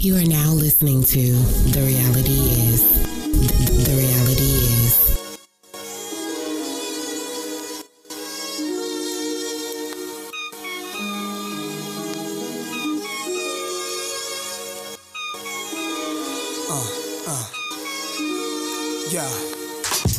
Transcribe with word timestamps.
You 0.00 0.14
are 0.14 0.24
now 0.24 0.52
listening 0.52 1.02
to 1.02 1.32
The 1.72 1.82
Reality 1.82 2.30
Is. 2.30 2.84
The 3.84 3.94
Reality 3.98 4.44
Is. 4.44 4.94
Uh, 16.70 16.86
uh. 17.26 17.46
Yeah. 19.10 19.28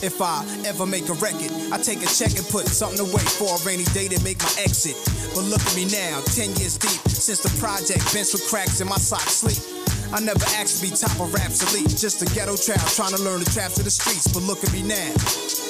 If 0.01 0.21
I 0.21 0.45
ever 0.65 0.85
make 0.85 1.07
a 1.07 1.13
record, 1.13 1.51
I 1.71 1.77
take 1.77 2.03
a 2.03 2.05
check 2.05 2.35
and 2.37 2.45
put 2.49 2.67
something 2.67 2.99
away 2.99 3.23
for 3.23 3.55
a 3.55 3.59
rainy 3.65 3.85
day 3.85 4.09
to 4.09 4.23
make 4.25 4.39
my 4.39 4.53
exit. 4.59 4.95
But 5.33 5.43
look 5.43 5.61
at 5.61 5.75
me 5.75 5.85
now, 5.85 6.19
10 6.21 6.55
years 6.55 6.77
deep, 6.77 6.99
since 7.07 7.39
the 7.39 7.49
project, 7.59 8.13
bench 8.13 8.33
with 8.33 8.45
cracks 8.49 8.81
in 8.81 8.87
my 8.87 8.97
socks 8.97 9.35
sleep. 9.35 9.68
I 10.11 10.19
never 10.19 10.43
asked 10.57 10.81
to 10.81 10.89
be 10.89 10.95
top 10.95 11.19
of 11.19 11.33
elite, 11.35 11.89
just 11.89 12.21
a 12.21 12.25
ghetto 12.33 12.55
child 12.55 12.89
trying 12.89 13.15
to 13.15 13.21
learn 13.21 13.39
the 13.39 13.49
traps 13.51 13.77
of 13.77 13.85
the 13.85 13.91
streets. 13.91 14.27
But 14.27 14.43
look 14.43 14.63
at 14.63 14.73
me 14.73 14.81
now. 14.81 15.68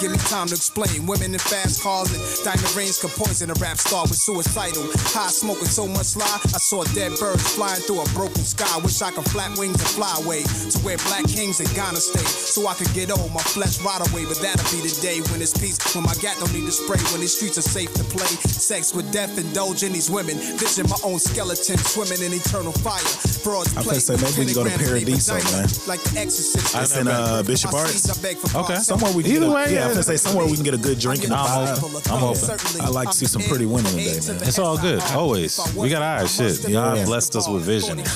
Give 0.00 0.12
me 0.12 0.18
time 0.18 0.46
to 0.48 0.54
explain. 0.54 1.06
Women 1.06 1.34
in 1.34 1.40
fast 1.40 1.82
cars 1.82 2.10
and 2.14 2.22
diamond 2.44 2.74
rings 2.74 2.98
could 2.98 3.10
poison 3.10 3.50
a 3.50 3.54
rap 3.54 3.78
star 3.78 4.02
with 4.02 4.16
suicidal. 4.16 4.86
High 5.14 5.30
smoking 5.30 5.66
so 5.66 5.86
much 5.86 6.16
lie, 6.16 6.40
I 6.54 6.58
saw 6.58 6.84
dead 6.94 7.18
birds 7.18 7.42
flying 7.54 7.82
through 7.82 8.02
a 8.02 8.08
broken 8.14 8.44
sky. 8.44 8.78
Wish 8.78 9.02
I 9.02 9.10
could 9.10 9.28
flap 9.30 9.58
wings 9.58 9.80
and 9.80 9.90
fly 9.98 10.14
away 10.22 10.42
to 10.42 10.78
where 10.80 10.98
black 11.08 11.26
kings 11.26 11.60
in 11.60 11.68
Ghana 11.74 11.98
stay. 11.98 12.24
So 12.24 12.66
I 12.66 12.74
could 12.74 12.92
get 12.94 13.10
old, 13.10 13.32
my 13.32 13.42
flesh 13.42 13.80
rot 13.82 14.06
away. 14.10 14.24
But 14.24 14.38
that'll 14.38 14.64
be 14.70 14.86
the 14.86 14.94
day 15.02 15.20
when 15.30 15.42
it's 15.42 15.56
peace, 15.56 15.78
when 15.94 16.04
my 16.04 16.14
gat 16.22 16.38
don't 16.38 16.52
need 16.52 16.66
to 16.66 16.72
spray, 16.72 16.98
when 17.10 17.20
these 17.20 17.36
streets 17.36 17.58
are 17.58 17.66
safe 17.66 17.92
to 17.94 18.04
play. 18.04 18.30
Sex 18.68 18.92
with 18.94 19.10
death, 19.10 19.38
indulge 19.38 19.82
in 19.82 19.94
these 19.94 20.10
women. 20.10 20.36
Vision 20.58 20.84
my 20.90 20.96
own 21.02 21.18
skeleton 21.18 21.78
swimming 21.78 22.20
in 22.20 22.34
eternal 22.36 22.70
fire. 22.72 23.00
Broads 23.42 23.74
I 23.74 23.82
play 23.82 23.98
say, 23.98 24.12
maybe 24.16 24.44
we 24.44 24.44
can 24.52 24.54
go 24.54 24.64
to 24.64 24.68
pentagrams 24.68 24.88
Paradiso, 25.08 25.32
man. 25.56 25.68
Like 25.88 26.02
the 26.04 26.20
exorcist. 26.20 26.76
It's 26.76 26.94
in 26.98 27.08
uh, 27.08 27.42
Bishop 27.44 27.72
My 27.72 27.78
Arts. 27.78 27.92
seeds, 27.94 28.18
I 28.18 28.20
beg 28.20 28.36
for 28.36 28.58
Okay. 28.58 28.76
Somewhere 28.76 29.10
we 29.16 29.22
can 29.22 29.32
Either 29.32 29.40
get 29.46 29.48
a, 29.48 29.54
way, 29.54 29.64
yeah, 29.64 29.70
yeah. 29.72 29.84
I 29.84 29.86
was 29.86 29.94
gonna 29.96 30.02
say 30.02 30.16
somewhere 30.18 30.44
we 30.46 30.52
can 30.54 30.64
get 30.64 30.74
a 30.74 30.84
good 30.84 30.98
drink 30.98 31.24
in 31.24 31.30
the 31.30 31.36
I'm 31.36 31.48
vibe. 31.48 32.12
I'm 32.12 32.22
open. 32.22 32.80
I 32.84 32.90
like 32.90 33.08
to 33.08 33.16
see 33.16 33.24
some 33.24 33.40
pretty 33.40 33.64
women 33.64 33.86
today, 33.90 34.20
man. 34.20 34.42
It's 34.44 34.58
all 34.58 34.76
good. 34.76 35.00
Always. 35.16 35.58
We 35.74 35.88
got 35.88 36.02
our 36.02 36.28
shit. 36.28 36.60
God 36.70 37.06
blessed 37.06 37.36
us 37.36 37.48
with 37.48 37.62
vision. 37.62 38.02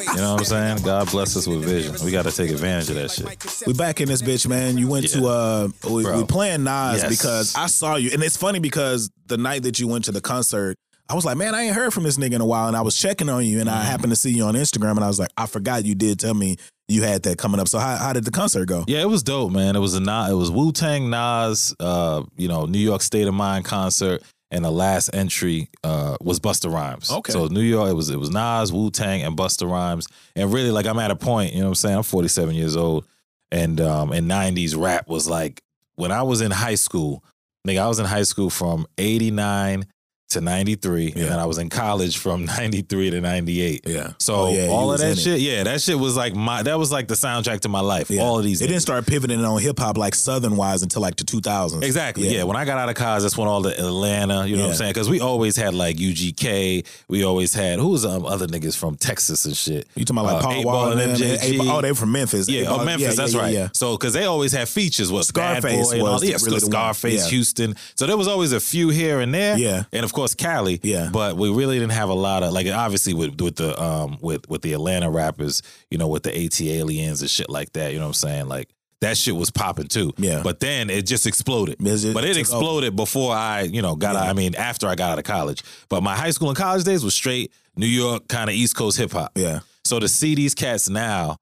You 0.00 0.16
know 0.16 0.32
what 0.32 0.40
I'm 0.40 0.44
saying? 0.44 0.78
God 0.84 1.10
bless 1.10 1.36
us 1.36 1.46
with 1.46 1.64
vision. 1.64 1.94
We 2.04 2.10
got 2.10 2.24
to 2.24 2.32
take 2.32 2.50
advantage 2.50 2.88
of 2.90 2.96
that 2.96 3.10
shit. 3.10 3.66
We 3.66 3.72
back 3.72 4.00
in 4.00 4.08
this 4.08 4.22
bitch, 4.22 4.46
man. 4.46 4.76
You 4.78 4.88
went 4.88 5.08
to 5.10 5.18
Yeah. 5.20 5.26
uh 5.28 5.68
we, 5.88 6.02
Bro. 6.02 6.18
we 6.18 6.24
playing 6.24 6.64
Nas 6.64 7.02
Yes. 7.02 7.08
because 7.08 7.54
I 7.54 7.66
saw 7.66 7.96
you. 7.96 8.10
And 8.12 8.22
it's 8.22 8.36
funny 8.36 8.58
because 8.58 9.10
the 9.26 9.36
night 9.36 9.62
that 9.62 9.78
you 9.78 9.79
went 9.88 10.04
to 10.06 10.12
the 10.12 10.20
concert, 10.20 10.76
I 11.08 11.14
was 11.14 11.24
like, 11.24 11.36
man, 11.36 11.54
I 11.54 11.62
ain't 11.62 11.74
heard 11.74 11.92
from 11.92 12.04
this 12.04 12.16
nigga 12.16 12.34
in 12.34 12.40
a 12.40 12.46
while. 12.46 12.68
And 12.68 12.76
I 12.76 12.82
was 12.82 12.96
checking 12.96 13.28
on 13.28 13.44
you 13.44 13.58
and 13.60 13.68
Mm-hmm. 13.68 13.78
I 13.78 13.82
happened 13.82 14.10
to 14.10 14.16
see 14.16 14.30
you 14.30 14.44
on 14.44 14.54
Instagram 14.54 14.92
and 14.92 15.04
I 15.04 15.08
was 15.08 15.18
like, 15.18 15.30
I 15.36 15.46
forgot 15.46 15.84
you 15.84 15.94
did 15.94 16.20
tell 16.20 16.34
me 16.34 16.56
you 16.88 17.02
had 17.02 17.22
that 17.24 17.38
coming 17.38 17.60
up. 17.60 17.68
So 17.68 17.78
how, 17.78 17.96
how 17.96 18.12
did 18.12 18.24
the 18.24 18.30
concert 18.30 18.66
go? 18.66 18.84
Yeah, 18.86 19.00
it 19.00 19.08
was 19.08 19.22
dope, 19.22 19.52
man. 19.52 19.76
It 19.76 19.80
was 19.80 19.96
a 19.96 20.00
it 20.30 20.34
was 20.34 20.50
Wu 20.50 20.72
Tang 20.72 21.08
Nas, 21.10 21.74
uh, 21.80 22.22
you 22.36 22.48
know, 22.48 22.66
New 22.66 22.78
York 22.78 23.02
State 23.02 23.26
of 23.28 23.34
Mind 23.34 23.64
concert, 23.64 24.22
and 24.50 24.64
the 24.64 24.70
last 24.70 25.10
entry 25.14 25.68
uh, 25.84 26.16
was 26.20 26.40
Busta 26.40 26.72
Rhymes. 26.72 27.10
Okay. 27.10 27.32
so 27.32 27.46
New 27.46 27.60
York, 27.60 27.90
it 27.90 27.94
was 27.94 28.10
it 28.10 28.18
was 28.18 28.30
Nas, 28.30 28.72
Wu 28.72 28.90
Tang, 28.90 29.22
and 29.22 29.36
Busta 29.36 29.70
Rhymes, 29.70 30.08
and 30.34 30.52
really 30.52 30.70
like 30.72 30.86
I'm 30.86 30.98
at 30.98 31.10
a 31.12 31.16
point, 31.16 31.52
you 31.52 31.60
know 31.60 31.66
what 31.66 31.70
I'm 31.70 31.74
saying? 31.76 31.96
I'm 31.96 32.02
47 32.02 32.54
years 32.54 32.76
old, 32.76 33.06
and 33.52 33.80
um, 33.80 34.12
in 34.12 34.26
90s 34.26 34.76
rap 34.76 35.08
was 35.08 35.28
like 35.28 35.62
when 35.94 36.10
I 36.10 36.22
was 36.22 36.40
in 36.40 36.50
high 36.50 36.74
school, 36.74 37.22
nigga, 37.66 37.78
I 37.82 37.88
was 37.88 37.98
in 37.98 38.06
high 38.06 38.22
school 38.22 38.50
from 38.50 38.86
89 38.98 39.86
to 40.30 40.40
93, 40.40 41.12
Yeah. 41.16 41.24
and 41.26 41.34
I 41.34 41.44
was 41.46 41.58
in 41.58 41.68
college 41.68 42.18
from 42.18 42.44
93 42.58 43.10
to 43.10 43.20
98. 43.20 43.82
Yeah. 43.86 44.12
So 44.18 44.34
Oh, 44.34 44.52
yeah, 44.52 44.66
all 44.68 44.92
of 44.92 44.98
that 45.00 45.06
in 45.06 45.12
it. 45.12 45.18
shit, 45.18 45.40
yeah, 45.40 45.62
that 45.64 45.80
shit 45.82 45.98
was 45.98 46.16
like 46.16 46.34
my 46.34 46.62
that 46.62 46.78
was 46.78 46.90
like 46.92 47.08
the 47.08 47.14
soundtrack 47.14 47.60
to 47.60 47.68
my 47.68 47.80
life. 47.80 48.10
Yeah. 48.10 48.22
All 48.22 48.38
of 48.38 48.44
these 48.44 48.62
It 48.62 48.68
didn't 48.68 48.82
start 48.82 49.06
pivoting 49.06 49.44
on 49.44 49.60
hip 49.60 49.78
hop 49.78 49.96
like 49.98 50.14
Southern 50.14 50.56
wise 50.56 50.82
until 50.82 51.02
like 51.02 51.16
the 51.16 51.24
2000s. 51.24 51.82
Exactly. 51.82 52.28
Yeah. 52.34 52.44
When 52.44 52.56
I 52.56 52.64
got 52.64 52.78
out 52.78 52.88
of 52.88 52.94
college, 52.94 53.22
that's 53.22 53.36
when 53.36 53.48
all 53.48 53.60
the 53.62 53.76
Atlanta, 53.78 54.46
you 54.46 54.56
know 54.56 54.62
what 54.64 54.70
I'm 54.70 54.76
saying? 54.76 54.90
Because 54.92 55.08
we 55.10 55.20
always 55.20 55.56
had 55.56 55.74
like 55.74 55.96
UGK. 55.96 56.86
We 57.08 57.24
always 57.24 57.52
had 57.54 57.78
who 57.78 57.88
was 57.88 58.04
um, 58.04 58.24
other 58.24 58.46
niggas 58.46 58.76
from 58.76 58.96
Texas 58.96 59.44
and 59.44 59.56
shit. 59.56 59.88
You 59.96 60.04
talking 60.04 60.22
about 60.24 60.34
like 60.36 60.44
Uh, 60.44 60.48
Paul 60.48 60.64
Wall 60.64 60.92
and? 60.92 61.00
MJG. 61.16 61.58
Oh, 61.70 61.80
they 61.80 61.92
from 61.94 62.12
Memphis. 62.12 62.48
Yeah, 62.48 62.66
oh 62.68 62.84
Memphis, 62.84 63.08
yeah, 63.08 63.14
that's 63.14 63.34
yeah, 63.34 63.40
right. 63.40 63.52
Yeah. 63.54 63.68
So 63.72 63.96
because 63.96 64.12
they 64.12 64.24
always 64.26 64.52
had 64.52 64.68
features, 64.68 65.10
what 65.10 65.26
Bad 65.34 65.60
Scarface 65.62 65.88
Boy 65.88 65.92
and 65.94 66.02
all 66.02 66.12
was 66.14 66.22
yeah, 66.28 66.36
really. 66.44 66.60
Scarface, 66.60 67.28
Houston. 67.30 67.74
So 67.96 68.06
there 68.06 68.16
was 68.16 68.28
always 68.28 68.52
a 68.52 68.60
few 68.60 68.90
here 68.90 69.20
and 69.20 69.34
there. 69.34 69.58
Yeah. 69.58 69.84
and 69.92 70.04
of 70.04 70.12
course 70.12 70.19
Cali. 70.34 70.80
Yeah. 70.82 71.10
but 71.12 71.36
we 71.36 71.50
really 71.52 71.78
didn't 71.78 71.92
have 71.92 72.08
a 72.08 72.14
lot 72.14 72.42
of 72.42 72.52
like 72.52 72.66
obviously 72.66 73.14
with 73.14 73.40
with 73.40 73.56
the 73.56 73.80
um 73.82 74.18
with 74.20 74.48
with 74.48 74.62
the 74.62 74.72
Atlanta 74.72 75.10
rappers, 75.10 75.62
you 75.90 75.98
know, 75.98 76.08
with 76.08 76.22
the 76.22 76.30
ATLiens 76.30 77.20
and 77.20 77.30
shit 77.30 77.48
like 77.50 77.72
that. 77.74 77.92
You 77.92 77.98
know 77.98 78.04
what 78.06 78.08
I'm 78.10 78.14
saying? 78.14 78.48
Like 78.48 78.68
that 79.00 79.16
shit 79.16 79.34
was 79.34 79.50
popping 79.50 79.86
too. 79.88 80.12
Yeah. 80.18 80.42
but 80.44 80.60
then 80.60 80.90
it 80.90 81.06
just 81.06 81.26
exploded. 81.26 81.78
Just- 81.82 82.12
but 82.12 82.24
it 82.24 82.36
exploded 82.36 82.94
before 82.96 83.34
I, 83.34 83.62
you 83.62 83.80
know, 83.80 83.96
got. 83.96 84.14
out 84.16 84.26
I 84.28 84.34
mean, 84.34 84.54
after 84.54 84.86
I 84.88 84.94
got 84.94 85.12
out 85.12 85.18
of 85.18 85.24
college. 85.24 85.62
But 85.88 86.02
my 86.02 86.14
high 86.14 86.30
school 86.30 86.48
and 86.48 86.56
college 86.58 86.84
days 86.84 87.02
was 87.02 87.14
straight 87.14 87.52
New 87.76 87.86
York 87.86 88.28
kind 88.28 88.50
of 88.50 88.54
East 88.56 88.76
Coast 88.76 88.98
hip 88.98 89.12
hop. 89.12 89.32
Yeah. 89.36 89.60
So 89.84 89.98
to 89.98 90.08
see 90.08 90.34
these 90.34 90.54
cats 90.54 90.88
now 90.90 91.36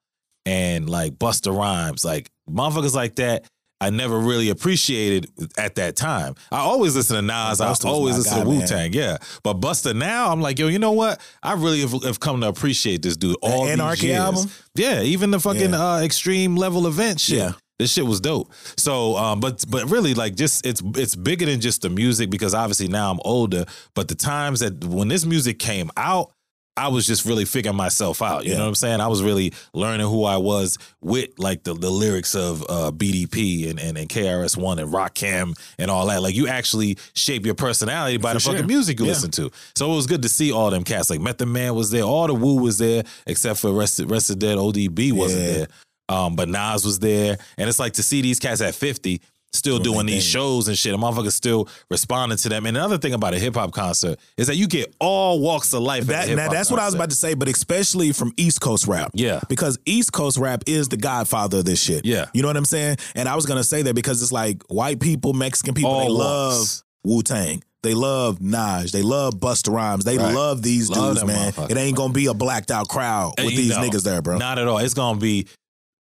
and 0.47 0.88
like 0.88 1.15
Busta 1.15 1.55
Rhymes, 1.56 2.05
like 2.05 2.31
motherfuckers 2.49 2.94
like 2.94 3.17
that, 3.17 3.44
I 3.81 3.91
never 3.91 4.19
really 4.19 4.50
appreciated 4.50 5.31
at 5.56 5.77
that 5.77 5.94
time. 5.94 6.34
I 6.50 6.59
always 6.59 6.97
listen 6.97 7.16
to 7.16 7.22
Nas. 7.22 7.61
I 7.61 7.69
was 7.69 7.84
always 7.84 8.16
listen 8.19 8.39
guy, 8.39 8.44
to 8.44 8.49
Wu. 8.49 8.66
Tang. 8.66 8.93
Yeah, 8.93 9.19
but 9.43 9.61
Busta 9.61 9.94
now, 9.94 10.33
I'm 10.33 10.41
like, 10.41 10.59
yo, 10.59 10.66
you 10.69 10.78
know 10.81 10.93
what? 10.93 11.21
I 11.43 11.53
really 11.55 11.81
have, 11.83 11.93
have 12.03 12.19
come 12.21 12.41
to 12.41 12.49
appreciate 12.49 13.03
this 13.03 13.17
dude. 13.17 13.37
All 13.41 13.65
these 13.65 13.75
Anarchy 13.75 14.12
album? 14.15 14.50
Yeah, 14.75 15.03
even 15.03 15.31
the 15.31 15.38
fucking 15.41 15.71
Yeah. 15.71 15.94
uh, 15.94 16.00
Extinction 16.00 16.56
Level 16.56 16.87
Event 16.87 17.21
shit. 17.21 17.38
Yeah. 17.38 17.53
This 17.78 17.93
shit 17.93 18.05
was 18.05 18.21
dope. 18.21 18.53
So, 18.77 19.17
um, 19.17 19.38
but 19.38 19.65
but 19.69 19.88
really, 19.88 20.12
like, 20.12 20.34
just 20.34 20.67
it's 20.67 20.83
it's 20.97 21.15
bigger 21.15 21.47
than 21.47 21.61
just 21.61 21.83
the 21.83 21.88
music 21.88 22.28
because 22.28 22.53
obviously 22.53 22.88
now 22.88 23.09
I'm 23.12 23.21
older. 23.25 23.67
But 23.94 24.09
the 24.09 24.17
times 24.17 24.59
that 24.59 24.84
when 24.84 25.06
this 25.06 25.25
music 25.25 25.61
came 25.61 25.88
out, 25.97 26.33
I 26.78 26.89
was 26.89 27.06
just 27.06 27.25
really 27.25 27.44
figuring 27.44 27.77
myself 27.77 28.22
out. 28.22 28.44
You 28.44 28.53
Yeah. 28.53 28.59
know 28.59 28.62
what 28.65 28.69
I'm 28.69 28.75
saying? 28.77 29.00
I 29.00 29.09
was 29.09 29.22
really 29.22 29.53
learning 29.75 30.06
who 30.06 30.25
I 30.25 30.37
was 30.37 30.78
with 31.00 31.31
like 31.39 31.65
the, 31.65 31.75
the 31.75 31.91
lyrics 31.91 32.34
of 32.34 32.62
uh, 32.69 32.91
BDP 32.93 33.69
and, 33.71 33.78
and, 33.81 33.99
and 33.99 34.09
KRS 34.09 34.56
One 34.56 34.78
and 34.78 34.93
Rakim 34.93 35.59
and 35.78 35.91
all 35.91 36.06
that. 36.06 36.22
Like 36.22 36.34
you 36.34 36.49
actually 36.49 36.97
shape 37.15 37.44
your 37.44 37.55
personality 37.56 38.17
by 38.17 38.31
For 38.31 38.34
the 38.34 38.41
sure. 38.41 38.53
fucking 38.55 38.67
music 38.69 38.99
you 39.00 39.06
Yeah. 39.06 39.12
listen 39.12 39.31
to. 39.33 39.50
So 39.77 39.93
it 39.93 39.97
was 39.97 40.06
good 40.06 40.22
to 40.22 40.28
see 40.28 40.53
all 40.53 40.71
them 40.71 40.84
cats. 40.84 41.11
Like 41.11 41.21
Method 41.21 41.47
Man 41.49 41.75
was 41.75 41.91
there, 41.91 42.03
all 42.05 42.27
the 42.27 42.34
Wu 42.34 42.56
was 42.62 42.78
there, 42.78 43.03
except 43.27 43.59
for 43.61 43.72
Rest 43.72 44.00
Rest 44.06 44.31
of 44.31 44.38
Dead 44.38 44.56
ODB 44.59 45.12
wasn't 45.12 45.43
Yeah. 45.43 45.53
there. 45.53 45.67
Um, 46.11 46.37
but 46.37 46.49
Nas 46.49 46.87
was 46.87 47.00
there, 47.00 47.37
and 47.59 47.69
it's 47.69 47.78
like 47.78 47.93
to 47.94 48.03
see 48.03 48.22
these 48.22 48.38
cats 48.38 48.62
at 48.62 48.75
50 48.75 49.21
still 49.53 49.78
Doing 49.78 49.94
doing 49.94 50.06
these 50.06 50.25
thing. 50.25 50.31
shows 50.41 50.69
and 50.69 50.76
shit. 50.76 50.92
And 50.94 51.03
motherfuckers 51.03 51.32
still 51.32 51.69
responding 51.91 52.38
to 52.38 52.48
them. 52.48 52.66
And 52.66 52.76
another 52.76 52.98
thing 52.98 53.14
about 53.14 53.34
a 53.34 53.38
hip 53.38 53.54
hop 53.54 53.72
concert 53.72 54.19
is 54.36 54.47
that 54.48 54.56
you 54.56 54.66
get 54.69 54.94
all 55.00 55.41
walks 55.41 55.72
of 55.72 55.81
life. 55.82 56.09
at 56.10 56.25
a 56.25 56.34
That, 56.34 56.36
now, 56.36 56.48
that's 56.50 56.70
what 56.70 56.81
I 56.81 56.84
was 56.86 56.94
about 56.94 57.10
to 57.10 57.16
say, 57.16 57.34
but 57.34 57.48
especially 57.48 58.12
from 58.12 58.32
East 58.37 58.60
Coast 58.60 58.87
rap. 58.87 59.10
Yeah. 59.14 59.41
Because 59.48 59.78
East 59.87 60.12
Coast 60.12 60.37
rap 60.38 60.64
is 60.66 60.88
the 60.88 60.97
godfather 60.97 61.58
of 61.58 61.64
this 61.64 61.82
shit. 61.82 62.04
Yeah. 62.04 62.26
You 62.34 62.42
know 62.42 62.48
what 62.48 62.56
I'm 62.56 62.64
saying? 62.64 62.98
And 63.14 63.28
I 63.28 63.34
was 63.37 63.47
going 63.47 63.58
to 63.58 63.64
say 63.64 63.82
that 63.82 63.94
because 63.94 64.22
it's 64.22 64.32
like 64.32 64.62
white 64.69 65.00
people, 65.00 65.32
Mexican 65.32 65.75
people, 65.75 65.91
All 65.91 66.00
they 66.04 66.08
love. 66.10 66.82
Wu 67.05 67.23
Tang. 67.23 67.62
They 67.84 67.94
love 67.94 68.40
Nas. 68.40 68.90
They 68.90 69.02
love 69.02 69.34
Busta 69.34 69.73
Rhymes. 69.73 70.05
They 70.05 70.19
Right. 70.19 70.34
love 70.34 70.62
these 70.62 70.90
Love 70.90 71.14
dudes, 71.14 71.25
man. 71.26 71.52
It 71.70 71.76
ain't 71.76 71.96
going 71.96 72.08
to 72.11 72.12
be 72.12 72.26
a 72.26 72.34
blacked 72.34 72.73
out 72.73 72.88
crowd 72.88 73.34
with 73.38 73.50
these 73.55 73.70
no, 73.70 73.78
niggas 73.82 74.02
there, 74.02 74.20
bro. 74.20 74.37
Not 74.37 74.58
at 74.58 74.67
all. 74.67 74.78
It's 74.78 74.94
gonna 74.94 75.19
be 75.20 75.46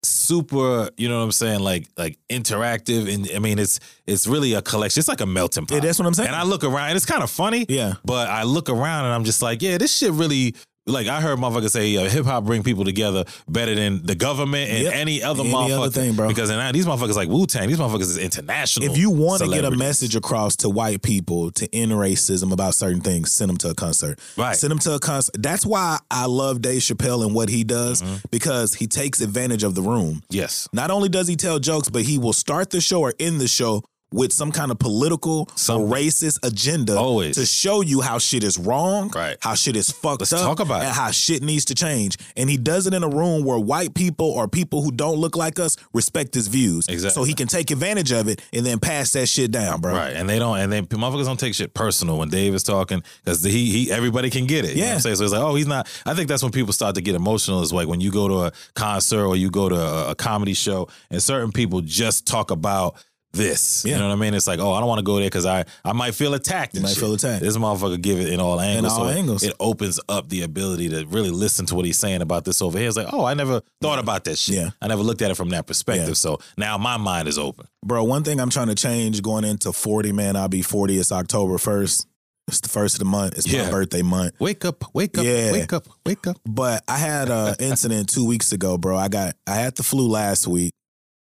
super, 0.05 0.91
you 0.97 1.09
know 1.09 1.19
what 1.19 1.25
I'm 1.25 1.33
saying, 1.33 1.61
like 1.61 1.89
like 1.97 2.19
interactive. 2.29 3.13
And 3.13 3.29
I 3.35 3.39
mean 3.39 3.59
it's 3.59 3.81
it's 4.07 4.27
really 4.27 4.55
a 4.55 4.63
collection. 4.63 5.01
It's 5.01 5.09
like 5.09 5.21
a 5.21 5.27
melting 5.27 5.67
pot. 5.67 5.77
Yeah, 5.77 5.81
that's 5.81 5.99
what 5.99 6.07
I'm 6.07 6.15
saying. 6.15 6.29
And 6.29 6.37
I 6.37 6.43
look 6.43 6.65
around 6.65 6.89
and 6.89 6.97
it's 6.97 7.07
kind 7.07 7.23
of 7.23 7.31
funny. 7.31 7.67
Yeah. 7.69 7.95
But 8.05 8.29
I 8.29 8.43
look 8.45 8.69
around 8.69 9.05
and 9.05 9.15
I'm 9.15 9.25
just 9.25 9.43
like, 9.43 9.63
yeah, 9.63 9.79
this 9.79 9.95
shit 9.97 10.13
really 10.13 10.55
like 10.87 11.07
I 11.07 11.21
heard 11.21 11.39
motherfuckers 11.39 11.71
say 11.71 11.97
uh, 11.97 12.09
hip 12.11 12.25
hop 12.25 12.45
bring 12.45 12.63
people 12.65 12.85
together 12.85 13.25
better 13.49 13.75
than 13.75 14.05
the 14.05 14.15
government 14.17 14.69
and 14.71 14.83
Yep. 14.85 14.95
any 14.95 15.23
other 15.23 15.43
Any 15.43 15.53
motherfucker. 15.53 15.79
other 15.79 15.91
thing, 15.91 16.15
bro. 16.15 16.29
Because 16.29 16.51
now 16.51 16.73
these 16.73 16.87
motherfuckers 16.87 17.15
like 17.15 17.29
Wu 17.29 17.47
Tang, 17.47 17.69
these 17.69 17.79
motherfuckers 17.79 18.01
is 18.03 18.19
international. 18.19 18.91
if 18.91 18.99
you 18.99 19.11
want 19.11 19.43
to 19.43 19.49
get 19.49 19.65
a 19.65 19.71
message 19.71 20.17
across 20.17 20.57
to 20.57 20.69
white 20.69 21.03
people 21.03 21.51
to 21.53 21.73
end 21.75 21.93
racism 21.93 22.53
about 22.53 22.75
certain 22.75 23.01
things, 23.01 23.31
send 23.31 23.49
them 23.49 23.57
to 23.59 23.71
a 23.71 23.75
concert. 23.75 24.19
Right. 24.37 24.57
Send 24.57 24.73
them 24.73 24.79
to 24.81 24.95
a 24.95 24.99
concert. 24.99 25.37
That's 25.39 25.65
why 25.65 25.99
I 26.11 26.27
love 26.27 26.61
Dave 26.63 26.81
Chappelle 26.83 27.25
and 27.25 27.35
what 27.35 27.49
he 27.49 27.63
does 27.65 28.03
Mm-hmm. 28.03 28.15
because 28.31 28.75
he 28.75 28.87
takes 28.87 29.21
advantage 29.21 29.63
of 29.63 29.75
the 29.75 29.83
room. 29.83 30.23
yes, 30.31 30.69
Not 30.73 30.91
only 30.91 31.09
does 31.09 31.29
he 31.29 31.37
tell 31.37 31.59
jokes, 31.59 31.89
but 31.91 32.03
he 32.03 32.19
will 32.19 32.33
start 32.33 32.71
the 32.71 32.81
show 32.81 33.01
or 33.03 33.13
end 33.21 33.41
the 33.41 33.47
show 33.49 33.83
with 34.13 34.33
some 34.33 34.53
kind 34.53 34.71
of 34.71 34.79
political 34.79 35.49
Some- 35.55 35.83
or 35.83 35.89
racist 35.97 36.39
agenda 36.43 36.97
Always. 36.97 37.37
to 37.37 37.47
show 37.47 37.81
you 37.81 38.01
how 38.01 38.19
shit 38.19 38.45
is 38.45 38.59
wrong, 38.59 39.11
Right. 39.15 39.37
how 39.41 39.55
shit 39.55 39.77
is 39.77 39.91
fucked 39.91 40.21
Let's 40.21 40.33
up, 40.33 40.41
talk 40.41 40.61
about 40.61 40.83
it. 40.83 40.87
and 40.87 40.95
how 40.95 41.11
shit 41.11 41.43
needs 41.43 41.65
to 41.67 41.75
change. 41.75 42.17
And 42.37 42.49
he 42.51 42.57
does 42.57 42.87
it 42.87 42.95
in 42.95 43.03
a 43.03 43.09
room 43.09 43.45
where 43.45 43.59
white 43.59 43.95
people 43.95 44.27
or 44.27 44.49
people 44.49 44.83
who 44.83 44.93
don't 44.93 45.17
look 45.19 45.37
like 45.37 45.59
us 45.59 45.77
respect 45.93 46.35
his 46.35 46.49
views. 46.49 46.87
Exactly. 46.89 47.15
So 47.21 47.25
he 47.25 47.35
can 47.35 47.49
take 47.49 47.71
advantage 47.71 48.13
of 48.13 48.29
it 48.29 48.41
and 48.53 48.65
then 48.67 48.79
pass 48.79 49.13
that 49.13 49.27
shit 49.29 49.51
down, 49.51 49.81
bro. 49.81 49.93
Right, 49.95 50.15
and 50.15 50.29
they 50.29 50.39
don't, 50.39 50.59
and 50.59 50.73
then 50.73 50.87
motherfuckers 50.87 51.25
don't 51.25 51.41
take 51.41 51.55
shit 51.55 51.75
personal 51.75 52.19
when 52.19 52.29
Dave 52.29 52.55
is 52.55 52.63
talking 52.63 53.03
because 53.25 53.43
he, 53.43 53.71
he, 53.71 53.91
everybody 53.91 54.31
can 54.31 54.47
get 54.47 54.65
it. 54.65 54.71
You 54.71 54.77
know 54.77 54.81
what 54.83 54.89
Yeah. 54.89 54.95
I'm 54.95 55.01
saying? 55.01 55.17
So 55.17 55.25
it's 55.25 55.33
like, 55.33 55.43
oh, 55.43 55.55
he's 55.55 55.67
not. 55.67 55.89
I 56.07 56.15
think 56.15 56.29
that's 56.29 56.43
when 56.43 56.53
people 56.53 56.73
start 56.73 56.95
to 56.97 57.01
get 57.01 57.15
emotional. 57.15 57.63
Is 57.63 57.73
like 57.73 57.89
when 57.89 58.01
you 58.01 58.11
go 58.11 58.29
to 58.29 58.41
a 58.43 58.53
concert 58.75 59.25
or 59.27 59.37
you 59.37 59.51
go 59.51 59.69
to 59.69 59.77
a, 59.77 60.11
a 60.11 60.15
comedy 60.15 60.55
show, 60.55 60.89
and 61.11 61.23
certain 61.23 61.53
people 61.53 61.81
just 61.81 62.27
talk 62.27 62.51
about 62.51 62.95
this. 63.33 63.85
Yeah. 63.85 63.95
You 63.95 63.99
know 64.01 64.09
what 64.09 64.15
I 64.15 64.17
mean? 64.17 64.35
It's 64.35 64.47
like, 64.47 64.59
oh, 64.61 64.73
I 64.73 64.81
don't 64.81 64.89
want 64.89 64.99
to 64.99 65.05
go 65.05 65.17
there 65.17 65.27
because 65.27 65.47
I, 65.47 65.65
I 65.85 65.93
might 65.93 66.15
feel 66.15 66.35
attacked. 66.35 66.75
and 66.75 66.83
might 66.83 66.91
shit. 66.91 66.99
feel 66.99 67.15
attacked. 67.15 67.43
This 67.43 67.57
motherfucker 67.57 68.01
give 68.01 68.21
it 68.21 68.29
in 68.29 68.41
all 68.41 68.61
angles. 68.61 68.93
In 68.97 69.01
all 69.01 69.07
so 69.09 69.13
it- 69.15 69.19
angles. 69.19 69.43
It 69.43 69.55
opens 69.61 69.99
up 70.09 70.29
the 70.29 70.43
ability 70.43 70.89
to 70.91 71.05
really 71.07 71.31
listen 71.31 71.67
to 71.67 71.75
what 71.75 71.85
he's 71.85 71.99
saying 71.99 72.23
about 72.23 72.45
this 72.45 72.61
over 72.63 72.79
here. 72.79 72.89
It's 72.89 72.97
like, 72.97 73.13
oh, 73.13 73.25
I 73.25 73.35
never 73.35 73.63
thought 73.81 73.99
about 73.99 74.25
that 74.25 74.39
shit. 74.39 74.57
Yeah. 74.57 74.71
I 74.81 74.89
never 74.89 75.03
looked 75.03 75.23
at 75.23 75.31
it 75.31 75.35
from 75.37 75.51
that 75.51 75.67
perspective. 75.67 76.09
Yeah. 76.09 76.15
So 76.15 76.39
now 76.57 76.79
my 76.79 76.97
mind 76.97 77.29
is 77.29 77.39
open. 77.39 77.67
Bro, 77.85 78.05
one 78.05 78.23
thing 78.25 78.41
I'm 78.41 78.51
trying 78.51 78.69
to 78.69 78.75
change 78.75 79.23
going 79.23 79.45
into 79.45 79.73
40, 79.73 80.13
man, 80.13 80.37
I'll 80.37 80.49
be 80.49 80.63
40. 80.63 80.99
It's 80.99 81.11
October 81.13 81.55
1st. 81.55 82.07
It's 82.49 82.61
the 82.61 82.69
first 82.69 82.97
of 82.97 82.99
the 82.99 83.05
month. 83.05 83.39
It's 83.39 83.47
Yeah. 83.47 83.65
my 83.67 83.71
birthday 83.71 84.03
month. 84.03 84.35
Wake 84.41 84.65
up, 84.65 84.85
wake 84.93 85.17
up, 85.17 85.25
Yeah. 85.25 85.53
wake 85.53 85.73
up, 85.73 85.87
wake 86.05 86.27
up. 86.27 86.37
But 86.45 86.83
I 86.89 86.99
had 86.99 87.29
a 87.29 87.55
incident 87.61 88.09
two 88.09 88.27
weeks 88.27 88.51
ago, 88.53 88.77
bro. 88.77 88.97
I 88.97 89.07
got 89.09 89.37
I 89.47 89.55
had 89.55 89.77
the 89.77 89.85
flu 89.85 90.09
last 90.09 90.49
week, 90.49 90.73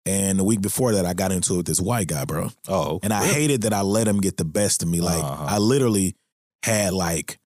and 0.07 0.39
the 0.39 0.43
week 0.43 0.61
before 0.61 0.93
that, 0.93 1.05
I 1.05 1.13
got 1.13 1.31
into 1.31 1.53
it 1.53 1.57
with 1.57 1.65
this 1.67 1.79
white 1.81 2.07
guy, 2.07 2.25
bro. 2.25 2.49
Oh, 2.67 2.99
And 3.03 3.13
I 3.13 3.21
really? 3.21 3.33
hated 3.33 3.61
that 3.63 3.73
I 3.73 3.81
let 3.81 4.07
him 4.07 4.19
get 4.21 4.37
the 4.37 4.45
best 4.45 4.81
of 4.81 4.89
me. 4.89 5.01
Like 5.01 5.23
Uh-huh. 5.23 5.45
I 5.47 5.57
literally 5.57 6.15
had 6.63 6.93
like 6.93 7.37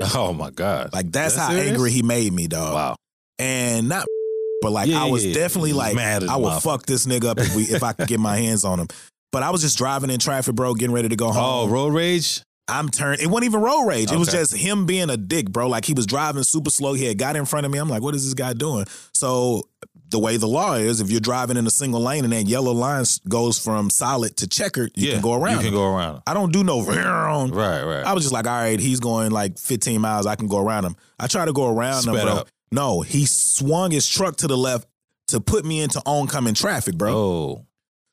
Oh 0.14 0.32
my 0.32 0.50
god! 0.50 0.90
like 0.92 1.10
that's 1.10 1.34
That 1.34 1.40
how 1.40 1.48
serious? 1.50 1.68
angry 1.70 1.90
he 1.90 2.02
made 2.02 2.32
me, 2.32 2.46
dog. 2.48 2.74
Wow. 2.74 2.96
And 3.38 3.88
not, 3.88 4.06
but 4.62 4.72
like 4.72 4.88
Yeah, 4.88 5.02
I 5.04 5.06
was 5.10 5.24
yeah, 5.24 5.28
yeah. 5.32 5.34
definitely 5.34 5.70
was 5.72 5.78
like 5.78 5.96
mad 5.96 6.24
I 6.24 6.36
would 6.36 6.60
fuck 6.62 6.84
this 6.86 7.06
nigga 7.06 7.24
up 7.26 7.38
if 7.38 7.54
we 7.54 7.62
if 7.64 7.82
I 7.82 7.92
could 7.92 8.08
get 8.08 8.20
my 8.20 8.36
hands 8.44 8.64
on 8.64 8.78
him. 8.80 8.88
But 9.32 9.42
I 9.42 9.50
was 9.50 9.60
just 9.60 9.76
driving 9.76 10.10
in 10.10 10.18
traffic, 10.18 10.54
bro, 10.54 10.74
getting 10.74 10.94
ready 10.94 11.08
to 11.08 11.16
go 11.16 11.30
home. 11.30 11.68
Oh, 11.68 11.72
road 11.72 11.92
rage. 11.92 12.42
I'm 12.68 12.88
turned. 12.88 13.20
It 13.20 13.26
wasn't 13.28 13.46
even 13.46 13.60
road 13.60 13.86
rage. 13.86 14.10
It 14.10 14.18
was 14.18 14.28
just 14.30 14.54
him 14.56 14.86
being 14.86 15.08
a 15.10 15.16
dick, 15.16 15.50
bro. 15.50 15.68
Like 15.68 15.84
he 15.84 15.92
was 15.92 16.04
driving 16.06 16.42
super 16.42 16.70
slow. 16.70 16.94
He 16.94 17.04
had 17.04 17.16
got 17.18 17.36
in 17.36 17.44
front 17.44 17.64
of 17.66 17.70
me. 17.72 17.78
I'm 17.78 17.88
like, 17.88 18.02
what 18.02 18.14
is 18.14 18.24
this 18.24 18.34
guy 18.34 18.54
doing? 18.54 18.86
So 19.14 19.62
the 20.10 20.18
way 20.18 20.36
the 20.36 20.46
law 20.46 20.74
is, 20.74 21.00
if 21.00 21.10
you're 21.10 21.20
driving 21.20 21.56
in 21.56 21.66
a 21.66 21.70
single 21.70 22.00
lane 22.00 22.24
and 22.24 22.32
that 22.32 22.46
yellow 22.46 22.72
line 22.72 23.04
goes 23.28 23.58
from 23.58 23.90
solid 23.90 24.36
to 24.38 24.46
checkered, 24.46 24.92
you 24.94 25.08
yeah, 25.08 25.14
can 25.14 25.22
go 25.22 25.34
around. 25.34 25.52
You 25.52 25.58
can 25.58 25.66
him. 25.68 25.74
go 25.74 25.94
around. 25.94 26.22
I 26.26 26.34
don't 26.34 26.52
do 26.52 26.62
no. 26.62 26.82
round. 26.82 27.54
Right, 27.54 27.82
right. 27.82 28.04
I 28.04 28.12
was 28.12 28.24
just 28.24 28.32
like, 28.32 28.46
all 28.46 28.52
right, 28.52 28.78
he's 28.78 29.00
going 29.00 29.30
like 29.32 29.58
15 29.58 30.00
miles. 30.00 30.26
I 30.26 30.36
can 30.36 30.46
go 30.46 30.58
around 30.58 30.84
him. 30.84 30.96
I 31.18 31.26
try 31.26 31.44
to 31.44 31.52
go 31.52 31.68
around 31.68 32.06
him, 32.06 32.14
bro. 32.14 32.24
up. 32.24 32.48
No, 32.70 33.00
he 33.00 33.26
swung 33.26 33.90
his 33.90 34.08
truck 34.08 34.36
to 34.38 34.46
the 34.46 34.56
left 34.56 34.86
to 35.28 35.40
put 35.40 35.64
me 35.64 35.80
into 35.80 36.00
oncoming 36.06 36.54
traffic, 36.54 36.96
bro. 36.96 37.12
oh, 37.12 37.66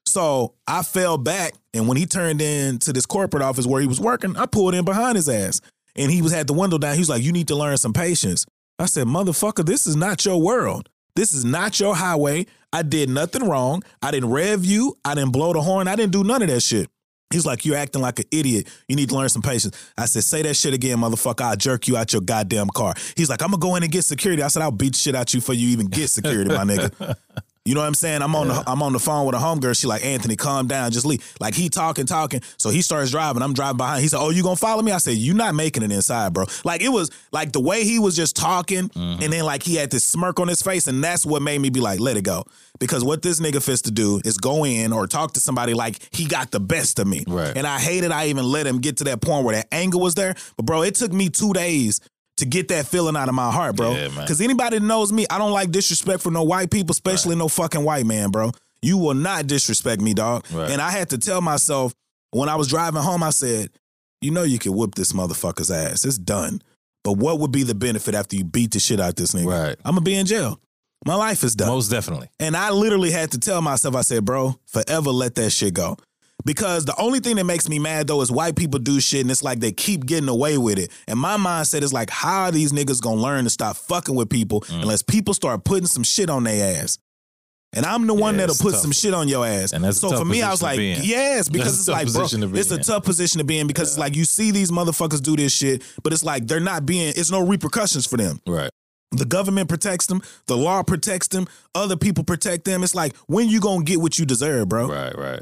So 0.06 0.56
I 0.68 0.84
fell 0.84 1.18
back, 1.18 1.54
and 1.74 1.88
when 1.88 1.98
he 1.98 2.06
turned 2.06 2.42
into 2.42 2.92
this 2.94 3.06
corporate 3.06 3.44
office 3.44 3.68
where 3.68 3.82
he 3.82 3.88
was 3.88 4.00
working, 4.00 4.36
I 4.36 4.46
pulled 4.46 4.74
in 4.74 4.86
behind 4.86 5.16
his 5.16 5.30
ass, 5.30 5.62
and 5.96 6.12
he 6.12 6.22
was 6.22 6.32
had 6.32 6.48
the 6.48 6.54
window 6.54 6.78
down. 6.78 6.94
He 6.94 7.00
was 7.00 7.10
like, 7.10 7.24
"You 7.24 7.32
need 7.32 7.48
to 7.50 7.56
learn 7.56 7.78
some 7.78 7.94
patience." 7.94 8.46
I 8.80 8.86
said, 8.86 9.06
"Motherfucker, 9.06 9.66
this 9.66 9.86
is 9.86 9.96
not 9.96 10.26
your 10.26 10.42
world. 10.42 10.90
This 11.16 11.34
is 11.34 11.46
not 11.46 11.80
your 11.80 11.96
highway. 11.96 12.46
I 12.72 12.82
did 12.82 13.10
nothing 13.10 13.48
wrong. 13.48 13.84
I 14.02 14.12
didn't 14.12 14.32
rev 14.32 14.66
you. 14.66 14.98
I 15.06 15.14
didn't 15.14 15.32
blow 15.32 15.54
the 15.54 15.62
horn. 15.62 15.88
I 15.88 15.96
didn't 15.96 16.12
do 16.12 16.24
none 16.24 16.42
of 16.42 16.48
that 16.48 16.62
shit." 16.62 16.90
He's 17.32 17.46
like, 17.46 17.66
"You're 17.66 17.78
acting 17.78 18.02
like 18.02 18.20
an 18.20 18.26
idiot. 18.32 18.68
You 18.88 18.96
need 18.96 19.10
to 19.10 19.16
learn 19.16 19.30
some 19.30 19.42
patience." 19.42 19.76
I 19.98 20.06
said, 20.06 20.24
"Say 20.24 20.42
that 20.44 20.56
shit 20.56 20.74
again, 20.74 20.98
motherfucker. 20.98 21.42
I'll 21.42 21.56
jerk 21.56 21.88
you 21.88 21.98
out 21.98 22.14
your 22.14 22.22
goddamn 22.22 22.70
car." 22.70 22.94
He's 23.16 23.30
like, 23.30 23.42
"I'm 23.42 23.50
gonna 23.50 23.60
go 23.60 23.76
in 23.76 23.84
and 23.84 23.92
get 23.92 24.06
security." 24.06 24.42
I 24.42 24.48
said, 24.48 24.62
"I'll 24.64 24.72
beat 24.72 24.96
shit 24.96 25.16
out 25.16 25.34
you 25.34 25.40
before 25.40 25.56
you 25.56 25.70
even 25.70 25.88
get 25.88 26.10
security, 26.10 26.50
my 26.50 26.64
nigga." 26.64 27.16
You 27.66 27.74
know 27.76 27.80
what 27.80 27.88
I'm 27.88 27.94
saying? 27.94 28.22
I'm 28.22 28.36
on 28.36 28.50
the 28.50 28.62
I'm 28.68 28.84
on 28.84 28.92
the 28.92 29.00
phone 29.00 29.26
with 29.26 29.36
a 29.36 29.38
homegirl. 29.38 29.80
She 29.80 29.88
like, 29.88 30.04
Anthony, 30.04 30.36
calm 30.36 30.68
down, 30.68 30.92
just 30.92 31.06
leave. 31.06 31.24
Like 31.40 31.54
he 31.54 31.70
talking, 31.70 32.06
talking. 32.06 32.42
So 32.58 32.70
he 32.70 32.82
starts 32.82 33.12
driving. 33.12 33.42
I'm 33.42 33.54
driving 33.54 33.78
behind. 33.78 34.02
He 34.02 34.10
said, 34.10 34.20
Oh, 34.20 34.32
you 34.32 34.44
gonna 34.44 34.58
follow 34.58 34.82
me? 34.82 34.92
I 34.92 34.98
said, 34.98 35.16
You 35.16 35.34
not 35.34 35.56
making 35.56 35.82
it 35.82 35.90
inside, 35.92 36.34
bro. 36.34 36.44
Like 36.66 36.82
it 36.82 36.90
was 36.90 37.10
like 37.32 37.54
the 37.54 37.62
way 37.62 37.86
he 37.86 38.00
was 38.00 38.18
just 38.18 38.36
talking, 38.36 38.90
Mm-hmm. 38.90 39.24
and 39.24 39.32
then 39.32 39.46
like 39.46 39.64
he 39.64 39.76
had 39.76 39.92
this 39.92 40.04
smirk 40.04 40.42
on 40.42 40.50
his 40.50 40.62
face, 40.62 40.88
and 40.88 41.02
that's 41.02 41.26
what 41.26 41.42
made 41.42 41.60
me 41.62 41.70
be 41.70 41.80
like, 41.80 42.02
let 42.02 42.18
it 42.18 42.24
go. 42.24 42.44
Because 42.80 43.02
what 43.02 43.22
this 43.22 43.40
nigga 43.40 43.64
fits 43.64 43.84
to 43.84 43.92
do 43.92 44.20
is 44.26 44.38
go 44.38 44.66
in 44.66 44.92
or 44.92 45.08
talk 45.08 45.34
to 45.36 45.40
somebody 45.40 45.74
like 45.74 46.00
he 46.12 46.26
got 46.26 46.52
the 46.52 46.60
best 46.60 47.00
of 47.00 47.08
me. 47.08 47.24
Right. 47.28 47.56
And 47.56 47.66
I 47.66 47.80
hated 47.80 48.12
I 48.12 48.26
even 48.28 48.44
let 48.44 48.68
him 48.68 48.80
get 48.80 48.98
to 48.98 49.06
that 49.06 49.22
point 49.22 49.46
where 49.46 49.56
that 49.56 49.68
anger 49.72 50.00
was 50.00 50.16
there. 50.16 50.36
But 50.58 50.66
bro, 50.66 50.82
it 50.82 50.96
took 50.96 51.14
me 51.14 51.30
two 51.30 51.54
days 51.54 52.02
to 52.38 52.46
get 52.46 52.70
that 52.70 52.88
feeling 52.88 53.16
out 53.16 53.30
of 53.30 53.36
my 53.36 53.52
heart, 53.52 53.76
bro. 53.76 53.94
Yeah. 53.94 54.10
Because 54.10 54.42
anybody 54.42 54.80
that 54.80 54.86
knows 54.86 55.12
me, 55.12 55.26
I 55.30 55.38
don't 55.38 55.52
like 55.52 55.72
disrespect 55.72 56.22
for 56.22 56.32
no 56.32 56.44
white 56.44 56.72
people, 56.72 56.92
especially 56.92 57.36
no 57.36 57.48
fucking 57.48 57.84
white 57.84 58.06
man, 58.06 58.32
bro. 58.32 58.52
You 58.82 58.98
will 58.98 59.14
not 59.14 59.48
disrespect 59.48 60.02
me, 60.02 60.14
dog. 60.14 60.46
Right. 60.52 60.70
And 60.70 60.82
I 60.82 60.92
had 60.92 61.10
to 61.12 61.18
tell 61.18 61.42
myself 61.42 61.94
when 62.32 62.50
I 62.50 62.56
was 62.56 62.68
driving 62.68 63.02
home, 63.02 63.24
I 63.24 63.30
said, 63.30 63.70
you 64.22 64.32
know 64.32 64.44
you 64.44 64.60
can 64.60 64.74
whoop 64.74 64.96
this 64.96 65.14
motherfucker's 65.14 65.70
ass. 65.70 66.06
It's 66.06 66.18
done. 66.18 66.62
But 67.04 67.14
what 67.14 67.40
would 67.40 67.52
be 67.52 67.64
the 67.64 67.76
benefit 67.76 68.16
after 68.16 68.36
you 68.36 68.44
beat 68.46 68.72
the 68.72 68.80
shit 68.80 69.00
out 69.00 69.16
this 69.16 69.34
nigga? 69.34 69.46
Right. 69.46 69.76
I'm 69.86 69.96
gonna 69.96 70.02
be 70.02 70.16
in 70.16 70.26
jail. 70.26 70.60
My 71.06 71.16
life 71.16 71.44
is 71.44 71.56
done. 71.56 71.68
most 71.68 71.90
definitely. 71.90 72.30
And 72.40 72.56
I 72.56 72.72
literally 72.72 73.12
had 73.12 73.32
to 73.32 73.40
tell 73.40 73.62
myself, 73.62 73.96
I 73.96 74.02
said, 74.02 74.24
bro, 74.24 74.58
forever 74.66 75.10
let 75.12 75.36
that 75.36 75.50
shit 75.50 75.74
go. 75.74 75.98
Because 76.46 76.84
the 76.86 77.00
only 77.00 77.20
thing 77.20 77.38
that 77.38 77.46
makes 77.46 77.70
me 77.70 77.80
mad 77.80 78.08
though 78.08 78.22
is 78.22 78.30
white 78.32 78.56
people 78.58 78.80
do 78.80 79.00
shit 79.00 79.22
and 79.22 79.32
it's 79.32 79.44
like 79.44 79.60
they 79.60 79.72
keep 79.72 80.06
getting 80.06 80.28
away 80.28 80.58
with 80.58 80.78
it. 80.78 80.92
And 81.08 81.18
my 81.18 81.38
mindset 81.38 81.84
is 81.84 81.94
like, 81.94 82.10
how 82.10 82.44
are 82.44 82.52
these 82.52 82.74
niggas 82.74 83.02
gonna 83.02 83.22
learn 83.22 83.46
to 83.46 83.50
stop 83.50 83.78
fucking 83.78 84.16
with 84.16 84.30
people 84.30 84.62
Mm. 84.62 84.82
unless 84.82 85.02
people 85.04 85.34
start 85.34 85.64
putting 85.64 85.88
some 85.88 86.04
shit 86.04 86.30
on 86.30 86.44
their 86.44 86.82
ass? 86.82 86.98
And 87.76 87.86
I'm 87.86 88.06
the 88.08 88.14
one 88.14 88.36
Yeah, 88.36 88.42
that'll 88.42 88.56
put 88.62 88.74
tough. 88.74 88.82
some 88.82 88.92
shit 88.92 89.14
on 89.14 89.28
your 89.28 89.48
ass. 89.48 89.72
And 89.72 89.84
that's 89.84 89.98
a 89.98 90.02
so 90.02 90.18
for 90.18 90.26
me, 90.26 90.42
I 90.44 90.52
was 90.52 90.62
like, 90.62 90.80
yes, 90.80 91.50
because 91.50 91.68
That's 91.68 91.80
it's 91.80 91.88
like, 91.88 92.12
bro, 92.14 92.26
it's 92.60 92.72
a 92.72 92.76
in. 92.76 92.82
tough 92.84 93.04
position 93.04 93.40
to 93.40 93.44
be 93.46 93.58
in 93.58 93.66
because 93.66 93.90
it's 93.90 93.98
like 93.98 94.16
you 94.16 94.26
see 94.26 94.52
these 94.52 94.70
motherfuckers 94.70 95.22
do 95.24 95.36
this 95.36 95.52
shit, 95.54 95.82
but 96.04 96.14
it's 96.14 96.24
like 96.24 96.46
they're 96.46 96.60
not 96.60 96.86
being, 96.86 97.14
it's 97.16 97.32
no 97.32 97.44
repercussions 97.44 98.06
for 98.06 98.18
them. 98.18 98.42
Right. 98.46 98.70
The 99.12 99.26
government 99.26 99.70
protects 99.70 100.08
them. 100.08 100.22
The 100.48 100.58
law 100.58 100.84
protects 100.84 101.30
them. 101.30 101.48
Other 101.74 101.96
people 101.96 102.24
protect 102.24 102.66
them. 102.66 102.84
It's 102.84 102.94
like 102.96 103.16
when 103.28 103.48
you 103.48 103.60
gonna 103.60 103.84
get 103.84 104.02
what 104.02 104.20
you 104.20 104.26
deserve, 104.26 104.70
bro. 104.70 104.88
Right. 104.90 105.18
Right. 105.18 105.42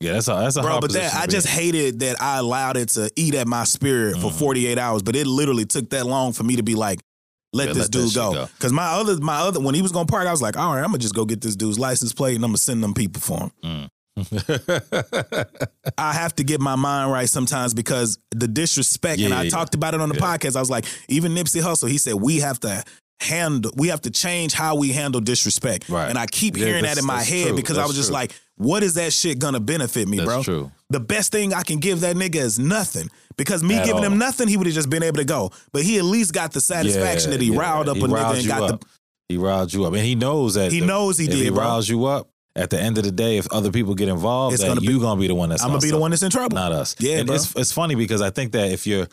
Yeah, 0.00 0.14
that's 0.14 0.28
a 0.28 0.32
that's 0.34 0.56
a 0.56 0.60
Bro, 0.62 0.70
hard 0.70 0.80
but 0.82 0.92
that 0.92 1.14
I 1.14 1.26
just 1.26 1.46
hated 1.48 2.00
that 2.00 2.20
I 2.20 2.38
allowed 2.38 2.76
it 2.76 2.90
to 2.90 3.10
eat 3.16 3.34
at 3.34 3.46
my 3.46 3.64
spirit 3.64 4.16
for 4.16 4.30
Mhm. 4.30 4.38
48 4.38 4.78
hours. 4.78 5.02
But 5.02 5.16
it 5.16 5.26
literally 5.26 5.64
took 5.64 5.90
that 5.90 6.04
long 6.06 6.32
for 6.32 6.42
me 6.42 6.56
to 6.56 6.62
be 6.62 6.74
like, 6.74 7.00
let 7.52 7.68
Yeah, 7.68 7.74
this 7.74 7.82
let 7.84 7.90
dude 7.92 8.14
go. 8.14 8.32
go. 8.32 8.48
Cause 8.58 8.72
my 8.72 8.86
other 8.86 9.16
my 9.20 9.36
other 9.38 9.60
when 9.60 9.74
he 9.74 9.82
was 9.82 9.92
gonna 9.92 10.06
park, 10.06 10.26
I 10.26 10.30
was 10.32 10.42
like, 10.42 10.56
all 10.56 10.72
right, 10.74 10.80
I'm 10.80 10.86
gonna 10.88 10.98
just 10.98 11.14
go 11.14 11.24
get 11.24 11.40
this 11.40 11.56
dude's 11.56 11.78
license 11.78 12.12
plate 12.12 12.34
and 12.34 12.44
I'm 12.44 12.50
gonna 12.50 12.58
send 12.58 12.82
them 12.82 12.92
people 12.92 13.22
for 13.22 13.50
him. 13.62 13.88
I 15.98 16.12
have 16.12 16.34
to 16.36 16.44
get 16.44 16.60
my 16.60 16.76
mind 16.76 17.10
right 17.12 17.28
sometimes 17.28 17.74
because 17.74 18.18
the 18.30 18.48
disrespect, 18.48 19.18
Yeah, 19.20 19.26
and 19.26 19.34
I 19.34 19.42
yeah. 19.44 19.50
talked 19.50 19.74
about 19.74 19.94
it 19.94 20.00
on 20.00 20.08
the 20.08 20.14
podcast. 20.16 20.56
I 20.56 20.60
was 20.60 20.70
like, 20.70 20.84
even 21.08 21.32
Nipsey 21.34 21.62
Hussle, 21.62 21.88
he 21.88 21.98
said 21.98 22.14
we 22.14 22.38
have 22.40 22.60
to 22.60 22.82
handle, 23.20 23.72
we 23.76 23.88
have 23.88 24.02
to 24.02 24.10
change 24.10 24.52
how 24.52 24.76
we 24.76 24.92
handle 24.92 25.20
disrespect. 25.20 25.88
Right. 25.88 26.08
And 26.08 26.18
I 26.18 26.26
keep 26.26 26.56
hearing 26.56 26.82
that 26.84 26.98
in 26.98 27.04
my 27.06 27.22
head 27.22 27.48
true. 27.48 27.56
because 27.56 27.78
I 27.78 27.86
was 27.86 27.96
just 27.96 28.08
true. 28.08 28.14
like, 28.14 28.34
what 28.56 28.82
is 28.82 28.94
that 28.94 29.12
shit 29.12 29.38
gonna 29.38 29.60
benefit 29.60 30.08
me, 30.08 30.18
That's 30.18 30.28
bro? 30.28 30.42
true. 30.42 30.72
The 30.90 31.00
best 31.00 31.32
thing 31.32 31.52
I 31.52 31.62
can 31.62 31.78
give 31.80 32.00
that 32.00 32.16
nigga 32.16 32.36
is 32.36 32.58
nothing. 32.58 33.08
Because 33.36 33.62
me 33.64 33.74
At 33.74 33.84
giving 33.84 34.04
all. 34.04 34.12
him 34.12 34.18
nothing, 34.18 34.46
he 34.46 34.56
would 34.56 34.66
have 34.66 34.74
just 34.76 34.88
been 34.90 35.02
able 35.02 35.16
to 35.16 35.24
go. 35.24 35.50
But 35.72 35.82
he 35.82 35.98
at 35.98 36.04
least 36.04 36.32
got 36.32 36.52
the 36.52 36.60
satisfaction 36.60 37.32
Yeah, 37.32 37.38
that 37.38 37.42
he 37.42 37.52
yeah. 37.52 37.58
riled 37.58 37.88
up 37.88 37.96
He 37.96 38.04
a 38.04 38.06
nigga 38.06 38.38
and 38.38 38.46
got 38.46 38.70
up. 38.70 38.84
He 39.28 39.36
riled 39.38 39.72
you 39.72 39.84
up, 39.86 39.94
and 39.94 40.02
he 40.02 40.14
knows 40.14 40.54
that 40.54 40.70
He 40.70 40.80
the- 40.80 40.86
knows 40.86 41.18
he 41.18 41.26
did, 41.26 41.36
He 41.36 41.48
bro. 41.50 41.62
riles 41.64 41.88
you 41.88 42.04
up. 42.04 42.28
At 42.56 42.70
the 42.70 42.80
end 42.80 42.98
of 42.98 43.02
the 43.04 43.10
day, 43.10 43.38
if 43.38 43.48
other 43.50 43.72
people 43.72 43.96
get 43.96 44.08
involved, 44.08 44.56
gonna 44.60 44.80
be- 44.80 44.86
you 44.86 45.00
gonna 45.00 45.20
be 45.20 45.26
the 45.26 45.34
one 45.34 45.48
that's 45.48 45.62
I'm 45.64 45.70
gonna 45.70 45.80
be 45.80 45.90
the 45.90 45.98
one 45.98 46.12
that's 46.12 46.22
in 46.22 46.30
trouble. 46.30 46.54
not 46.54 46.70
us. 46.70 46.94
Yeah, 47.00 47.16
and 47.18 47.26
bro. 47.26 47.34
It's, 47.34 47.52
it's 47.56 47.72
funny 47.72 47.96
because 47.96 48.20
I 48.20 48.30
think 48.30 48.52
that 48.52 48.70
if 48.70 48.86
you're, 48.86 49.08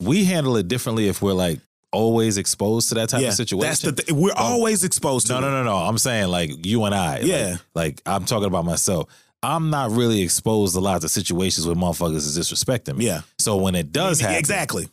we 0.00 0.24
handle 0.24 0.56
it 0.56 0.68
differently 0.68 1.08
if 1.08 1.20
we're 1.20 1.32
like 1.32 1.58
always 1.92 2.36
exposed 2.38 2.88
to 2.90 2.94
that 2.96 3.08
type 3.08 3.22
yeah, 3.22 3.28
of 3.28 3.34
situation. 3.34 3.68
that's 3.68 3.80
the 3.80 3.92
thing. 3.92 4.16
We're 4.20 4.30
Oh. 4.32 4.52
always 4.54 4.84
exposed 4.84 5.26
to 5.28 5.32
no, 5.34 5.38
it. 5.38 5.42
no, 5.42 5.50
no, 5.50 5.64
no. 5.64 5.76
I'm 5.76 5.98
saying 5.98 6.28
like 6.28 6.66
you 6.66 6.84
and 6.84 6.94
I. 6.94 7.20
Yeah. 7.20 7.50
Like, 7.50 7.60
like 7.74 8.02
I'm 8.06 8.24
talking 8.24 8.46
about 8.46 8.64
myself. 8.64 9.08
I'm 9.42 9.70
not 9.70 9.92
really 9.92 10.20
exposed 10.22 10.74
a 10.76 10.80
lot 10.80 11.00
to 11.02 11.08
situations 11.08 11.66
where 11.66 11.76
motherfuckers 11.76 12.16
is 12.16 12.36
disrespecting 12.38 12.96
me. 12.96 13.06
Yeah. 13.06 13.20
So 13.38 13.56
when 13.56 13.74
it 13.76 13.92
does 13.92 14.20
happen, 14.20 14.36
Exactly. 14.36 14.88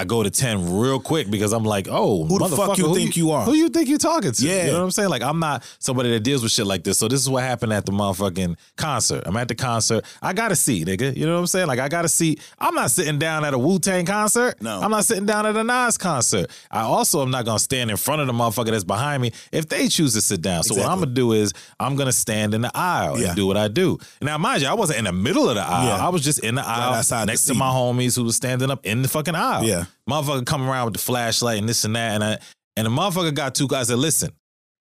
I 0.00 0.04
go 0.04 0.22
to 0.22 0.30
10 0.30 0.78
real 0.78 0.98
quick 0.98 1.30
because 1.30 1.52
I'm 1.52 1.62
like, 1.62 1.86
oh, 1.90 2.24
Who 2.24 2.38
the 2.38 2.56
fuck 2.56 2.78
you 2.78 2.94
think 2.94 3.18
you 3.18 3.32
are? 3.32 3.44
Who 3.44 3.52
you 3.52 3.68
think 3.68 3.86
you're 3.86 3.98
talking 3.98 4.32
to? 4.32 4.46
Yeah. 4.46 4.64
You 4.64 4.72
know 4.72 4.78
what 4.78 4.84
I'm 4.84 4.90
saying? 4.92 5.10
Like, 5.10 5.20
I'm 5.20 5.38
not 5.38 5.62
somebody 5.78 6.08
that 6.12 6.20
deals 6.20 6.42
with 6.42 6.52
shit 6.52 6.64
like 6.64 6.84
this. 6.84 6.96
So 6.96 7.06
this 7.06 7.20
is 7.20 7.28
what 7.28 7.42
happened 7.42 7.74
at 7.74 7.84
the 7.84 7.92
motherfucking 7.92 8.56
concert. 8.76 9.24
I'm 9.26 9.36
at 9.36 9.48
the 9.48 9.54
concert. 9.54 10.06
I 10.22 10.32
got 10.32 10.52
a 10.52 10.56
seat, 10.56 10.86
nigga. 10.86 11.14
You 11.14 11.26
know 11.26 11.34
what 11.34 11.40
I'm 11.40 11.46
saying? 11.48 11.66
Like, 11.66 11.80
I 11.80 11.90
got 11.90 12.06
a 12.06 12.08
seat. 12.08 12.40
I'm 12.58 12.74
not 12.74 12.90
sitting 12.90 13.18
down 13.18 13.44
at 13.44 13.52
a 13.52 13.58
Wu 13.58 13.78
Tang 13.78 14.06
concert. 14.06 14.62
No. 14.62 14.80
I'm 14.80 14.90
not 14.90 15.04
sitting 15.04 15.26
down 15.26 15.44
at 15.44 15.54
a 15.54 15.62
Nas 15.64 15.98
concert. 15.98 16.50
I 16.70 16.80
also 16.80 17.20
am 17.20 17.30
not 17.30 17.44
gonna 17.44 17.58
stand 17.58 17.90
in 17.90 17.98
front 17.98 18.22
of 18.22 18.26
the 18.26 18.32
motherfucker 18.32 18.70
that's 18.70 18.84
behind 18.84 19.20
me 19.20 19.32
if 19.52 19.68
they 19.68 19.88
choose 19.88 20.14
to 20.14 20.22
sit 20.22 20.40
down. 20.40 20.62
So 20.62 20.76
what 20.76 20.86
I'm 20.86 21.00
gonna 21.00 21.12
do 21.12 21.32
is 21.32 21.52
I'm 21.78 21.94
gonna 21.96 22.10
stand 22.10 22.54
in 22.54 22.62
the 22.62 22.70
aisle 22.74 23.20
Yeah. 23.20 23.28
and 23.28 23.36
do 23.36 23.46
what 23.46 23.58
I 23.58 23.68
do. 23.68 23.98
Now, 24.22 24.38
mind 24.38 24.62
you, 24.62 24.68
I 24.68 24.74
wasn't 24.74 25.00
in 25.00 25.04
the 25.04 25.12
middle 25.12 25.46
of 25.50 25.56
the 25.56 25.62
aisle. 25.62 25.86
Yeah. 25.98 26.06
I 26.06 26.08
was 26.08 26.22
just 26.22 26.38
in 26.38 26.54
the 26.54 26.66
aisle 26.66 27.02
the 27.02 27.24
next 27.26 27.44
to 27.44 27.54
my 27.54 27.68
homies 27.68 28.16
who 28.16 28.24
was 28.24 28.36
standing 28.36 28.70
up 28.70 28.86
in 28.86 29.02
the 29.02 29.08
fucking 29.08 29.34
aisle. 29.34 29.64
Yeah. 29.64 29.84
Motherfucker 30.08 30.46
come 30.46 30.68
around 30.68 30.86
with 30.86 30.94
the 30.94 31.00
flashlight 31.00 31.58
and 31.58 31.68
this 31.68 31.84
and 31.84 31.94
that. 31.96 32.14
And 32.14 32.24
I, 32.24 32.38
and 32.76 32.86
the 32.86 32.90
motherfucker 32.90 33.34
got 33.34 33.54
two 33.54 33.68
guys 33.68 33.88
that 33.88 33.96
listen, 33.96 34.30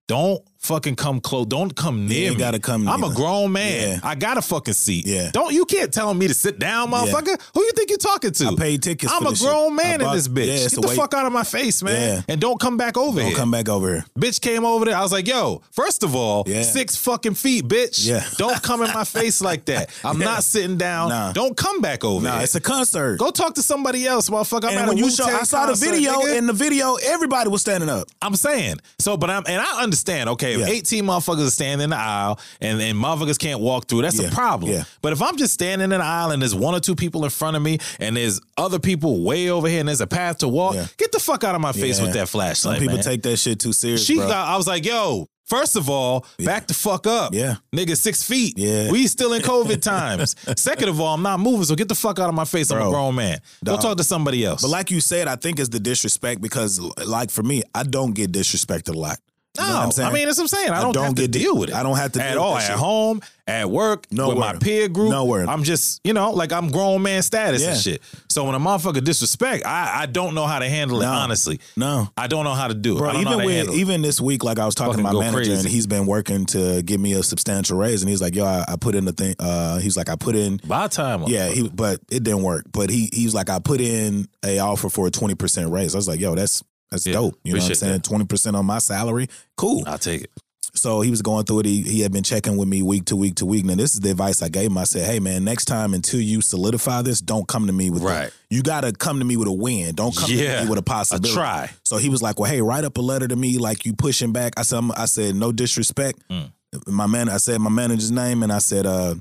don't 0.07 0.43
fucking 0.59 0.97
come 0.97 1.21
close. 1.21 1.47
Don't 1.47 1.75
come 1.75 2.03
You 2.03 2.09
near 2.09 2.27
ain't 2.29 2.35
me. 2.37 2.39
gotta 2.41 2.59
come 2.59 2.89
I'm 2.89 3.01
near 3.01 3.11
a 3.11 3.15
grown 3.15 3.53
man. 3.53 3.89
Yeah. 3.89 4.01
I 4.03 4.15
got 4.15 4.37
a 4.39 4.43
fucking 4.43 4.75
seat. 4.75 5.07
Yeah. 5.07 5.31
Don't 5.33 5.53
you 5.53 5.65
can't 5.65 5.93
tell 5.93 6.13
me 6.15 6.29
to 6.29 6.35
sit 6.35 6.59
down, 6.59 6.91
motherfucker. 6.91 7.41
Who 7.55 7.63
you 7.63 7.73
think 7.73 7.91
you're 7.91 7.99
talking 7.99 8.33
to? 8.33 8.49
I 8.49 8.55
paid 8.57 8.83
tickets 8.83 9.13
I'm 9.13 9.23
for 9.23 9.29
a 9.29 9.31
this 9.31 9.41
shit. 9.41 9.49
grown 9.49 9.73
I 9.73 9.83
man 9.83 10.01
in 10.03 10.11
this 10.13 10.29
bitch. 10.29 10.47
Yeah, 10.47 10.69
Get 10.69 10.83
the 10.83 10.89
fuck 10.97 11.15
out 11.15 11.27
of 11.27 11.33
my 11.33 11.45
face, 11.45 11.83
man. 11.83 12.17
Yeah. 12.17 12.23
And 12.29 12.41
don't 12.41 12.59
come 12.61 12.77
back 12.77 12.97
over 12.97 13.13
here. 13.21 13.23
Don't 13.23 13.29
here. 13.31 13.37
come 13.39 13.51
back 13.51 13.69
over 13.69 13.89
here. 13.89 14.05
Bitch 14.19 14.41
came 14.41 14.65
over 14.65 14.85
there. 14.85 14.97
I 14.97 15.03
was 15.03 15.13
like, 15.13 15.27
yo, 15.29 15.63
first 15.71 16.03
of 16.03 16.15
all, 16.15 16.45
Yeah. 16.47 16.63
six 16.63 16.97
fucking 16.97 17.35
feet, 17.35 17.65
bitch. 17.67 18.07
Yeah. 18.07 18.25
Don't 18.37 18.61
come 18.63 18.83
in 18.83 18.93
my 18.93 19.05
face 19.05 19.41
like 19.41 19.65
that. 19.67 19.91
I'm 20.05 20.19
Yeah. 20.21 20.25
not 20.27 20.45
sitting 20.45 20.77
down. 20.77 21.11
Nah. 21.11 21.33
Don't 21.33 21.57
come 21.57 21.81
back 21.81 22.05
over 22.05 22.25
Nah, 22.25 22.35
here. 22.35 22.43
it's 22.45 22.55
a 22.57 22.61
concert. 22.61 23.19
Go 23.19 23.31
talk 23.31 23.55
to 23.55 23.63
somebody 23.63 24.07
else, 24.07 24.29
motherfucker. 24.29 24.65
I'm 24.71 24.79
and 24.79 24.89
when 24.89 24.97
you 24.99 25.11
show, 25.11 25.25
I 25.25 25.45
saw 25.45 25.67
the 25.67 25.75
video. 25.75 26.13
nigga. 26.21 26.37
In 26.37 26.47
the 26.47 26.53
video, 26.53 26.97
everybody 26.97 27.49
was 27.49 27.61
standing 27.61 27.89
up. 27.89 28.09
I'm 28.21 28.35
saying. 28.35 28.77
So, 28.99 29.17
but 29.17 29.31
I'm 29.31 29.45
and 29.47 29.61
I 29.61 29.83
understand, 29.83 30.29
okay, 30.31 30.48
if 30.55 30.61
Yeah. 30.61 30.67
18 30.67 31.05
motherfuckers 31.05 31.47
are 31.47 31.51
standing 31.51 31.85
in 31.85 31.91
the 31.91 31.97
aisle 31.97 32.39
and, 32.61 32.81
and 32.81 32.99
motherfuckers 32.99 33.39
can't 33.39 33.61
walk 33.61 33.87
through, 33.89 34.03
that's 34.03 34.21
Yeah. 34.21 34.29
a 34.29 34.31
problem. 34.31 34.71
Yeah. 34.73 34.85
But 35.03 35.13
if 35.13 35.23
I'm 35.23 35.37
just 35.37 35.55
standing 35.55 35.85
in 35.93 35.99
the 35.99 36.05
aisle 36.05 36.31
and 36.31 36.43
there's 36.43 36.55
one 36.55 36.75
or 36.75 36.81
two 36.81 36.95
people 36.95 37.25
in 37.25 37.31
front 37.31 37.57
of 37.57 37.63
me 37.63 37.79
and 38.01 38.17
there's 38.17 38.41
other 38.57 38.79
people 38.79 39.23
way 39.23 39.51
over 39.51 39.69
here 39.69 39.81
and 39.81 39.89
there's 39.89 40.01
a 40.01 40.07
path 40.07 40.39
to 40.39 40.49
walk, 40.49 40.75
Yeah. 40.75 40.87
get 40.97 41.13
the 41.13 41.21
fuck 41.21 41.45
out 41.45 41.55
of 41.55 41.61
my 41.61 41.73
face 41.73 41.99
Yeah. 41.99 42.05
with 42.05 42.15
that 42.15 42.29
flashlight. 42.29 42.57
Some 42.57 42.75
people 42.81 42.97
man. 42.97 43.05
take 43.05 43.23
that 43.23 43.37
shit 43.39 43.59
too 43.61 43.73
serious. 43.73 44.05
She 44.05 44.17
bro. 44.17 44.29
got, 44.29 44.49
I 44.49 44.57
was 44.57 44.67
like, 44.67 44.85
yo, 44.85 45.27
first 45.47 45.77
of 45.77 45.89
all, 45.89 46.27
back 46.45 46.67
the 46.67 46.75
fuck 46.75 47.07
up. 47.07 47.33
Yeah. 47.35 47.57
Nigga, 47.75 47.97
six 47.97 48.23
feet. 48.23 48.55
Yeah. 48.59 48.91
We 48.91 49.07
still 49.07 49.33
in 49.33 49.43
COVID 49.43 49.81
times. 49.95 50.35
Second 50.57 50.89
of 50.91 51.01
all, 51.01 51.15
I'm 51.15 51.23
not 51.23 51.41
moving, 51.41 51.65
so 51.65 51.75
get 51.75 51.89
the 51.89 51.95
fuck 51.95 52.19
out 52.19 52.29
of 52.29 52.35
my 52.35 52.45
face. 52.45 52.71
I'm 52.71 52.83
a 52.87 52.91
grown 52.91 53.15
man. 53.15 53.39
Go 53.65 53.73
Dog. 53.73 53.83
talk 53.83 53.97
to 53.99 54.05
somebody 54.05 54.45
else. 54.45 54.63
But 54.63 54.69
like 54.69 54.91
you 54.91 55.01
said, 55.01 55.27
I 55.29 55.37
think 55.37 55.59
it's 55.59 55.69
the 55.71 55.81
disrespect 55.81 56.41
because, 56.43 56.79
like 57.07 57.31
for 57.31 57.43
me, 57.43 57.63
I 57.75 57.83
don't 57.85 58.13
get 58.13 58.31
disrespected 58.33 58.95
a 58.95 58.99
lot. 58.99 59.19
You 59.59 59.67
know 59.67 59.73
No, 59.73 59.79
I'm 59.81 59.91
saying? 59.91 60.09
I 60.09 60.13
mean 60.13 60.27
that's 60.27 60.39
what 60.39 60.45
I'm 60.45 60.49
saying. 60.49 60.71
I 60.71 60.79
I 60.79 60.83
don't, 60.83 60.93
don't 60.93 61.05
have 61.05 61.15
to 61.17 61.23
get- 61.23 61.31
deal 61.33 61.57
with 61.59 61.71
it. 61.71 61.75
I 61.75 61.83
don't 61.83 61.97
have 61.97 62.13
to 62.13 62.23
at 62.23 62.37
all. 62.39 62.57
At 62.57 62.63
shit. 62.67 62.77
home, 62.77 63.21
at 63.47 63.71
work, 63.71 64.07
No 64.11 64.29
with 64.29 64.39
my 64.39 64.55
peer 64.55 64.89
group. 64.89 65.11
No 65.11 65.25
word. 65.25 65.49
I'm 65.49 65.63
just, 65.65 66.01
you 66.05 66.13
know, 66.13 66.31
like 66.33 66.53
I'm 66.53 66.71
grown 66.71 67.03
man 67.03 67.23
status 67.23 67.67
and 67.67 67.77
shit. 67.79 68.03
So 68.29 68.45
when 68.45 68.55
a 68.55 68.61
motherfucker 68.61 69.03
disrespect, 69.03 69.65
I, 69.67 70.03
I 70.03 70.07
don't 70.07 70.35
know 70.35 70.47
how 70.47 70.59
to 70.59 70.69
handle 70.69 71.01
it. 71.01 71.05
No. 71.07 71.13
Honestly, 71.13 71.61
no. 71.77 72.09
I 72.17 72.27
don't 72.27 72.45
know 72.45 72.55
how 72.55 72.69
to 72.69 72.75
do 72.75 72.95
it. 72.95 72.97
I 72.97 72.99
Bro, 72.99 73.13
don't 73.15 73.25
know 73.25 73.31
how 73.31 73.41
even 73.49 73.65
to 73.67 73.71
with 73.73 73.79
even 73.81 74.03
this 74.03 74.21
week, 74.21 74.45
like 74.45 74.59
I 74.59 74.67
was 74.67 74.75
talking 74.75 74.93
Fucking 75.03 75.07
to 75.07 75.13
my 75.13 75.21
manager, 75.21 75.37
crazy. 75.51 75.53
and 75.55 75.69
he's 75.69 75.87
been 75.87 76.07
working 76.07 76.45
to 76.47 76.83
give 76.83 77.01
me 77.01 77.15
a 77.15 77.23
substantial 77.23 77.79
raise, 77.79 78.03
and 78.03 78.09
he's 78.11 78.21
like, 78.23 78.35
"Yo, 78.35 78.45
I, 78.45 78.65
I 78.69 78.77
put 78.77 78.95
in 78.95 79.05
the 79.07 79.13
thing." 79.13 79.35
Uh, 79.39 79.79
he's 79.79 79.97
like, 79.97 80.09
"I 80.09 80.17
put 80.17 80.37
in." 80.37 80.61
by 80.67 80.87
time. 80.89 81.25
Yeah, 81.27 81.49
he, 81.49 81.69
but 81.69 82.01
it 82.11 82.23
didn't 82.23 82.43
work. 82.43 82.67
But 82.71 82.91
he 82.91 83.09
he 83.13 83.25
was 83.25 83.35
like, 83.35 83.49
"I 83.51 83.59
put 83.59 83.81
in 83.81 84.29
a 84.45 84.59
offer 84.61 84.89
for 84.91 85.07
a 85.07 85.11
twenty 85.11 85.35
percent 85.35 85.71
raise." 85.71 85.95
I 85.95 85.99
was 85.99 86.07
like, 86.09 86.21
"Yo, 86.21 86.35
that's 86.35 86.63
that's 86.91 87.07
Yeah, 87.07 87.15
dope." 87.15 87.39
You 87.45 87.55
know 87.55 87.61
what 87.61 87.69
I'm 87.69 87.75
saying? 87.75 88.01
Twenty 88.03 88.25
percent 88.27 88.57
on 88.57 88.67
my 88.67 88.79
salary, 88.79 89.29
cool. 89.57 89.83
I'll 89.87 89.99
take 89.99 90.23
it. 90.23 90.31
So 90.75 91.01
he 91.01 91.11
was 91.11 91.23
going 91.23 91.45
through 91.45 91.61
it. 91.61 91.67
He, 91.67 91.83
he 91.83 92.01
had 92.03 92.13
been 92.13 92.23
checking 92.23 92.57
with 92.57 92.69
me 92.69 92.83
week 92.83 93.07
to 93.07 93.17
week 93.17 93.37
to 93.37 93.47
week. 93.47 93.65
Now 93.65 93.75
this 93.75 93.95
is 93.95 94.01
the 94.01 94.11
advice 94.11 94.43
I 94.43 94.49
gave 94.49 94.71
him. 94.71 94.79
I 94.79 94.85
said, 94.85 95.07
"Hey 95.11 95.19
man, 95.19 95.43
next 95.43 95.65
time 95.65 95.95
until 95.95 96.21
you 96.21 96.41
solidify 96.41 97.03
this, 97.03 97.21
don't 97.21 97.49
come 97.49 97.67
to 97.67 97.73
me 97.73 97.91
with 97.91 98.03
Right. 98.03 98.31
The, 98.51 98.57
you 98.57 98.63
got 98.63 98.83
to 98.83 98.93
come 98.93 99.19
to 99.19 99.25
me 99.25 99.37
with 99.37 99.49
a 99.49 99.53
win. 99.53 99.95
Don't 99.95 100.15
come 100.15 100.31
Yeah. 100.31 100.59
to 100.59 100.65
me 100.65 100.69
with 100.71 100.79
a 100.79 100.81
A 100.81 100.85
possibility." 100.85 101.33
try. 101.35 101.71
So 101.85 101.97
he 101.97 102.09
was 102.11 102.23
like, 102.23 102.39
"Well, 102.39 102.51
hey, 102.51 102.61
write 102.61 102.85
up 102.85 102.97
a 102.99 103.01
letter 103.01 103.27
to 103.27 103.35
me 103.35 103.59
like 103.59 103.87
you 103.87 103.95
pushing 103.95 104.33
back." 104.33 104.53
I 104.57 104.63
said, 104.63 104.85
"I 104.97 105.07
said 105.07 105.35
no 105.35 105.53
disrespect." 105.53 106.21
Mm. 106.31 106.53
My 106.87 107.07
man, 107.07 107.31
I 107.31 107.39
said 107.39 107.61
my 107.61 107.71
manager's 107.71 108.11
name, 108.11 108.43
and 108.43 108.53
I 108.53 108.59
said, 108.59 108.85
"Uh, 108.87 109.15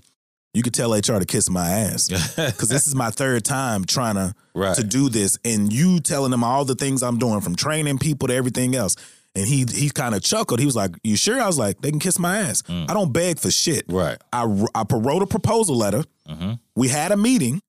you 0.58 0.64
could 0.64 0.74
tell 0.74 0.92
HR 0.94 1.20
to 1.20 1.26
kiss 1.26 1.50
my 1.50 1.70
ass." 1.70 2.10
Because 2.36 2.70
this 2.70 2.88
is 2.88 2.96
my 2.96 3.10
third 3.12 3.44
time 3.46 3.86
trying 3.86 4.16
to 4.16 4.34
Right. 4.54 4.76
to 4.76 4.84
do 4.84 5.08
this, 5.10 5.38
and 5.46 5.72
you 5.72 6.00
telling 6.00 6.32
them 6.32 6.44
all 6.44 6.66
the 6.66 6.74
things 6.76 7.04
I'm 7.04 7.20
doing, 7.20 7.42
from 7.42 7.56
training 7.56 8.00
people 8.00 8.28
to 8.28 8.34
everything 8.34 8.76
else. 8.76 8.96
And 9.36 9.46
he 9.48 9.66
he 9.72 9.90
kind 9.92 10.16
of 10.16 10.24
chuckled. 10.24 10.60
He 10.60 10.66
was 10.66 10.76
like, 10.76 10.92
"You 11.04 11.16
sure?" 11.16 11.40
I 11.40 11.46
was 11.46 11.60
like, 11.60 11.80
"They 11.82 11.92
can 11.92 12.00
kiss 12.00 12.18
my 12.18 12.40
ass. 12.40 12.64
I 12.68 12.92
don't 12.98 13.14
beg 13.14 13.38
for 13.40 13.52
shit. 13.52 13.86
Right. 13.88 14.18
I 14.34 14.42
I 14.74 14.84
wrote 14.92 15.22
a 15.22 15.28
proposal 15.28 15.76
letter. 15.78 16.04
hmm 16.28 16.54
We 16.76 16.88
had 16.90 17.12
a 17.12 17.18
meeting. 17.18 17.62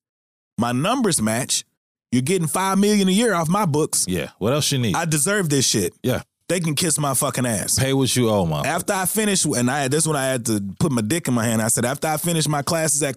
My 0.57 0.73
numbers 0.73 1.21
match. 1.21 1.64
You're 2.11 2.23
getting 2.23 2.49
five 2.49 2.78
million 2.78 3.07
a 3.09 3.12
year 3.12 3.35
off 3.35 3.49
my 3.50 3.66
books. 3.66 4.07
Yeah. 4.09 4.30
What 4.38 4.54
else 4.54 4.73
you 4.73 4.78
need? 4.78 4.97
I 4.97 5.04
deserve 5.04 5.50
this 5.50 5.66
shit. 5.66 5.92
yeah. 6.02 6.23
They 6.48 6.60
can 6.60 6.74
kiss 6.74 6.98
my 6.98 7.14
fucking 7.14 7.46
ass." 7.46 7.78
Pay 7.78 7.92
what 7.92 8.14
you 8.16 8.30
owe, 8.30 8.46
mom. 8.46 8.64
After 8.66 8.92
I 8.92 9.04
finish, 9.06 9.44
and 9.44 9.70
I 9.70 9.88
this 9.88 10.06
when 10.06 10.16
I 10.16 10.26
had 10.26 10.46
to 10.46 10.60
put 10.80 10.92
my 10.92 11.02
dick 11.02 11.28
in 11.28 11.34
my 11.34 11.44
hand. 11.44 11.60
I 11.62 11.68
said, 11.68 11.84
after 11.84 12.08
I 12.08 12.16
finish 12.16 12.48
my 12.48 12.62
classes 12.62 13.02
at 13.02 13.14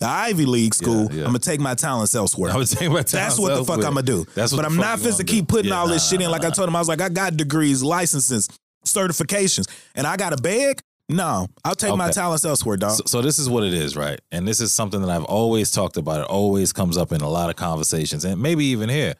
the 0.00 0.06
Ivy 0.08 0.46
League 0.46 0.74
school, 0.74 1.04
Yeah, 1.10 1.18
yeah. 1.18 1.20
I'm 1.20 1.26
gonna 1.28 1.38
take 1.38 1.60
my 1.60 1.74
talents 1.74 2.14
elsewhere. 2.14 2.52
I 2.52 2.56
would 2.56 2.68
take 2.68 2.88
my 2.90 3.02
time 3.02 3.20
That's 3.22 3.38
what 3.38 3.54
the 3.54 3.64
fuck 3.64 3.84
I'm 3.84 3.94
gonna 3.94 4.02
do. 4.02 4.24
That's 4.34 4.50
what 4.52 4.58
but 4.58 4.64
I'm 4.64 4.76
not 4.76 5.02
you 5.02 5.12
to 5.12 5.24
keep 5.24 5.46
putting 5.46 5.70
Yeah, 5.70 5.78
all 5.78 5.88
this 5.88 6.04
nah, 6.06 6.10
shit 6.10 6.20
in. 6.22 6.26
nah, 6.26 6.32
Like 6.32 6.44
I 6.44 6.50
told 6.50 6.68
him, 6.68 6.76
I 6.76 6.78
was 6.78 6.88
like, 6.88 7.02
I 7.02 7.10
got 7.10 7.36
degrees, 7.36 7.82
licenses, 7.82 8.48
certifications, 8.86 9.68
and 9.94 10.06
I 10.06 10.16
got 10.16 10.32
a 10.32 10.36
bag. 10.36 10.80
No, 11.08 11.48
I'll 11.64 11.74
take 11.74 11.94
my 11.96 12.10
talents 12.12 12.44
elsewhere, 12.44 12.76
dog. 12.76 12.92
So, 12.92 13.02
so 13.06 13.22
this 13.22 13.40
is 13.40 13.48
what 13.50 13.64
it 13.64 13.74
is, 13.74 13.96
right? 13.96 14.20
And 14.30 14.46
this 14.46 14.60
is 14.60 14.72
something 14.72 15.00
that 15.02 15.10
I've 15.10 15.24
always 15.24 15.72
talked 15.72 15.96
about. 15.96 16.20
It 16.20 16.26
always 16.28 16.72
comes 16.72 16.96
up 16.96 17.10
in 17.10 17.20
a 17.20 17.28
lot 17.28 17.50
of 17.50 17.56
conversations, 17.56 18.24
and 18.24 18.40
maybe 18.40 18.66
even 18.66 18.88
here. 18.88 19.14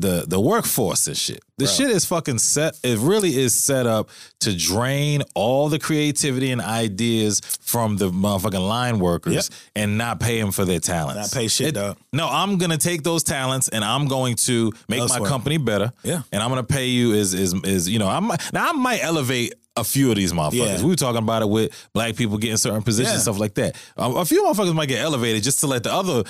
The 0.00 0.24
the 0.26 0.40
workforce 0.40 1.06
and 1.06 1.16
shit. 1.16 1.40
The 1.58 1.66
shit 1.66 1.90
is 1.90 2.04
fucking 2.04 2.38
set. 2.38 2.78
It 2.84 2.98
really 3.00 3.36
is 3.36 3.52
set 3.52 3.84
up 3.86 4.10
to 4.40 4.56
drain 4.56 5.22
all 5.34 5.68
the 5.68 5.78
creativity 5.80 6.52
and 6.52 6.60
ideas 6.60 7.40
from 7.60 7.96
the 7.96 8.10
motherfucking 8.10 8.68
line 8.68 9.00
workers 9.00 9.34
Yep. 9.34 9.44
and 9.74 9.98
not 9.98 10.20
pay 10.20 10.40
them 10.40 10.52
for 10.52 10.64
their 10.64 10.78
talents. 10.78 11.32
Not 11.32 11.40
pay 11.40 11.48
shit, 11.48 11.68
It- 11.68 11.72
dog. 11.74 11.96
No, 12.12 12.28
I'm 12.28 12.58
gonna 12.58 12.78
take 12.78 13.02
those 13.02 13.24
talents 13.24 13.66
and 13.68 13.84
I'm 13.84 14.06
going 14.06 14.36
to 14.46 14.72
make 14.88 15.00
my 15.00 15.04
Elsewhere. 15.06 15.28
company 15.28 15.56
better. 15.58 15.92
Yeah. 16.04 16.22
and 16.32 16.42
I'm 16.42 16.48
gonna 16.50 16.62
pay 16.62 16.86
you 16.88 17.12
is 17.12 17.34
is 17.34 17.54
is 17.64 17.88
you 17.88 17.98
know 17.98 18.08
I'm 18.08 18.28
now 18.52 18.68
I 18.68 18.72
might 18.72 19.02
elevate 19.02 19.54
a 19.80 19.84
few 19.84 20.10
of 20.10 20.16
these 20.16 20.32
motherfuckers. 20.32 20.52
Yeah. 20.78 20.82
We 20.82 20.88
were 20.90 20.96
talking 20.96 21.22
about 21.22 21.42
it 21.42 21.48
with 21.48 21.72
black 21.92 22.16
people 22.16 22.38
getting 22.38 22.56
certain 22.56 22.82
positions, 22.82 23.16
Yeah. 23.16 23.22
stuff 23.22 23.38
like 23.38 23.54
that. 23.54 23.76
Um, 23.96 24.16
a 24.16 24.24
few 24.24 24.42
motherfuckers 24.44 24.74
might 24.74 24.86
get 24.88 25.00
elevated 25.00 25.42
just 25.42 25.60
to 25.60 25.66
let 25.66 25.82
the 25.82 25.92
other 25.92 26.24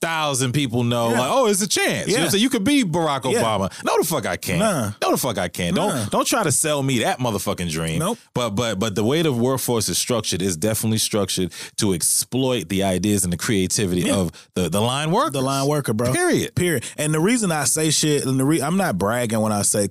thousand 0.00 0.52
people 0.52 0.84
know, 0.84 1.10
Yeah. 1.10 1.20
like, 1.20 1.30
oh, 1.32 1.46
it's 1.46 1.62
a 1.62 1.68
chance. 1.68 2.06
You 2.08 2.14
know 2.14 2.20
what 2.20 2.24
I'm 2.26 2.30
saying? 2.32 2.42
You 2.42 2.50
could 2.50 2.64
be 2.64 2.84
Barack. 2.84 3.22
Obama. 3.22 3.70
No, 3.84 3.96
the 3.98 4.04
fuck 4.04 4.26
I 4.26 4.36
can't. 4.36 4.58
Nah. 4.58 4.92
No, 5.00 5.10
the 5.12 5.16
fuck 5.16 5.38
I 5.38 5.48
can't. 5.48 5.76
Nah. 5.76 5.92
Don't 5.92 6.10
don't 6.10 6.26
try 6.26 6.42
to 6.42 6.52
sell 6.52 6.82
me 6.82 7.00
that 7.00 7.18
motherfucking 7.18 7.70
dream. 7.70 7.98
Nope. 7.98 8.18
But 8.34 8.50
but 8.50 8.78
but 8.78 8.94
the 8.94 9.04
way 9.04 9.22
the 9.22 9.32
workforce 9.32 9.88
is 9.88 9.98
structured 9.98 10.42
is 10.42 10.56
definitely 10.56 10.98
structured 10.98 11.52
to 11.76 11.92
exploit 11.94 12.68
the 12.68 12.82
ideas 12.82 13.24
and 13.24 13.32
the 13.32 13.36
creativity 13.36 14.10
of 14.10 14.30
the 14.54 14.68
the 14.68 14.80
line 14.80 15.10
worker. 15.10 15.30
the 15.30 15.42
line 15.42 15.66
worker, 15.68 15.92
bro. 15.92 16.12
Period. 16.12 16.54
Period. 16.54 16.84
And 16.98 17.12
the 17.14 17.20
reason 17.20 17.52
I 17.52 17.64
say 17.64 17.90
shit, 17.90 18.24
and 18.24 18.38
the 18.38 18.44
re- 18.44 18.60
I'm 18.62 18.76
not 18.76 18.98
bragging 18.98 19.40
when 19.40 19.52
I 19.52 19.62
say 19.62 19.88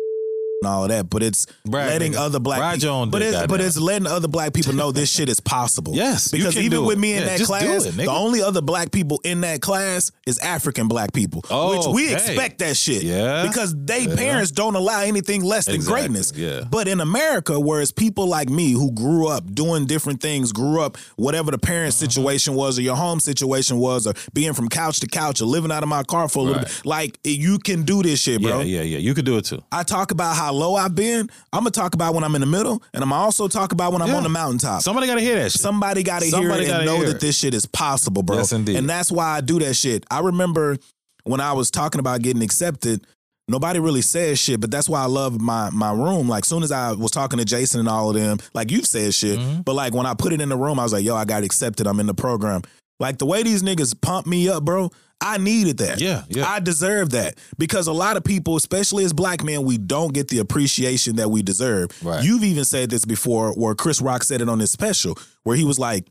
and 0.63 0.69
all 0.71 0.83
of 0.83 0.89
that, 0.89 1.09
but 1.09 1.23
it's 1.23 1.47
Brag, 1.65 1.89
letting 1.89 2.13
nigga. 2.13 2.17
other 2.17 2.39
black 2.39 2.75
people. 2.75 3.07
but 3.07 3.21
it's 3.23 3.47
but 3.47 3.59
it's 3.61 3.77
letting 3.79 4.05
other 4.07 4.27
black 4.27 4.53
people 4.53 4.73
know 4.73 4.91
this 4.91 5.11
shit 5.11 5.27
is 5.27 5.39
possible. 5.39 5.95
Yes, 5.95 6.29
because 6.29 6.55
even 6.55 6.85
with 6.85 6.97
it. 6.97 7.01
me 7.01 7.13
in 7.13 7.23
Yeah, 7.23 7.37
that 7.37 7.45
class, 7.47 7.85
it, 7.87 7.95
the 7.97 8.05
only 8.11 8.43
other 8.43 8.61
black 8.61 8.91
people 8.91 9.19
in 9.23 9.41
that 9.41 9.61
class 9.61 10.11
is 10.27 10.37
African 10.37 10.87
black 10.87 11.13
people, 11.13 11.43
Oh, 11.49 11.75
which 11.77 11.95
we 11.95 12.05
okay. 12.05 12.13
expect 12.13 12.59
that 12.59 12.77
shit. 12.77 13.01
Yeah. 13.01 13.47
because 13.47 13.73
they 13.75 14.03
Yeah. 14.05 14.15
parents 14.15 14.51
don't 14.51 14.75
allow 14.75 15.01
anything 15.01 15.43
less 15.43 15.65
than 15.65 15.75
Exactly, 15.75 16.01
greatness. 16.01 16.33
yeah. 16.35 16.61
but 16.69 16.87
in 16.87 17.01
America, 17.01 17.59
whereas 17.59 17.91
people 17.91 18.27
like 18.27 18.49
me 18.49 18.71
who 18.73 18.91
grew 18.91 19.27
up 19.27 19.51
doing 19.55 19.85
different 19.87 20.21
things, 20.21 20.51
grew 20.51 20.79
up 20.81 20.95
whatever 21.15 21.49
the 21.49 21.57
parent 21.57 21.93
Uh-huh. 21.95 22.05
situation 22.05 22.53
was, 22.53 22.77
or 22.77 22.83
your 22.83 22.95
home 22.95 23.19
situation 23.19 23.77
was, 23.79 24.05
or 24.05 24.13
being 24.33 24.53
from 24.53 24.69
couch 24.69 24.99
to 24.99 25.07
couch, 25.07 25.41
or 25.41 25.45
living 25.45 25.71
out 25.71 25.81
of 25.81 25.89
my 25.89 26.03
car 26.03 26.29
for 26.29 26.39
a 26.39 26.43
little 26.43 26.61
bit, 26.61 26.81
like 26.85 27.17
you 27.23 27.57
can 27.57 27.81
do 27.81 28.03
this 28.03 28.19
shit, 28.19 28.41
bro. 28.43 28.59
Yeah, 28.59 28.81
yeah, 28.81 28.81
yeah. 28.83 28.97
You 28.99 29.15
could 29.15 29.25
do 29.25 29.37
it 29.37 29.45
too. 29.45 29.63
I 29.71 29.81
talk 29.81 30.11
about 30.11 30.35
how 30.35 30.50
low 30.51 30.75
I've 30.75 30.95
been. 30.95 31.29
I'm 31.53 31.59
gonna 31.61 31.71
talk 31.71 31.93
about 31.93 32.13
when 32.13 32.23
I'm 32.23 32.35
in 32.35 32.41
the 32.41 32.47
middle, 32.47 32.81
and 32.93 33.03
I'm 33.03 33.09
gonna 33.09 33.21
also 33.21 33.47
talk 33.47 33.71
about 33.71 33.91
when 33.93 34.01
I'm 34.01 34.09
Yeah. 34.09 34.17
on 34.17 34.23
the 34.23 34.29
mountaintop. 34.29 34.81
Somebody 34.81 35.07
got 35.07 35.15
to 35.15 35.21
hear 35.21 35.35
that 35.35 35.51
shit. 35.51 35.61
Somebody 35.61 36.03
got 36.03 36.19
to 36.19 36.25
hear 36.25 36.31
Somebody 36.31 36.65
it 36.65 36.67
gotta 36.67 36.79
and 36.79 36.85
know 36.85 37.05
that 37.05 37.15
it. 37.17 37.19
this 37.21 37.37
shit 37.37 37.53
is 37.53 37.65
possible, 37.65 38.23
bro. 38.23 38.37
Yes, 38.37 38.51
indeed. 38.51 38.75
And 38.77 38.89
that's 38.89 39.11
why 39.11 39.25
I 39.37 39.41
do 39.41 39.59
that 39.59 39.73
shit. 39.75 40.05
I 40.11 40.19
remember 40.19 40.77
when 41.23 41.39
I 41.41 41.53
was 41.53 41.71
talking 41.71 41.99
about 41.99 42.21
getting 42.21 42.41
accepted. 42.43 43.05
Nobody 43.47 43.79
really 43.79 44.01
says 44.01 44.39
shit, 44.39 44.61
but 44.61 44.71
that's 44.71 44.87
why 44.87 45.01
I 45.01 45.07
love 45.07 45.41
my 45.41 45.69
my 45.71 45.91
room. 45.91 46.29
Like 46.29 46.45
soon 46.45 46.63
as 46.63 46.71
I 46.71 46.93
was 46.93 47.11
talking 47.11 47.37
to 47.39 47.43
Jason 47.45 47.79
and 47.81 47.89
all 47.89 48.09
of 48.09 48.15
them, 48.15 48.37
like 48.53 48.71
you've 48.71 48.85
said 48.85 49.13
shit, 49.13 49.39
Mhm. 49.39 49.65
but 49.65 49.73
like 49.75 49.93
when 49.93 50.05
I 50.05 50.13
put 50.13 50.31
it 50.31 50.39
in 50.39 50.47
the 50.49 50.55
room, 50.57 50.79
I 50.79 50.83
was 50.83 50.93
like, 50.93 51.03
"Yo, 51.03 51.15
I 51.15 51.25
got 51.25 51.43
accepted. 51.43 51.85
I'm 51.87 51.99
in 51.99 52.05
the 52.05 52.13
program." 52.13 52.61
Like 52.99 53.17
the 53.17 53.25
way 53.25 53.43
these 53.43 53.61
niggas 53.63 53.99
pump 53.99 54.25
me 54.27 54.47
up, 54.47 54.63
bro. 54.63 54.91
I 55.21 55.37
needed 55.37 55.77
that. 55.77 56.01
Yeah, 56.01 56.23
yeah. 56.29 56.49
I 56.49 56.59
deserve 56.59 57.11
that 57.11 57.37
because 57.57 57.87
a 57.87 57.93
lot 57.93 58.17
of 58.17 58.23
people, 58.23 58.55
especially 58.55 59.05
as 59.05 59.13
black 59.13 59.43
men, 59.43 59.63
we 59.63 59.77
don't 59.77 60.13
get 60.13 60.29
the 60.29 60.39
appreciation 60.39 61.17
that 61.17 61.29
we 61.29 61.43
deserve. 61.43 61.89
Right. 62.03 62.23
You've 62.23 62.43
even 62.43 62.65
said 62.65 62.89
this 62.89 63.05
before, 63.05 63.53
where 63.53 63.75
Chris 63.75 64.01
Rock 64.01 64.23
said 64.23 64.41
it 64.41 64.49
on 64.49 64.59
his 64.59 64.71
special, 64.71 65.17
where 65.43 65.55
he 65.55 65.63
was 65.63 65.77
like, 65.77 66.07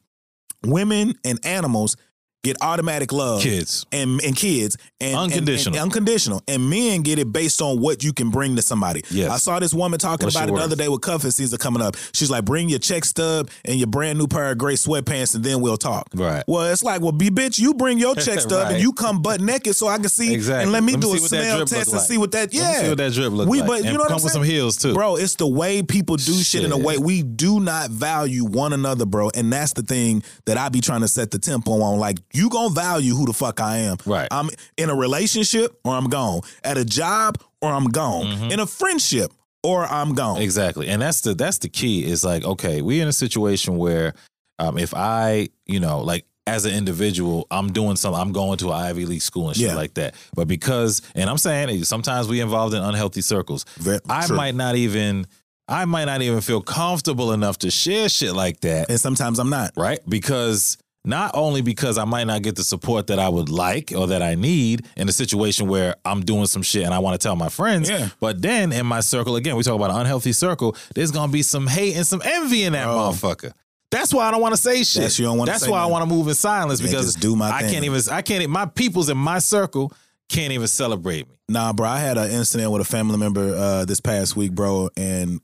"Women 0.64 1.14
and 1.24 1.44
animals 1.44 1.96
get 2.42 2.56
automatic 2.62 3.12
love, 3.12 3.42
Kids. 3.42 3.84
and 3.92 4.20
and 4.24 4.34
kids 4.34 4.76
and 5.00 5.10
and- 5.10 5.18
Unconditional. 5.32 5.74
and, 5.76 5.82
unconditional, 5.84 6.42
and 6.48 6.68
men 6.70 7.02
get 7.02 7.18
it 7.18 7.32
based 7.32 7.60
on 7.62 7.80
what 7.80 8.02
you 8.02 8.12
can 8.12 8.30
bring 8.30 8.56
to 8.56 8.62
somebody. 8.62 9.02
Yes. 9.10 9.30
I 9.30 9.36
saw 9.38 9.58
this 9.58 9.74
woman 9.74 9.98
talking 9.98 10.26
What's 10.26 10.36
about 10.36 10.48
it 10.48 10.52
your 10.52 10.58
the 10.58 10.64
other 10.64 10.76
day 10.76 10.88
with 10.88 11.00
cuffing 11.02 11.30
season 11.30 11.58
coming 11.58 11.82
up. 11.82 11.96
She's 12.12 12.30
like, 12.30 12.44
"Bring 12.44 12.68
your 12.68 12.78
check 12.78 13.04
stub 13.04 13.50
and 13.64 13.76
your 13.78 13.86
brand 13.88 14.18
new 14.18 14.26
pair 14.26 14.50
of 14.52 14.58
gray 14.58 14.74
sweatpants, 14.74 15.34
and 15.34 15.44
then 15.44 15.60
we'll 15.60 15.76
talk." 15.76 16.08
Right. 16.14 16.42
Well, 16.46 16.64
it's 16.72 16.82
like, 16.82 17.00
well, 17.02 17.12
be 17.12 17.30
bitch, 17.30 17.58
you 17.58 17.74
bring 17.74 17.98
your 17.98 18.14
check 18.16 18.40
stub 18.40 18.72
and 18.72 18.80
you 18.82 18.92
come 18.92 19.20
butt 19.22 19.40
naked 19.40 19.76
so 19.76 19.88
I 19.88 19.96
can 19.98 20.08
see 20.08 20.32
Exactly. 20.32 20.62
and 20.64 20.72
let 20.72 20.82
me 20.82 20.92
Let 20.92 21.02
me 21.02 21.08
do 21.10 21.14
a 21.14 21.18
see 21.18 21.26
smell 21.28 21.66
test 21.66 21.88
and 21.88 21.98
like. 21.98 22.06
see 22.08 22.18
what 22.18 22.32
that. 22.32 22.52
Me 22.52 22.58
Yeah, 22.58 22.82
see 22.82 22.88
what 22.88 22.98
that 22.98 23.12
drip 23.12 23.32
look 23.32 23.48
we, 23.48 23.58
like. 23.60 23.68
But 23.68 23.80
you 23.82 23.88
And 23.90 23.94
know 23.94 24.00
what 24.00 24.08
come 24.08 24.18
I'm 24.18 24.22
with 24.24 24.32
saying? 24.32 24.44
some 24.44 24.50
heels, 24.50 24.76
too. 24.76 24.94
bro. 24.94 25.16
It's 25.16 25.34
the 25.36 25.46
way 25.46 25.82
people 25.82 26.16
do 26.16 26.34
shit, 26.42 26.64
in 26.64 26.72
a 26.72 26.78
way 26.78 26.96
we 26.98 27.22
do 27.22 27.60
not 27.60 27.90
value 27.90 28.44
one 28.44 28.72
another, 28.72 29.04
bro. 29.04 29.30
And 29.34 29.52
that's 29.52 29.72
the 29.74 29.82
thing 29.82 30.22
that 30.46 30.56
I 30.56 30.68
be 30.68 30.80
trying 30.80 31.00
to 31.02 31.08
set 31.08 31.30
the 31.30 31.38
tempo 31.38 31.80
on. 31.82 31.98
Like, 31.98 32.18
you 32.32 32.48
gonna 32.50 32.74
value 32.74 33.14
who 33.14 33.26
the 33.26 33.32
fuck 33.32 33.60
I 33.60 33.78
am. 33.78 33.96
Right. 34.06 34.28
I'm 34.30 34.50
in 34.76 34.90
a 34.90 34.94
relationship 34.94 35.78
or 35.84 35.94
I'm 35.94 36.08
gone. 36.08 36.40
At 36.64 36.78
a 36.78 36.84
job 36.84 37.38
or 37.60 37.70
I'm 37.72 37.86
gone. 37.86 38.26
Mm-hmm. 38.26 38.50
In 38.52 38.60
a 38.60 38.66
friendship 38.66 39.32
or 39.62 39.84
I'm 39.84 40.14
gone. 40.14 40.40
Exactly. 40.40 40.88
And 40.88 41.02
that's 41.02 41.20
the 41.22 41.34
that's 41.34 41.58
the 41.58 41.68
key 41.68 42.04
is 42.04 42.24
like, 42.24 42.44
okay, 42.44 42.82
we're 42.82 43.02
in 43.02 43.08
a 43.08 43.12
situation 43.12 43.76
where 43.76 44.14
um, 44.58 44.78
if 44.78 44.92
I, 44.94 45.48
you 45.66 45.80
know, 45.80 46.00
like 46.00 46.24
as 46.46 46.64
an 46.64 46.74
individual, 46.74 47.46
I'm 47.50 47.72
doing 47.72 47.96
something, 47.96 48.20
I'm 48.20 48.32
going 48.32 48.58
to 48.58 48.68
an 48.68 48.74
Ivy 48.74 49.06
League 49.06 49.22
school 49.22 49.48
and 49.48 49.56
shit 49.56 49.66
Yeah. 49.68 49.74
like 49.74 49.94
that. 49.94 50.14
But 50.34 50.48
because 50.48 51.02
and 51.14 51.28
I'm 51.30 51.38
saying 51.38 51.84
sometimes 51.84 52.28
we 52.28 52.40
involved 52.40 52.74
in 52.74 52.82
unhealthy 52.82 53.20
circles. 53.20 53.64
Ve- 53.78 53.98
I 54.08 54.26
true. 54.26 54.36
might 54.36 54.54
not 54.54 54.76
even 54.76 55.26
I 55.68 55.84
might 55.84 56.06
not 56.06 56.20
even 56.22 56.40
feel 56.40 56.60
comfortable 56.62 57.32
enough 57.32 57.58
to 57.58 57.70
share 57.70 58.08
shit 58.08 58.32
like 58.34 58.60
that. 58.60 58.90
And 58.90 59.00
sometimes 59.00 59.38
I'm 59.38 59.50
not. 59.50 59.72
right? 59.76 60.00
Because 60.08 60.76
not 61.04 61.30
only 61.34 61.62
because 61.62 61.96
I 61.96 62.04
might 62.04 62.24
not 62.26 62.42
get 62.42 62.56
the 62.56 62.62
support 62.64 63.06
that 63.06 63.18
I 63.18 63.28
would 63.28 63.48
like 63.48 63.92
or 63.96 64.06
that 64.08 64.20
I 64.22 64.34
need 64.34 64.86
in 64.96 65.08
a 65.08 65.12
situation 65.12 65.66
where 65.68 65.94
I'm 66.04 66.20
doing 66.20 66.46
some 66.46 66.62
shit 66.62 66.84
and 66.84 66.92
I 66.92 66.98
want 66.98 67.18
to 67.18 67.26
tell 67.26 67.36
my 67.36 67.48
friends, 67.48 67.88
Yeah. 67.88 68.10
but 68.20 68.42
then 68.42 68.70
in 68.72 68.84
my 68.86 69.00
circle, 69.00 69.36
again, 69.36 69.56
we 69.56 69.62
talk 69.62 69.74
about 69.76 69.90
an 69.90 69.96
unhealthy 69.96 70.32
circle, 70.32 70.76
there's 70.94 71.10
gonna 71.10 71.32
be 71.32 71.42
some 71.42 71.66
hate 71.66 71.96
and 71.96 72.06
some 72.06 72.20
envy 72.24 72.64
in 72.64 72.74
that 72.74 72.84
Bro. 72.84 72.94
motherfucker. 72.96 73.52
That's 73.90 74.12
why 74.14 74.28
I 74.28 74.30
don't 74.30 74.40
want 74.42 74.54
to 74.54 74.60
say 74.60 74.84
shit. 74.84 75.02
That's 75.02 75.18
you 75.18 75.24
don't 75.24 75.38
wanna 75.38 75.50
That's 75.50 75.66
why 75.66 75.80
I 75.80 75.86
want 75.86 76.02
to 76.02 76.14
move 76.14 76.28
in 76.28 76.34
silence 76.34 76.80
Yeah, 76.80 76.88
because 76.88 77.14
do 77.16 77.34
my 77.34 77.50
I 77.50 77.62
thing. 77.62 77.72
can't 77.72 77.84
even 77.86 78.00
I 78.12 78.22
can't 78.22 78.48
my 78.50 78.66
peoples 78.66 79.08
in 79.08 79.16
my 79.16 79.38
circle 79.40 79.92
can't 80.28 80.52
even 80.52 80.68
celebrate 80.68 81.28
me. 81.28 81.34
Nah, 81.48 81.72
bro. 81.72 81.88
I 81.88 81.98
had 81.98 82.16
an 82.18 82.30
incident 82.30 82.70
with 82.70 82.82
a 82.82 82.84
family 82.84 83.16
member 83.16 83.52
uh, 83.56 83.84
this 83.84 83.98
past 84.00 84.36
week, 84.36 84.52
bro. 84.52 84.90
And 84.96 85.40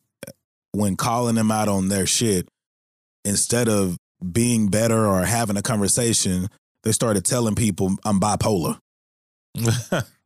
when 0.70 0.94
calling 0.94 1.34
them 1.34 1.50
out 1.50 1.68
on 1.68 1.88
their 1.88 2.06
shit, 2.06 2.48
instead 3.24 3.68
of 3.68 3.96
being 4.32 4.68
better 4.68 5.06
or 5.06 5.24
having 5.24 5.56
a 5.56 5.62
conversation, 5.62 6.48
they 6.82 6.92
started 6.92 7.24
telling 7.24 7.54
people 7.54 7.96
I'm 8.04 8.20
bipolar. 8.20 8.78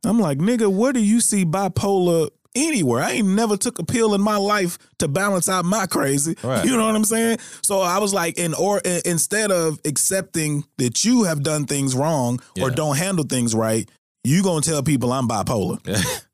I'm 0.05 0.19
like, 0.19 0.39
nigga, 0.39 0.71
where 0.71 0.93
do 0.93 0.99
you 0.99 1.21
see 1.21 1.45
bipolar 1.45 2.29
anywhere? 2.55 3.03
I 3.03 3.11
ain't 3.13 3.27
never 3.29 3.55
took 3.55 3.79
a 3.79 3.85
pill 3.85 4.13
in 4.13 4.21
my 4.21 4.35
life 4.37 4.77
to 4.99 5.07
balance 5.07 5.47
out 5.47 5.63
my 5.65 5.85
crazy. 5.85 6.35
Right. 6.43 6.65
You 6.65 6.75
know 6.75 6.85
what 6.85 6.95
I'm 6.95 7.05
saying? 7.05 7.37
So 7.61 7.81
I 7.81 7.99
was 7.99 8.13
like, 8.13 8.37
in 8.37 8.53
or 8.53 8.79
in- 8.83 9.01
instead 9.05 9.51
of 9.51 9.79
accepting 9.85 10.65
that 10.77 11.05
you 11.05 11.23
have 11.23 11.43
done 11.43 11.65
things 11.65 11.95
wrong 11.95 12.39
or 12.59 12.69
don't 12.71 12.97
handle 12.97 13.23
things 13.25 13.55
right, 13.55 13.89
you 14.23 14.43
gonna 14.43 14.61
tell 14.61 14.83
people 14.83 15.13
I'm 15.13 15.27
bipolar. 15.27 15.79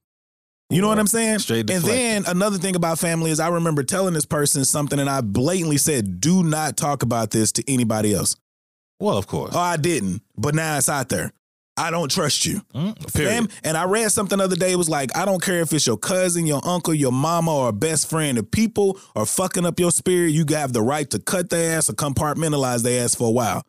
You 0.69 0.81
know 0.81 0.89
what 0.89 0.99
I'm 0.99 1.07
saying? 1.07 1.39
Straight 1.39 1.69
and 1.69 1.81
then 1.83 2.25
another 2.27 2.57
thing 2.57 2.75
about 2.75 2.99
family 2.99 3.31
is 3.31 3.39
I 3.39 3.47
remember 3.47 3.83
telling 3.83 4.13
this 4.13 4.25
person 4.25 4.65
something 4.65 4.99
and 4.99 5.09
I 5.09 5.21
blatantly 5.21 5.77
said, 5.77 6.19
do 6.19 6.43
not 6.43 6.75
talk 6.75 7.03
about 7.03 7.31
this 7.31 7.53
to 7.53 7.63
anybody 7.71 8.13
else. 8.13 8.35
well, 8.99 9.17
of 9.17 9.27
course. 9.27 9.53
Oh, 9.55 9.59
I 9.59 9.77
didn't, 9.77 10.23
but 10.37 10.55
now 10.55 10.77
it's 10.77 10.89
out 10.89 11.07
there. 11.09 11.31
I 11.79 11.91
don't 11.91 12.09
trust 12.09 12.43
you. 12.45 12.61
Mm, 12.73 13.13
period. 13.13 13.29
Fam- 13.29 13.47
and 13.63 13.77
I 13.77 13.85
read 13.85 14.11
something 14.11 14.39
the 14.39 14.43
other 14.43 14.55
day. 14.55 14.71
It 14.71 14.77
was 14.77 14.89
like, 14.89 15.15
I 15.15 15.25
don't 15.25 15.41
care 15.41 15.61
if 15.61 15.71
it's 15.71 15.85
your 15.85 15.95
cousin, 15.95 16.47
your 16.47 16.59
uncle, 16.67 16.93
your 16.93 17.11
mama, 17.11 17.55
or 17.55 17.69
a 17.69 17.73
best 17.73 18.09
friend. 18.09 18.37
If 18.39 18.49
people 18.49 18.99
are 19.15 19.27
fucking 19.27 19.63
up 19.63 19.79
your 19.79 19.91
spirit, 19.91 20.29
you 20.31 20.43
have 20.49 20.73
the 20.73 20.81
right 20.81 21.07
to 21.11 21.19
cut 21.19 21.51
their 21.51 21.77
ass 21.77 21.87
or 21.87 21.93
compartmentalize 21.93 22.81
their 22.81 23.03
ass 23.05 23.13
for 23.13 23.27
a 23.27 23.31
while. 23.31 23.63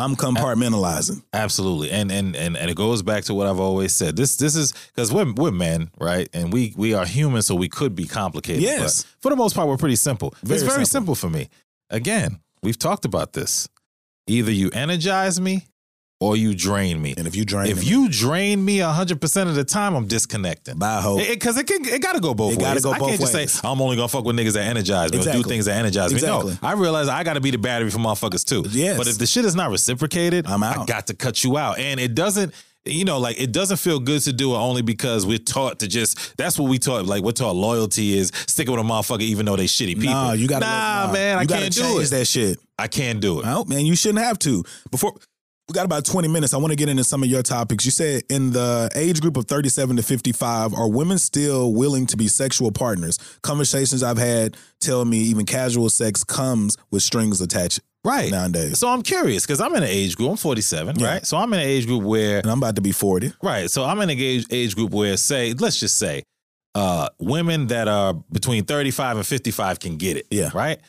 I'm 0.00 0.16
compartmentalizing. 0.16 1.22
Absolutely, 1.32 1.90
and 1.90 2.10
and 2.10 2.34
and 2.34 2.56
and 2.56 2.70
it 2.70 2.76
goes 2.76 3.02
back 3.02 3.24
to 3.24 3.34
what 3.34 3.46
I've 3.46 3.60
always 3.60 3.92
said. 3.92 4.16
This 4.16 4.36
this 4.36 4.56
is 4.56 4.72
because 4.94 5.12
we're 5.12 5.32
we're 5.32 5.50
men, 5.50 5.90
right? 5.98 6.28
And 6.32 6.52
we 6.52 6.74
we 6.76 6.94
are 6.94 7.04
human, 7.04 7.42
so 7.42 7.54
we 7.54 7.68
could 7.68 7.94
be 7.94 8.06
complicated. 8.06 8.62
Yes. 8.62 9.02
but 9.02 9.22
for 9.22 9.30
the 9.30 9.36
most 9.36 9.54
part, 9.54 9.68
we're 9.68 9.76
pretty 9.76 9.96
simple. 9.96 10.34
Very 10.42 10.56
it's 10.56 10.62
very 10.64 10.86
simple. 10.86 11.14
simple. 11.14 11.30
for 11.30 11.30
me. 11.30 11.48
Again, 11.90 12.40
we've 12.62 12.78
talked 12.78 13.04
about 13.04 13.34
this. 13.34 13.68
Either 14.26 14.52
you 14.52 14.70
energize 14.70 15.40
me, 15.40 15.66
or 16.20 16.36
you 16.36 16.54
drain 16.54 17.00
me. 17.00 17.14
And 17.16 17.26
if 17.26 17.34
you 17.34 17.44
drain 17.44 17.64
me. 17.64 17.70
If 17.70 17.78
me, 17.80 17.86
you 17.86 18.08
drain 18.10 18.62
me 18.64 18.78
hundred 18.78 19.20
percent 19.20 19.48
of 19.48 19.56
the 19.56 19.64
time, 19.64 19.94
I'm 19.94 20.06
disconnecting. 20.06 20.78
bye 20.78 21.00
ho. 21.00 21.16
Because 21.18 21.56
it, 21.58 21.66
can, 21.66 21.84
it 21.84 22.02
got 22.02 22.12
to 22.12 22.20
go 22.20 22.34
both 22.34 22.52
It 22.52 22.58
ways. 22.58 22.66
gotta 22.66 22.80
go 22.80 22.92
I 22.92 22.98
both 22.98 23.08
can't 23.08 23.20
just 23.20 23.34
ways. 23.34 23.52
say 23.52 23.60
I'm 23.68 23.80
only 23.80 23.96
gonna 23.96 24.08
fuck 24.08 24.24
with 24.24 24.36
niggas 24.36 24.52
that 24.52 24.64
energize 24.66 25.10
me 25.10 25.16
or 25.18 25.20
Exactly. 25.20 25.42
do 25.42 25.48
things 25.48 25.64
that 25.64 25.76
energize 25.78 26.12
me. 26.14 26.20
No, 26.20 26.52
I 26.62 26.72
realize 26.74 27.08
I 27.08 27.24
got 27.24 27.34
to 27.34 27.40
be 27.40 27.50
the 27.50 27.58
battery 27.58 27.90
for 27.90 27.98
motherfuckers 27.98 28.44
too. 28.44 28.64
Yes. 28.70 28.96
But 28.98 29.08
if 29.08 29.18
the 29.18 29.26
shit 29.26 29.44
is 29.44 29.54
not 29.54 29.70
reciprocated, 29.70 30.46
I'm 30.46 30.62
out. 30.62 30.78
I 30.78 30.84
got 30.84 31.06
to 31.08 31.14
cut 31.14 31.42
you 31.42 31.56
out, 31.56 31.78
and 31.78 31.98
it 31.98 32.14
doesn't. 32.14 32.54
You 32.86 33.04
know, 33.04 33.18
like 33.18 33.38
it 33.38 33.52
doesn't 33.52 33.76
feel 33.76 34.00
good 34.00 34.22
to 34.22 34.32
do 34.32 34.54
it 34.54 34.56
only 34.56 34.80
because 34.80 35.26
we're 35.26 35.36
taught 35.36 35.80
to 35.80 35.86
just. 35.86 36.34
That's 36.38 36.58
what 36.58 36.70
we 36.70 36.78
taught. 36.78 37.04
Like 37.04 37.22
we're 37.22 37.32
taught 37.32 37.54
loyalty 37.54 38.16
is 38.16 38.32
sticking 38.46 38.74
with 38.74 38.80
a 38.82 38.88
motherfucker 38.88 39.20
even 39.20 39.44
though 39.44 39.56
they 39.56 39.66
shitty 39.66 39.96
people. 39.96 40.14
Nah, 40.14 40.32
you 40.32 40.48
gotta 40.48 40.64
Nah, 40.64 41.06
nah, 41.08 41.12
man, 41.12 41.36
I 41.38 41.42
you 41.42 41.46
gotta 41.46 41.60
can't 41.62 41.74
do 41.74 41.98
it. 42.00 42.06
that 42.10 42.24
shit. 42.26 42.58
I 42.78 42.88
can't 42.88 43.20
do 43.20 43.40
it. 43.40 43.46
Oh 43.46 43.66
man, 43.66 43.84
you 43.84 43.94
shouldn't 43.94 44.24
have 44.24 44.38
to. 44.40 44.64
Before 44.90 45.12
we 45.70 45.74
got 45.74 45.84
about 45.84 46.04
20 46.04 46.26
minutes, 46.26 46.52
I 46.52 46.56
want 46.56 46.72
to 46.72 46.76
get 46.76 46.88
into 46.88 47.04
some 47.04 47.22
of 47.22 47.28
your 47.28 47.44
topics. 47.44 47.84
You 47.84 47.92
said 47.92 48.24
in 48.28 48.50
the 48.50 48.90
age 48.96 49.20
group 49.20 49.36
of 49.36 49.44
37 49.44 49.96
to 49.98 50.02
55, 50.02 50.74
are 50.74 50.88
women 50.88 51.16
still 51.16 51.72
willing 51.72 52.06
to 52.06 52.16
be 52.16 52.26
sexual 52.26 52.72
partners? 52.72 53.18
Conversations 53.42 54.02
I've 54.02 54.18
had 54.18 54.56
tell 54.80 55.04
me 55.04 55.18
even 55.18 55.46
casual 55.46 55.88
sex 55.88 56.24
comes 56.24 56.76
with 56.90 57.04
strings 57.04 57.40
attached 57.40 57.78
Right. 58.02 58.32
nowadays. 58.32 58.80
So 58.80 58.88
I'm 58.88 59.02
curious 59.02 59.46
because 59.46 59.60
I'm 59.60 59.72
in 59.76 59.84
an 59.84 59.88
age 59.88 60.16
group. 60.16 60.30
I'm 60.30 60.36
47, 60.36 60.98
Yeah. 60.98 61.06
right? 61.06 61.24
So 61.26 61.36
I'm 61.36 61.52
in 61.52 61.60
an 61.60 61.66
age 61.66 61.86
group 61.86 62.02
where 62.02 62.38
And 62.40 62.50
I'm 62.50 62.58
about 62.58 62.74
to 62.74 62.82
be 62.82 62.90
40. 62.90 63.32
Right. 63.40 63.70
So 63.70 63.84
I'm 63.84 64.00
in 64.00 64.10
an 64.10 64.18
age, 64.18 64.46
age 64.50 64.74
group 64.74 64.90
where, 64.90 65.16
say, 65.16 65.52
let's 65.54 65.78
just 65.78 65.98
say, 65.98 66.24
uh, 66.74 67.10
women 67.20 67.68
that 67.68 67.86
are 67.86 68.14
between 68.32 68.64
35 68.64 69.18
and 69.18 69.26
55 69.26 69.78
can 69.78 69.98
get 69.98 70.16
it. 70.16 70.26
Yeah. 70.32 70.50
Right. 70.52 70.80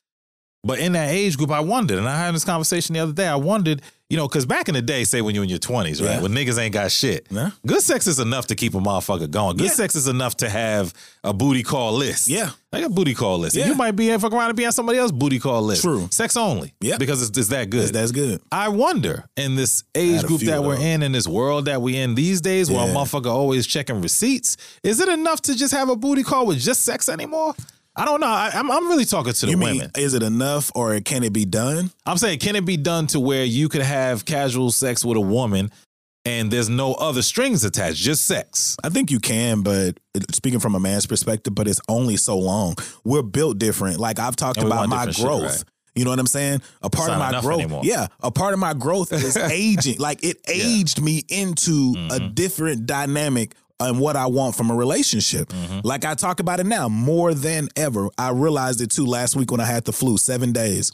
But 0.64 0.80
in 0.80 0.94
that 0.94 1.10
age 1.10 1.38
group, 1.38 1.52
I 1.52 1.60
wondered, 1.60 1.98
and 2.00 2.08
I 2.08 2.18
had 2.18 2.34
this 2.34 2.44
conversation 2.46 2.94
the 2.94 3.00
other 3.00 3.14
day. 3.14 3.28
I 3.28 3.36
wondered, 3.36 3.82
you 4.12 4.18
know, 4.18 4.28
because 4.28 4.46
back 4.46 4.68
in 4.68 4.74
the 4.76 4.82
day, 4.82 5.06
say 5.06 5.22
when 5.22 5.34
you're 5.34 5.46
in 5.46 5.50
your 5.50 5.58
20s, 5.58 6.02
right, 6.02 6.16
Yeah. 6.16 6.22
when 6.22 6.34
niggas 6.34 6.60
ain't 6.60 6.74
got 6.74 6.92
shit, 6.92 7.28
Yeah. 7.32 7.52
good 7.66 7.82
sex 7.82 8.08
is 8.08 8.20
enough 8.20 8.48
to 8.48 8.56
keep 8.56 8.76
a 8.76 8.78
motherfucker 8.80 9.32
going. 9.32 9.56
Good 9.56 9.68
Yeah. 9.68 9.74
sex 9.74 9.96
is 9.96 10.08
enough 10.10 10.36
to 10.38 10.50
have 10.50 10.94
a 11.24 11.32
booty 11.34 11.64
call 11.64 11.94
list. 11.94 12.28
Yeah. 12.28 12.50
Like 12.74 12.84
a 12.84 12.90
booty 12.90 13.14
call 13.14 13.40
list. 13.40 13.56
Yeah. 13.56 13.68
you 13.68 13.76
might 13.76 13.92
be 13.96 14.10
fuck 14.18 14.34
around 14.34 14.50
and 14.50 14.58
be 14.58 14.66
on 14.66 14.74
somebody 14.74 14.98
else's 15.00 15.14
booty 15.18 15.40
call 15.40 15.62
list. 15.62 15.84
True. 15.84 16.10
Sex 16.12 16.36
only. 16.36 16.74
Yeah. 16.82 16.98
Because 16.98 17.22
it's, 17.28 17.38
it's 17.38 17.48
that 17.50 17.70
good. 17.70 17.84
That's, 17.84 17.92
that's 17.92 18.12
good. 18.12 18.42
I 18.52 18.68
wonder 18.68 19.24
in 19.38 19.56
this 19.56 19.84
age 19.96 20.24
group 20.24 20.42
that 20.42 20.62
we're 20.62 20.76
in, 20.78 21.04
in 21.04 21.14
this 21.14 21.28
world 21.28 21.66
that 21.66 21.82
we 21.82 21.96
in 21.96 22.16
these 22.16 22.42
days, 22.42 22.70
where 22.70 22.86
a 22.86 22.92
motherfucker 22.94 23.28
always 23.32 23.66
checking 23.66 24.02
receipts, 24.02 24.58
is 24.84 25.00
it 25.00 25.08
enough 25.08 25.42
to 25.44 25.56
just 25.56 25.74
have 25.74 25.88
a 25.88 25.96
booty 25.96 26.24
call 26.24 26.46
with 26.48 26.60
just 26.60 26.84
sex 26.84 27.08
anymore? 27.08 27.56
I 28.02 28.06
don't 28.06 28.20
know. 28.20 28.28
I, 28.28 28.50
I'm, 28.54 28.72
I'm 28.72 28.88
really 28.88 29.06
talking 29.06 29.32
to 29.34 29.46
the 29.46 29.52
You 29.52 29.58
mean, 29.58 29.76
women. 29.78 29.92
is 29.96 30.16
it 30.16 30.24
enough 30.24 30.72
or 30.74 31.00
can 31.02 31.24
it 31.24 31.34
be 31.34 31.46
done? 31.46 31.92
I'm 32.06 32.18
saying, 32.18 32.40
can 32.40 32.56
it 32.56 32.66
be 32.66 32.76
done 32.78 33.06
to 33.08 33.20
where 33.20 33.46
you 33.46 33.70
could 33.70 33.84
have 33.84 34.26
casual 34.26 34.72
sex 34.72 35.06
with 35.06 35.18
a 35.18 35.22
woman 35.22 35.70
and 36.26 36.50
there's 36.50 36.68
no 36.70 36.94
other 36.96 37.22
strings 37.22 37.64
attached, 37.64 37.98
just 37.98 38.26
sex? 38.26 38.76
I 38.84 38.90
think 38.90 39.12
you 39.12 39.20
can, 39.20 39.62
but 39.62 40.00
speaking 40.32 40.60
from 40.60 40.74
a 40.74 40.80
man's 40.80 41.06
perspective, 41.06 41.54
but 41.54 41.68
it's 41.68 41.82
only 41.88 42.18
so 42.18 42.40
long. 42.40 42.76
We're 43.04 43.22
built 43.22 43.60
different. 43.60 44.00
Like 44.00 44.18
I've 44.18 44.36
talked 44.36 44.58
about 44.64 44.90
my 44.90 45.06
different 45.06 45.16
shit, 45.18 45.26
growth. 45.26 45.44
right. 45.44 45.64
You 45.94 46.06
know 46.06 46.10
what 46.12 46.20
I'm 46.20 46.26
saying? 46.28 46.62
A 46.82 46.90
part 46.90 47.12
of 47.12 47.20
my 47.20 47.40
growth, 47.42 47.60
anymore. 47.60 47.82
yeah, 47.84 48.08
a 48.22 48.32
part 48.32 48.54
of 48.54 48.60
my 48.60 48.74
growth 48.74 49.12
is 49.14 49.36
aging. 49.52 50.00
Like 50.00 50.24
it 50.24 50.38
Yeah. 50.48 50.54
aged 50.56 51.02
me 51.02 51.22
into 51.28 51.94
a 52.10 52.18
Mhm. 52.20 52.34
different 52.34 52.86
dynamic 52.86 53.56
and 53.88 54.00
what 54.00 54.16
I 54.16 54.26
want 54.28 54.56
from 54.56 54.70
a 54.72 54.76
relationship. 54.76 55.50
Mhm. 55.50 55.82
Like 55.84 56.06
I 56.06 56.14
talk 56.16 56.40
about 56.40 56.60
it 56.60 56.66
now 56.66 56.88
more 56.90 57.34
than 57.34 57.70
ever. 57.76 58.10
I 58.18 58.30
realized 58.32 58.82
it 58.82 58.92
too 58.92 59.06
last 59.06 59.36
week 59.36 59.52
when 59.52 59.60
I 59.60 59.66
had 59.66 59.86
the 59.86 59.92
flu, 59.94 60.18
seven 60.18 60.52
days. 60.52 60.92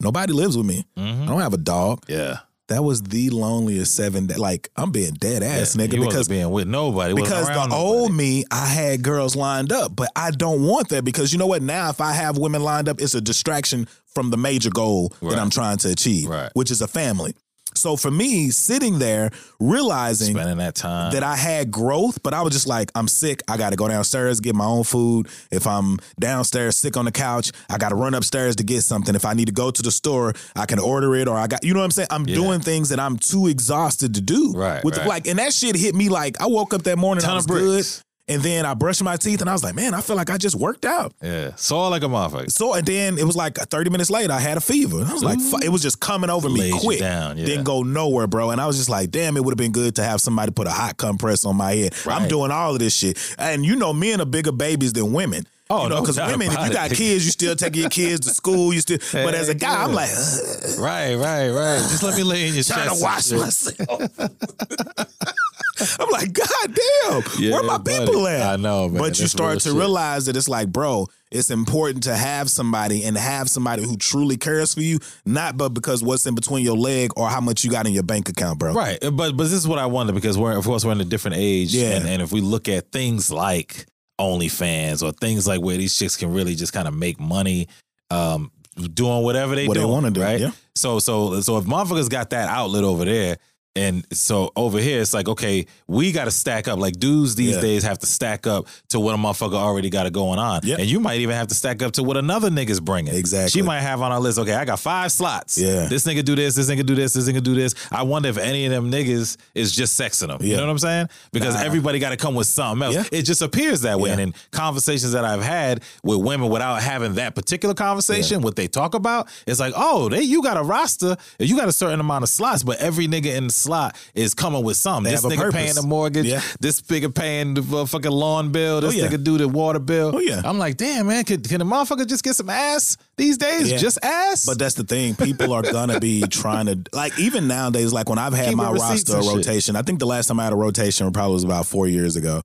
Nobody 0.00 0.32
lives 0.32 0.56
with 0.56 0.66
me. 0.66 0.84
I 0.96 1.00
Mhm. 1.00 1.26
don't 1.28 1.40
have 1.40 1.52
a 1.54 1.58
dog. 1.58 2.04
Yeah. 2.08 2.38
That 2.68 2.84
was 2.84 3.02
the 3.02 3.30
loneliest 3.30 3.94
seven. 3.96 4.28
That 4.28 4.38
like 4.38 4.70
I'm 4.76 4.92
being 4.92 5.14
dead 5.14 5.42
ass, 5.42 5.74
Yeah. 5.74 5.86
nigga, 5.86 5.94
You 5.94 6.06
because 6.06 6.28
being 6.28 6.50
with 6.50 6.68
nobody. 6.68 7.14
because 7.14 7.48
the 7.48 7.52
around 7.54 7.72
old 7.72 8.14
me, 8.14 8.44
I 8.50 8.66
had 8.66 9.02
girls 9.02 9.34
lined 9.34 9.72
up, 9.72 9.94
but 9.96 10.10
I 10.14 10.30
don't 10.30 10.62
want 10.62 10.88
that 10.90 11.04
because 11.04 11.32
you 11.32 11.38
know 11.38 11.48
what? 11.48 11.62
Now, 11.62 11.90
if 11.90 12.00
I 12.00 12.12
have 12.12 12.38
women 12.38 12.62
lined 12.62 12.88
up, 12.88 13.00
it's 13.00 13.14
a 13.14 13.20
distraction 13.20 13.88
from 14.14 14.30
the 14.30 14.36
major 14.36 14.70
goal 14.70 15.12
Right. 15.20 15.30
that 15.30 15.40
I'm 15.40 15.50
trying 15.50 15.78
to 15.78 15.88
achieve, 15.90 16.28
Right. 16.28 16.50
which 16.54 16.70
is 16.70 16.80
a 16.80 16.86
family. 16.88 17.34
So 17.74 17.96
for 17.96 18.10
me, 18.10 18.50
sitting 18.50 18.98
there 18.98 19.30
realizing 19.58 20.34
Spending 20.34 20.58
that 20.58 20.74
time. 20.74 21.12
that 21.12 21.22
I 21.22 21.36
had 21.36 21.70
growth, 21.70 22.22
but 22.22 22.34
I 22.34 22.42
was 22.42 22.52
just 22.52 22.66
like, 22.66 22.90
I'm 22.94 23.08
sick. 23.08 23.42
I 23.48 23.56
got 23.56 23.70
to 23.70 23.76
go 23.76 23.88
downstairs, 23.88 24.40
get 24.40 24.54
my 24.54 24.64
own 24.64 24.84
food. 24.84 25.28
If 25.50 25.66
I'm 25.66 25.98
downstairs 26.18 26.76
sick 26.76 26.96
on 26.96 27.04
the 27.04 27.12
couch, 27.12 27.52
I 27.68 27.78
got 27.78 27.90
to 27.90 27.94
run 27.94 28.14
upstairs 28.14 28.56
to 28.56 28.64
get 28.64 28.82
something. 28.82 29.14
If 29.14 29.24
I 29.24 29.34
need 29.34 29.46
to 29.46 29.52
go 29.52 29.70
to 29.70 29.82
the 29.82 29.90
store, 29.90 30.34
I 30.56 30.66
can 30.66 30.78
order 30.78 31.14
it 31.16 31.28
or 31.28 31.36
I 31.36 31.46
got, 31.46 31.64
you 31.64 31.72
know 31.74 31.80
what 31.80 31.84
I'm 31.84 31.90
saying? 31.92 32.08
I'm 32.10 32.26
Yeah. 32.28 32.34
doing 32.34 32.60
things 32.60 32.88
that 32.90 33.00
I'm 33.00 33.16
too 33.16 33.46
exhausted 33.46 34.14
to 34.14 34.20
do. 34.20 34.52
Right, 34.54 34.84
With 34.84 34.98
right. 34.98 35.06
like, 35.06 35.26
and 35.26 35.38
that 35.38 35.52
shit 35.54 35.76
hit 35.76 35.94
me 35.94 36.08
like, 36.08 36.40
I 36.40 36.46
woke 36.46 36.74
up 36.74 36.82
that 36.84 36.98
morning, 36.98 37.22
Ton 37.22 37.32
I 37.32 37.34
was 37.36 37.46
good. 37.46 37.84
And 38.30 38.42
then 38.42 38.64
I 38.64 38.74
brushed 38.74 39.02
my 39.02 39.16
teeth 39.16 39.40
and 39.40 39.50
I 39.50 39.52
was 39.52 39.64
like, 39.64 39.74
man, 39.74 39.92
I 39.92 40.00
feel 40.00 40.16
like 40.16 40.30
I 40.30 40.38
just 40.38 40.54
worked 40.56 40.84
out. 40.84 41.12
yeah. 41.22 41.54
Saw 41.56 41.88
like 41.88 42.02
a 42.02 42.06
motherfucker. 42.06 42.50
So 42.50 42.74
and 42.74 42.86
then 42.86 43.18
it 43.18 43.24
was 43.24 43.36
like 43.36 43.60
uh, 43.60 43.64
30 43.66 43.90
minutes 43.90 44.10
later, 44.10 44.32
I 44.32 44.38
had 44.38 44.56
a 44.56 44.60
fever. 44.60 45.04
I 45.04 45.12
was 45.12 45.24
like, 45.24 45.38
it 45.64 45.68
was 45.68 45.82
just 45.82 46.00
coming 46.00 46.30
over 46.30 46.48
me 46.48 46.70
quick. 46.80 47.00
down, 47.00 47.36
yeah. 47.38 47.44
Didn't 47.44 47.64
go 47.64 47.82
nowhere, 47.82 48.26
bro. 48.26 48.50
And 48.50 48.60
I 48.60 48.66
was 48.66 48.76
just 48.76 48.88
like, 48.88 49.10
damn, 49.10 49.36
it 49.36 49.44
would 49.44 49.50
have 49.52 49.58
been 49.58 49.72
good 49.72 49.96
to 49.96 50.04
have 50.04 50.20
somebody 50.20 50.52
put 50.52 50.66
a 50.66 50.70
hot 50.70 50.96
compress 50.96 51.44
on 51.44 51.56
my 51.56 51.72
head. 51.72 51.94
I'm 52.06 52.28
doing 52.28 52.50
all 52.50 52.72
of 52.72 52.78
this 52.78 52.94
shit. 52.94 53.18
And 53.38 53.66
you 53.66 53.76
know, 53.76 53.92
men 53.92 54.20
are 54.20 54.26
bigger 54.26 54.52
babies 54.52 54.92
than 54.92 55.12
women. 55.12 55.44
Oh, 55.72 55.84
you 55.84 55.88
know, 55.88 55.94
no 55.96 56.00
because 56.00 56.16
doubt 56.16 56.32
women, 56.32 56.48
if 56.48 56.52
you 56.66 56.72
got 56.72 56.90
it. 56.90 56.96
kids, 56.96 57.24
you 57.24 57.30
still 57.30 57.54
taking 57.54 57.82
your 57.82 57.90
kids 57.90 58.26
to 58.26 58.34
school. 58.34 58.72
You 58.74 58.80
still, 58.80 58.98
but 59.12 59.34
as 59.34 59.48
a 59.48 59.54
guy, 59.54 59.84
I'm 59.84 59.92
like, 59.92 60.10
"Ugh, 60.10 60.78
Right, 60.80 61.14
right, 61.14 61.48
right. 61.50 61.78
Just 61.78 62.02
let 62.02 62.16
me 62.16 62.24
lay 62.24 62.48
in 62.48 62.54
your 62.54 62.64
trying 62.64 62.88
chest. 62.88 63.28
to 63.28 63.36
and 63.36 63.40
wash 63.40 63.78
myself. 63.78 64.18
I'm 65.98 66.10
like, 66.10 66.32
God 66.32 66.48
damn, 66.66 67.22
Yeah, 67.38 67.52
where 67.52 67.62
my 67.62 67.78
buddy. 67.78 68.06
people 68.06 68.26
at? 68.26 68.42
I 68.42 68.56
know, 68.56 68.88
man. 68.88 68.98
But 68.98 69.18
you 69.20 69.26
start 69.26 69.60
to 69.60 69.68
shit. 69.70 69.78
realize 69.78 70.26
that 70.26 70.36
it's 70.36 70.48
like, 70.48 70.68
bro, 70.68 71.06
it's 71.30 71.50
important 71.50 72.02
to 72.04 72.14
have 72.16 72.50
somebody 72.50 73.04
and 73.04 73.16
have 73.16 73.48
somebody 73.48 73.82
who 73.84 73.96
truly 73.96 74.36
cares 74.36 74.74
for 74.74 74.80
you, 74.80 74.98
not 75.24 75.56
but 75.56 75.70
because 75.70 76.02
what's 76.02 76.26
in 76.26 76.34
between 76.34 76.64
your 76.64 76.76
leg 76.76 77.10
or 77.16 77.28
how 77.28 77.40
much 77.40 77.64
you 77.64 77.70
got 77.70 77.86
in 77.86 77.92
your 77.92 78.02
bank 78.02 78.28
account, 78.28 78.58
bro. 78.58 78.72
Right, 78.74 78.98
but 79.00 79.12
but 79.36 79.38
this 79.38 79.52
is 79.52 79.66
what 79.68 79.78
I 79.78 79.86
wonder 79.86 80.12
because 80.12 80.36
we're 80.36 80.56
of 80.56 80.64
course 80.64 80.84
we're 80.84 80.92
in 80.92 81.00
a 81.00 81.04
different 81.04 81.36
age, 81.38 81.74
Yeah. 81.74 81.90
and, 81.96 82.08
and 82.08 82.20
if 82.22 82.32
we 82.32 82.40
look 82.40 82.68
at 82.68 82.90
things 82.92 83.30
like 83.30 83.86
OnlyFans 84.20 85.02
or 85.02 85.12
things 85.12 85.46
like 85.46 85.60
where 85.60 85.76
these 85.76 85.96
chicks 85.96 86.16
can 86.16 86.32
really 86.32 86.54
just 86.54 86.72
kind 86.72 86.86
of 86.88 86.94
make 86.94 87.18
money, 87.20 87.68
um, 88.10 88.50
doing 88.94 89.22
whatever 89.22 89.54
they 89.54 89.66
What 89.68 89.76
they 89.76 89.84
wanna 89.84 90.10
do, 90.10 90.20
right? 90.22 90.40
yeah. 90.40 90.50
So 90.74 90.98
so 90.98 91.40
so 91.40 91.58
if 91.58 91.64
motherfuckers 91.64 92.08
got 92.08 92.30
that 92.30 92.48
outlet 92.48 92.84
over 92.84 93.04
there. 93.04 93.38
And 93.76 94.04
so 94.12 94.50
over 94.56 94.78
here, 94.80 95.00
it's 95.00 95.14
like, 95.14 95.28
okay, 95.28 95.64
we 95.86 96.10
got 96.10 96.24
to 96.24 96.32
stack 96.32 96.66
up. 96.66 96.80
Like 96.80 96.98
dudes 96.98 97.36
these 97.36 97.54
Yeah. 97.54 97.60
days 97.60 97.82
have 97.84 98.00
to 98.00 98.06
stack 98.06 98.44
up 98.46 98.66
to 98.88 98.98
what 98.98 99.14
a 99.14 99.16
motherfucker 99.16 99.54
already 99.54 99.90
got 99.90 100.06
it 100.06 100.12
going 100.12 100.40
on. 100.40 100.60
Yep. 100.64 100.80
And 100.80 100.88
you 100.88 100.98
might 100.98 101.20
even 101.20 101.36
have 101.36 101.46
to 101.48 101.54
stack 101.54 101.80
up 101.80 101.92
to 101.92 102.02
what 102.02 102.16
another 102.16 102.50
nigga's 102.50 102.80
bringing. 102.80 103.14
Exactly. 103.14 103.50
She 103.50 103.62
might 103.62 103.80
have 103.80 104.02
on 104.02 104.10
our 104.10 104.18
list, 104.18 104.38
okay, 104.40 104.54
I 104.54 104.64
got 104.64 104.80
five 104.80 105.12
slots. 105.12 105.56
Yeah. 105.56 105.86
This 105.86 106.04
nigga 106.04 106.24
do 106.24 106.34
this, 106.34 106.56
this 106.56 106.68
nigga 106.68 106.84
do 106.84 106.96
this, 106.96 107.12
this 107.12 107.28
nigga 107.28 107.42
do 107.42 107.54
this. 107.54 107.74
I 107.92 108.02
wonder 108.02 108.28
if 108.28 108.38
any 108.38 108.66
of 108.66 108.72
them 108.72 108.90
niggas 108.90 109.36
is 109.54 109.70
just 109.70 109.98
sexing 109.98 110.26
them. 110.28 110.38
Yeah. 110.40 110.48
You 110.48 110.56
know 110.56 110.64
what 110.64 110.70
I'm 110.72 110.78
saying? 110.78 111.08
Because 111.32 111.54
Nah. 111.54 111.62
everybody 111.62 112.00
got 112.00 112.10
to 112.10 112.16
come 112.16 112.34
with 112.34 112.48
something 112.48 112.84
else. 112.84 112.94
Yeah. 113.12 113.18
It 113.18 113.22
just 113.22 113.40
appears 113.40 113.82
that 113.82 114.00
way. 114.00 114.10
And 114.10 114.20
in 114.20 114.34
conversations 114.50 115.12
that 115.12 115.24
I've 115.24 115.42
had 115.44 115.82
with 116.02 116.18
women 116.18 116.48
without 116.48 116.82
having 116.82 117.14
that 117.14 117.36
particular 117.36 117.74
conversation, 117.74 118.40
what 118.42 118.56
they 118.56 118.66
talk 118.66 118.94
about, 118.96 119.28
it's 119.46 119.60
like, 119.60 119.74
oh, 119.76 120.08
they 120.08 120.22
you 120.22 120.42
got 120.42 120.56
a 120.56 120.62
roster, 120.62 121.16
you 121.38 121.56
got 121.56 121.68
a 121.68 121.72
certain 121.72 122.00
amount 122.00 122.24
of 122.24 122.28
slots, 122.28 122.64
but 122.64 122.78
every 122.80 123.06
nigga 123.06 123.26
in 123.36 123.46
the 123.46 123.59
slot 123.60 123.96
is 124.14 124.34
coming 124.34 124.64
with 124.64 124.76
something. 124.76 125.04
They 125.04 125.16
this 125.16 125.24
nigga 125.24 125.52
paying 125.52 125.74
the 125.74 125.82
mortgage, 125.82 126.26
Yeah. 126.26 126.42
this 126.60 126.80
nigga 126.82 127.14
paying 127.14 127.54
the 127.54 127.76
uh, 127.78 127.86
fucking 127.86 128.10
lawn 128.10 128.50
bill, 128.52 128.80
this 128.80 128.94
Oh, 128.94 128.96
yeah. 128.96 129.08
nigga 129.08 129.22
do 129.22 129.38
the 129.38 129.48
water 129.48 129.78
bill. 129.78 130.12
Oh, 130.14 130.18
yeah. 130.18 130.42
I'm 130.44 130.58
like, 130.58 130.76
damn, 130.76 131.06
man, 131.06 131.24
can, 131.24 131.42
can 131.42 131.60
a 131.60 131.64
motherfucker 131.64 132.06
just 132.06 132.24
get 132.24 132.34
some 132.36 132.50
ass 132.50 132.96
these 133.16 133.38
days? 133.38 133.70
Yeah. 133.70 133.76
Just 133.78 133.98
ass? 134.02 134.46
But 134.46 134.58
that's 134.58 134.74
the 134.74 134.84
thing. 134.84 135.14
People 135.14 135.52
are 135.52 135.62
gonna 135.62 136.00
be 136.00 136.22
trying 136.30 136.66
to 136.66 136.78
like 136.92 137.18
even 137.18 137.46
nowadays. 137.48 137.92
Like 137.92 138.08
when 138.08 138.18
I've 138.18 138.32
had 138.34 138.48
Keep 138.48 138.56
my 138.56 138.70
roster 138.72 139.16
and 139.16 139.24
shit. 139.24 139.34
rotation, 139.34 139.76
I 139.76 139.82
think 139.82 139.98
the 139.98 140.06
last 140.06 140.26
time 140.28 140.40
I 140.40 140.44
had 140.44 140.52
a 140.52 140.56
rotation 140.56 141.10
probably 141.12 141.34
was 141.34 141.44
about 141.44 141.66
four 141.66 141.86
years 141.86 142.16
ago, 142.16 142.40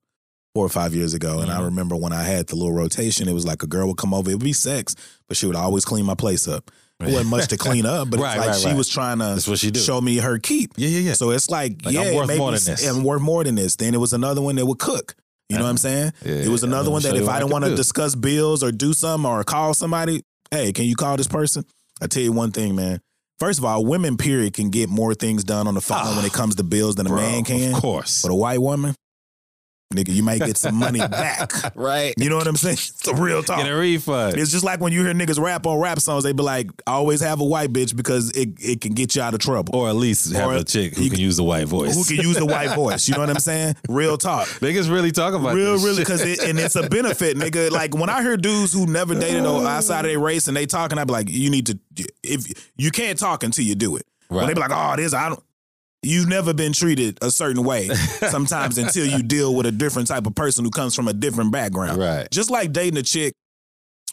four 0.54 0.66
or 0.66 0.68
five 0.70 0.94
years 0.94 1.14
ago. 1.14 1.40
And 1.40 1.50
I 1.50 1.58
Mhm. 1.60 1.64
remember 1.66 1.96
when 1.96 2.12
I 2.12 2.22
had 2.22 2.46
the 2.48 2.56
little 2.56 2.72
rotation, 2.72 3.28
it 3.28 3.32
was 3.32 3.46
like 3.46 3.62
a 3.62 3.66
girl 3.66 3.88
would 3.88 3.96
come 3.96 4.14
over. 4.14 4.30
It 4.30 4.34
would 4.34 4.44
be 4.44 4.52
sex, 4.52 4.94
but 5.28 5.36
she 5.36 5.46
would 5.46 5.56
always 5.56 5.84
clean 5.84 6.04
my 6.04 6.14
place 6.14 6.46
up. 6.48 6.70
It 7.00 7.12
wasn't 7.12 7.28
much 7.28 7.48
to 7.48 7.58
clean 7.58 7.84
up, 7.84 8.08
but 8.08 8.20
Right, 8.20 8.36
it's 8.36 8.38
like 8.38 8.48
right, 8.48 8.58
she 8.58 8.66
right. 8.68 8.76
was 8.76 8.88
trying 8.88 9.18
to 9.18 9.24
That's 9.24 9.46
what 9.46 9.58
she 9.58 9.70
do. 9.70 9.80
show 9.80 10.00
me 10.00 10.16
her 10.16 10.38
keep. 10.38 10.72
yeah, 10.76 10.88
yeah, 10.88 11.00
yeah. 11.00 11.12
So 11.12 11.30
it's 11.30 11.50
like, 11.50 11.84
Like, 11.84 11.94
yeah, 11.94 12.00
I'm 12.02 12.14
worth 12.14 12.38
more 12.38 12.52
me 12.52 12.58
than 12.58 12.74
this. 12.74 12.86
I'm 12.88 13.04
worth 13.04 13.20
more 13.22 13.44
than 13.44 13.54
this. 13.54 13.76
Then 13.76 13.94
it 13.94 13.98
was 13.98 14.14
another 14.14 14.40
one 14.40 14.56
that 14.56 14.64
would 14.64 14.78
cook. 14.78 15.14
You 15.48 15.58
know 15.58 15.64
what 15.64 15.68
I'm 15.68 15.74
uh-huh. 15.74 15.78
saying? 15.78 16.12
Yeah, 16.24 16.46
it 16.46 16.48
was 16.48 16.64
another 16.64 16.90
one 16.90 17.02
that 17.02 17.14
if 17.14 17.28
I 17.28 17.38
didn't 17.38 17.52
want 17.52 17.64
to 17.66 17.76
discuss 17.76 18.14
bills 18.14 18.64
or 18.64 18.72
do 18.72 18.92
something 18.92 19.30
or 19.30 19.44
call 19.44 19.74
somebody, 19.74 20.22
hey, 20.50 20.72
can 20.72 20.86
you 20.86 20.96
call 20.96 21.16
this 21.16 21.28
person? 21.28 21.64
I 22.00 22.06
tell 22.06 22.22
you 22.22 22.32
one 22.32 22.50
thing, 22.50 22.74
man. 22.74 23.00
First 23.38 23.58
of 23.58 23.64
all, 23.64 23.84
women, 23.84 24.16
period, 24.16 24.54
can 24.54 24.70
get 24.70 24.88
more 24.88 25.14
things 25.14 25.44
done 25.44 25.68
on 25.68 25.74
the 25.74 25.80
phone 25.80 26.16
when 26.16 26.24
it 26.24 26.32
ah, 26.32 26.36
comes 26.36 26.54
to 26.56 26.64
bills 26.64 26.94
than 26.94 27.06
a 27.06 27.10
Bro, 27.10 27.18
man 27.18 27.44
can. 27.44 27.74
Of 27.74 27.80
course. 27.80 28.22
But 28.22 28.30
a 28.30 28.34
white 28.34 28.60
woman, 28.60 28.94
nigga, 29.94 30.08
you 30.14 30.22
might 30.22 30.40
get 30.40 30.56
some 30.56 30.74
money 30.74 30.98
back. 31.08 31.52
right. 31.76 32.12
You 32.18 32.28
know 32.28 32.36
what 32.36 32.46
I'm 32.46 32.56
saying? 32.56 32.76
It's 32.96 33.08
a 33.08 33.14
real 33.14 33.42
talk. 33.42 33.58
Get 33.58 33.70
a 33.70 33.74
refund. 33.76 34.36
It's 34.36 34.50
just 34.50 34.64
like 34.64 34.80
when 34.80 34.92
you 34.92 35.04
hear 35.04 35.14
niggas 35.14 35.38
rap 35.40 35.64
on 35.66 35.78
rap 35.78 36.00
songs, 36.00 36.24
they 36.24 36.32
be 36.32 36.42
like, 36.42 36.70
always 36.86 37.20
have 37.20 37.40
a 37.40 37.44
white 37.44 37.72
bitch 37.72 37.94
because 37.96 38.30
it, 38.30 38.50
it 38.58 38.80
can 38.80 38.94
get 38.94 39.14
you 39.14 39.22
out 39.22 39.32
of 39.34 39.40
trouble. 39.40 39.76
Or 39.76 39.88
at 39.88 39.94
least 39.94 40.32
have 40.34 40.48
Or 40.50 40.54
a 40.54 40.64
chick 40.64 40.96
who 40.96 41.04
you- 41.04 41.10
can 41.10 41.20
use 41.20 41.36
the 41.36 41.44
white 41.44 41.68
voice. 41.68 41.94
Who 41.94 42.04
can 42.04 42.24
use 42.24 42.36
the 42.36 42.46
white 42.46 42.74
voice? 42.74 43.06
You 43.08 43.14
know 43.14 43.20
what 43.20 43.30
I'm 43.30 43.38
saying? 43.38 43.76
Real 43.88 44.16
talk. 44.18 44.48
Niggas 44.48 44.90
really 44.90 45.12
talk 45.12 45.34
about 45.34 45.54
Real, 45.54 45.74
this 45.74 45.84
really, 45.84 45.98
because 45.98 46.22
it, 46.22 46.42
and 46.42 46.58
it's 46.58 46.74
a 46.76 46.88
benefit, 46.88 47.36
nigga. 47.36 47.70
Like 47.70 47.94
when 47.94 48.10
I 48.10 48.22
hear 48.22 48.36
dudes 48.36 48.72
who 48.72 48.86
never 48.86 49.14
dated 49.14 49.44
or 49.46 49.64
outside 49.66 50.04
of 50.04 50.10
their 50.10 50.18
race 50.18 50.48
and 50.48 50.56
they 50.56 50.66
talking, 50.66 50.98
I 50.98 51.04
be 51.04 51.12
like, 51.12 51.28
you 51.30 51.48
need 51.50 51.66
to, 51.66 51.78
if 52.24 52.70
you 52.76 52.90
can't 52.90 53.18
talk 53.18 53.44
until 53.44 53.64
you 53.64 53.74
do 53.74 53.96
it. 53.96 54.06
When 54.28 54.44
they 54.48 54.54
be 54.54 54.60
like, 54.60 54.72
oh, 54.74 54.96
this, 54.96 55.14
I 55.14 55.28
don't. 55.28 55.42
You've 56.06 56.28
never 56.28 56.54
been 56.54 56.72
treated 56.72 57.18
a 57.22 57.30
certain 57.30 57.62
way 57.64 57.88
sometimes 58.30 58.78
until 58.78 59.06
you 59.06 59.22
deal 59.22 59.54
with 59.54 59.66
a 59.66 59.72
different 59.72 60.08
type 60.08 60.26
of 60.26 60.34
person 60.34 60.64
who 60.64 60.70
comes 60.70 60.94
from 60.94 61.08
a 61.08 61.12
different 61.12 61.50
background. 61.52 61.98
Right. 61.98 62.28
Just 62.30 62.50
like 62.50 62.72
dating 62.72 62.98
a 62.98 63.02
chick 63.02 63.32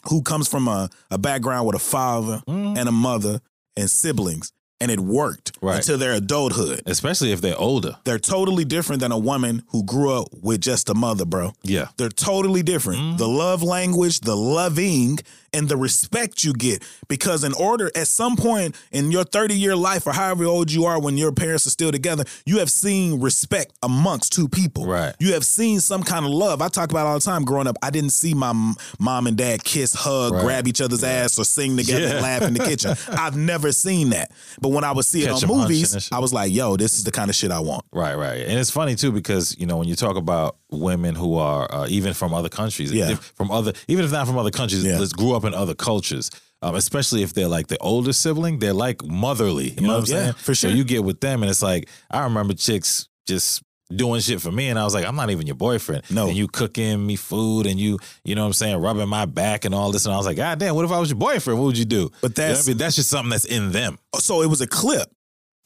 who 0.08 0.22
comes 0.22 0.48
from 0.48 0.68
a, 0.68 0.90
a 1.10 1.18
background 1.18 1.66
with 1.66 1.76
a 1.76 1.78
father 1.78 2.42
Mm. 2.48 2.76
and 2.78 2.88
a 2.88 2.92
mother 2.92 3.40
and 3.76 3.90
siblings, 3.90 4.52
and 4.80 4.90
it 4.90 5.00
worked 5.00 5.52
Right. 5.62 5.76
until 5.76 5.96
their 5.96 6.12
adulthood. 6.12 6.82
Especially 6.86 7.32
if 7.32 7.40
they're 7.40 7.58
older. 7.58 7.96
They're 8.04 8.18
totally 8.18 8.64
different 8.64 9.00
than 9.00 9.12
a 9.12 9.18
woman 9.18 9.62
who 9.68 9.82
grew 9.84 10.12
up 10.12 10.28
with 10.42 10.60
just 10.60 10.90
a 10.90 10.94
mother, 10.94 11.24
bro. 11.24 11.52
Yeah. 11.62 11.88
They're 11.96 12.08
totally 12.10 12.62
different. 12.62 12.98
Mhm. 13.00 13.18
The 13.18 13.28
love 13.28 13.62
language, 13.62 14.20
the 14.20 14.36
loving, 14.36 15.20
and 15.54 15.68
the 15.68 15.76
respect 15.76 16.44
you 16.44 16.52
get. 16.52 16.82
Because 17.08 17.44
in 17.44 17.52
order, 17.54 17.90
at 17.94 18.08
some 18.08 18.36
point 18.36 18.76
in 18.92 19.10
your 19.10 19.24
30 19.24 19.54
year 19.54 19.76
life 19.76 20.06
or 20.06 20.12
however 20.12 20.44
old 20.44 20.70
you 20.72 20.84
are 20.84 21.00
when 21.00 21.16
your 21.16 21.32
parents 21.32 21.66
are 21.66 21.70
still 21.70 21.92
together, 21.92 22.24
you 22.44 22.58
have 22.58 22.70
seen 22.70 23.20
respect 23.20 23.72
amongst 23.82 24.32
two 24.32 24.48
people. 24.48 24.86
Right. 24.86 25.14
You 25.18 25.32
have 25.34 25.44
seen 25.44 25.80
some 25.80 26.02
kind 26.02 26.24
of 26.26 26.30
love. 26.32 26.60
I 26.60 26.68
talk 26.68 26.90
about 26.90 27.06
all 27.06 27.14
the 27.14 27.20
time 27.24 27.44
growing 27.44 27.66
up. 27.66 27.76
I 27.82 27.90
didn't 27.90 28.10
see 28.10 28.34
my 28.34 28.52
mom 28.98 29.26
and 29.26 29.36
dad 29.36 29.62
kiss, 29.64 29.94
hug, 29.94 30.32
Right. 30.32 30.42
grab 30.42 30.66
each 30.68 30.80
other's 30.80 31.04
ass, 31.04 31.38
or 31.38 31.44
sing 31.44 31.76
together 31.76 32.00
Yeah. 32.02 32.10
and 32.14 32.22
laugh 32.22 32.42
in 32.42 32.54
the 32.54 32.64
kitchen. 32.64 32.96
I've 33.08 33.36
never 33.36 33.70
seen 33.72 34.10
that. 34.10 34.32
But 34.60 34.70
when 34.70 34.82
I 34.84 34.92
would 34.92 35.04
see 35.04 35.24
Catch 35.24 35.42
it 35.44 35.50
on 35.50 35.58
movies. 35.58 36.08
I 36.10 36.18
was 36.18 36.32
like, 36.32 36.52
yo, 36.52 36.76
this 36.76 36.94
is 36.98 37.04
the 37.04 37.10
kind 37.12 37.30
of 37.30 37.36
shit 37.36 37.50
I 37.52 37.60
want. 37.60 37.84
Right, 37.92 38.14
right. 38.16 38.40
And 38.42 38.58
it's 38.58 38.70
funny 38.70 38.94
too 38.96 39.12
because, 39.12 39.56
you 39.58 39.66
know, 39.66 39.76
when 39.76 39.88
you 39.88 39.94
talk 39.94 40.16
about 40.16 40.56
women 40.80 41.14
who 41.14 41.36
are 41.36 41.72
uh, 41.72 41.86
even 41.88 42.14
from 42.14 42.32
other 42.34 42.48
countries, 42.48 42.92
Yeah. 42.92 43.10
if- 43.12 43.32
from 43.36 43.50
other, 43.50 43.72
even 43.88 44.04
if 44.04 44.12
not 44.12 44.26
from 44.26 44.38
other 44.38 44.50
countries, 44.50 44.84
Yeah. 44.84 44.98
that 44.98 45.12
grew 45.16 45.34
up 45.34 45.44
in 45.44 45.54
other 45.54 45.74
cultures, 45.74 46.30
um, 46.62 46.74
especially 46.74 47.22
if 47.22 47.32
they're 47.34 47.48
like 47.48 47.66
the 47.68 47.78
older 47.78 48.12
sibling, 48.12 48.58
they're 48.58 48.72
like 48.72 49.04
motherly. 49.04 49.70
You 49.70 49.86
know 49.86 49.98
what 49.98 50.08
I'm 50.08 50.14
Yeah, 50.14 50.22
saying? 50.22 50.32
for 50.34 50.54
So 50.54 50.68
sure. 50.68 50.76
you 50.76 50.84
get 50.84 51.04
with 51.04 51.20
them 51.20 51.42
and 51.42 51.50
it's 51.50 51.62
like, 51.62 51.88
I 52.10 52.24
remember 52.24 52.54
chicks 52.54 53.08
just 53.26 53.62
doing 53.94 54.20
shit 54.20 54.40
for 54.40 54.50
me 54.50 54.68
and 54.68 54.78
I 54.78 54.84
was 54.84 54.94
like, 54.94 55.04
I'm 55.06 55.14
not 55.14 55.30
even 55.30 55.46
your 55.46 55.56
boyfriend. 55.56 56.04
No. 56.10 56.26
And 56.28 56.36
you 56.36 56.48
cooking 56.48 57.06
me 57.06 57.16
food 57.16 57.66
and 57.66 57.78
you, 57.78 57.98
you 58.24 58.34
know 58.34 58.40
what 58.40 58.46
I'm 58.48 58.52
saying, 58.54 58.76
rubbing 58.78 59.08
my 59.08 59.26
back 59.26 59.64
and 59.66 59.74
all 59.74 59.92
this. 59.92 60.06
And 60.06 60.14
I 60.14 60.16
was 60.16 60.26
like, 60.26 60.36
God 60.38 60.58
damn, 60.58 60.74
what 60.74 60.84
if 60.86 60.90
I 60.90 60.98
was 60.98 61.10
your 61.10 61.18
boyfriend? 61.18 61.58
What 61.60 61.66
would 61.66 61.78
you 61.78 61.84
do? 61.84 62.10
But 62.22 62.36
You 62.36 62.42
know 62.42 62.48
that's 62.48 62.66
I 62.66 62.70
mean? 62.70 62.78
that's 62.78 62.96
just 62.96 63.10
something 63.10 63.30
that's 63.30 63.44
in 63.44 63.72
them. 63.72 63.98
so 64.18 64.42
it 64.42 64.46
was 64.48 64.60
a 64.62 64.66
clip 64.66 65.10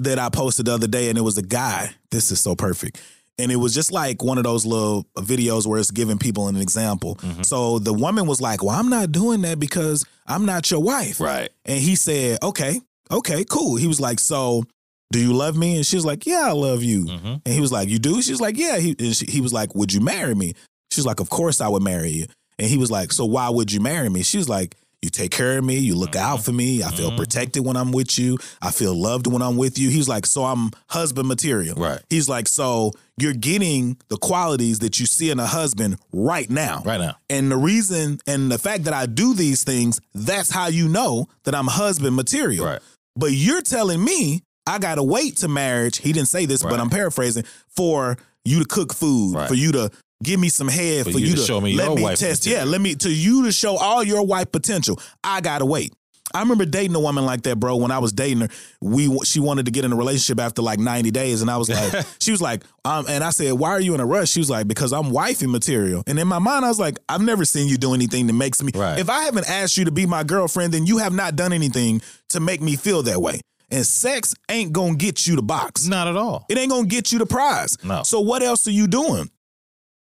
that 0.01 0.18
I 0.18 0.29
posted 0.29 0.66
the 0.66 0.75
other 0.75 0.87
day, 0.87 1.09
and 1.09 1.18
it 1.18 1.23
was 1.23 1.38
a 1.38 1.42
guy. 1.42 1.90
This 2.12 2.31
is 2.31 2.38
so 2.40 2.55
perfect. 2.55 3.01
And 3.38 3.53
it 3.53 3.57
was 3.57 3.72
just 3.74 3.92
like 3.92 4.22
one 4.22 4.37
of 4.38 4.44
those 4.44 4.66
little 4.66 5.05
videos 5.16 5.66
where 5.66 5.79
it's 5.79 5.90
giving 5.92 6.18
people 6.18 6.48
an 6.48 6.57
example. 6.57 7.14
Mm-hmm. 7.16 7.42
So 7.42 7.79
the 7.79 7.92
woman 7.92 8.27
was 8.27 8.40
like, 8.40 8.62
Well, 8.62 8.74
I'm 8.74 8.88
not 8.88 9.12
doing 9.12 9.42
that 9.42 9.59
because 9.61 10.05
I'm 10.27 10.44
not 10.44 10.70
your 10.70 10.81
wife. 10.81 11.20
Right. 11.20 11.48
And 11.64 11.79
he 11.81 11.94
said, 11.94 12.38
Okay, 12.42 12.81
okay, 13.11 13.44
cool. 13.48 13.77
He 13.77 13.87
was 13.87 14.01
like, 14.01 14.18
So 14.18 14.64
do 15.12 15.20
you 15.20 15.33
love 15.33 15.57
me? 15.57 15.77
And 15.77 15.87
she 15.87 15.96
was 15.96 16.05
like, 16.05 16.27
Yeah, 16.27 16.46
I 16.48 16.53
love 16.53 16.83
you. 16.83 17.07
hmm 17.07 17.27
And 17.44 17.55
he 17.55 17.61
was 17.61 17.70
like, 17.72 17.88
You 17.88 17.98
do? 17.98 18.20
She 18.22 18.33
was 18.33 18.40
like, 18.40 18.57
Yeah. 18.57 18.79
He, 18.79 18.96
and 18.98 19.14
she, 19.14 19.27
he 19.27 19.40
was 19.40 19.53
like, 19.53 19.74
Would 19.74 19.92
you 19.92 20.01
marry 20.01 20.35
me? 20.35 20.55
She's 20.90 21.07
like, 21.07 21.20
Of 21.20 21.31
course 21.31 21.61
I 21.61 21.68
would 21.68 21.83
marry 21.83 22.11
you. 22.11 22.27
And 22.59 22.68
he 22.68 22.77
was 22.77 22.90
like, 22.90 23.12
So 23.12 23.24
why 23.24 23.48
would 23.51 23.72
you 23.72 23.81
marry 23.81 24.09
me? 24.09 24.22
She 24.24 24.37
was 24.38 24.48
like, 24.48 24.77
You 25.02 25.11
take 25.11 25.30
care 25.30 25.58
of 25.58 25.64
me. 25.64 25.78
You 25.78 25.94
look 25.94 26.16
out 26.16 26.44
for 26.44 26.50
me. 26.52 26.82
I 26.82 26.90
feel 26.90 27.12
Mhm. 27.12 27.16
protected 27.18 27.64
when 27.64 27.76
I'm 27.76 27.92
with 27.92 28.18
you. 28.18 28.37
I 28.61 28.72
feel 28.72 28.94
loved 28.94 29.28
when 29.28 29.42
I'm 29.42 29.56
with 29.56 29.78
you. 29.78 29.90
He's 29.90 30.08
like, 30.08 30.26
So 30.26 30.44
I'm 30.44 30.70
husband 30.88 31.28
material. 31.28 31.76
Right. 31.76 32.00
He's 32.11 32.28
like, 32.28 32.48
So 32.48 32.92
you're 33.16 33.32
getting 33.32 33.96
the 34.08 34.16
qualities 34.16 34.80
that 34.80 34.98
you 34.98 35.06
see 35.06 35.30
in 35.30 35.38
a 35.38 35.46
husband 35.46 35.98
right 36.12 36.50
now. 36.50 36.82
Right 36.84 37.00
now. 37.00 37.16
And 37.30 37.48
the 37.50 37.56
reason 37.56 38.18
and 38.26 38.50
the 38.50 38.58
fact 38.58 38.84
that 38.84 38.92
I 38.92 39.06
do 39.06 39.34
these 39.34 39.62
things, 39.62 40.00
that's 40.14 40.50
how 40.50 40.66
you 40.66 40.88
know 40.88 41.28
that 41.44 41.54
I'm 41.54 41.68
husband 41.68 42.16
material. 42.16 42.66
Right. 42.66 42.80
But 43.14 43.32
you're 43.32 43.62
telling 43.62 44.02
me 44.04 44.42
I 44.66 44.78
gotta 44.80 45.02
wait 45.02 45.37
to 45.38 45.48
marriage. 45.48 45.98
He 45.98 46.12
didn't 46.12 46.28
say 46.28 46.44
this, 46.44 46.62
but 46.62 46.78
I'm 46.80 46.90
paraphrasing 46.90 47.44
for 47.74 48.18
you 48.44 48.58
to 48.58 48.64
cook 48.66 48.92
food, 48.92 49.34
Right. 49.37 49.48
for 49.48 49.54
you 49.54 49.72
to 49.72 49.90
give 50.22 50.40
me 50.40 50.48
some 50.48 50.68
head, 50.68 51.04
for, 51.04 51.18
you, 51.18 51.37
to 51.37 51.42
show 51.42 51.61
me 51.61 51.74
let 51.74 51.94
me 51.94 52.02
test. 52.02 52.42
potential. 52.42 52.52
Yeah, 52.52 52.64
let 52.64 52.81
me 52.81 52.94
to 52.96 53.11
you 53.11 53.44
to 53.44 53.52
show 53.52 53.76
all 53.76 54.02
your 54.02 54.24
wife 54.24 54.50
potential. 54.52 55.00
I 55.22 55.40
gotta 55.40 55.66
wait. 55.66 55.92
I 56.35 56.40
remember 56.40 56.66
dating 56.66 56.94
a 56.94 57.00
woman 57.00 57.24
like 57.24 57.42
that, 57.42 57.59
bro. 57.59 57.76
When 57.76 57.90
I 57.90 57.98
was 57.98 58.12
dating 58.12 58.40
her, 58.40 58.48
we 58.83 59.09
she 59.24 59.40
wanted 59.40 59.64
to 59.66 59.72
get 59.72 59.85
in 59.85 59.92
a 59.92 59.96
relationship 59.96 60.40
after 60.40 60.61
like 60.61 60.78
90 60.78 61.11
days, 61.11 61.40
and 61.40 61.50
I 61.50 61.57
was 61.57 61.70
like, 61.70 62.07
she 62.20 62.31
was 62.31 62.42
like, 62.42 62.64
um, 62.85 63.07
and 63.09 63.24
I 63.24 63.31
said, 63.31 63.52
why 63.52 63.70
are 63.70 63.81
you 63.81 63.94
in 63.94 64.00
a 64.00 64.07
rush? 64.07 64.28
She 64.31 64.40
was 64.40 64.50
like, 64.50 64.68
because 64.68 64.92
I'm 64.92 65.11
wifey 65.11 65.46
material. 65.46 66.02
And 66.07 66.18
in 66.18 66.28
my 66.28 66.38
mind, 66.38 66.64
I 66.64 66.68
was 66.68 66.78
like, 66.78 66.98
I've 67.09 67.22
never 67.22 67.44
seen 67.44 67.68
you 67.68 67.78
do 67.78 67.94
anything 67.94 68.26
that 68.26 68.35
makes 68.35 68.62
me. 68.62 68.72
Right. 68.74 68.98
If 68.98 69.09
I 69.09 69.22
haven't 69.22 69.48
asked 69.48 69.78
you 69.78 69.87
to 69.87 69.92
be 69.92 70.04
my 70.04 70.22
girlfriend, 70.22 70.74
then 70.74 70.85
you 70.85 70.98
have 70.98 71.14
not 71.14 71.35
done 71.35 71.52
anything 71.52 72.02
to 72.31 72.40
make 72.40 72.61
me 72.61 72.76
feel 72.76 73.02
that 73.04 73.22
way. 73.22 73.40
And 73.70 73.85
sex 73.85 74.35
ain't 74.50 74.72
gonna 74.72 74.96
get 74.96 75.26
you 75.26 75.37
the 75.37 75.42
box. 75.42 75.87
Not 75.87 76.09
at 76.09 76.16
all. 76.16 76.46
It 76.48 76.59
ain't 76.59 76.70
gonna 76.70 76.87
get 76.87 77.12
you 77.12 77.18
the 77.18 77.26
prize. 77.26 77.76
No. 77.85 78.02
So 78.02 78.20
what 78.20 78.42
else 78.42 78.66
are 78.66 78.72
you 78.72 78.87
doing? 78.87 79.31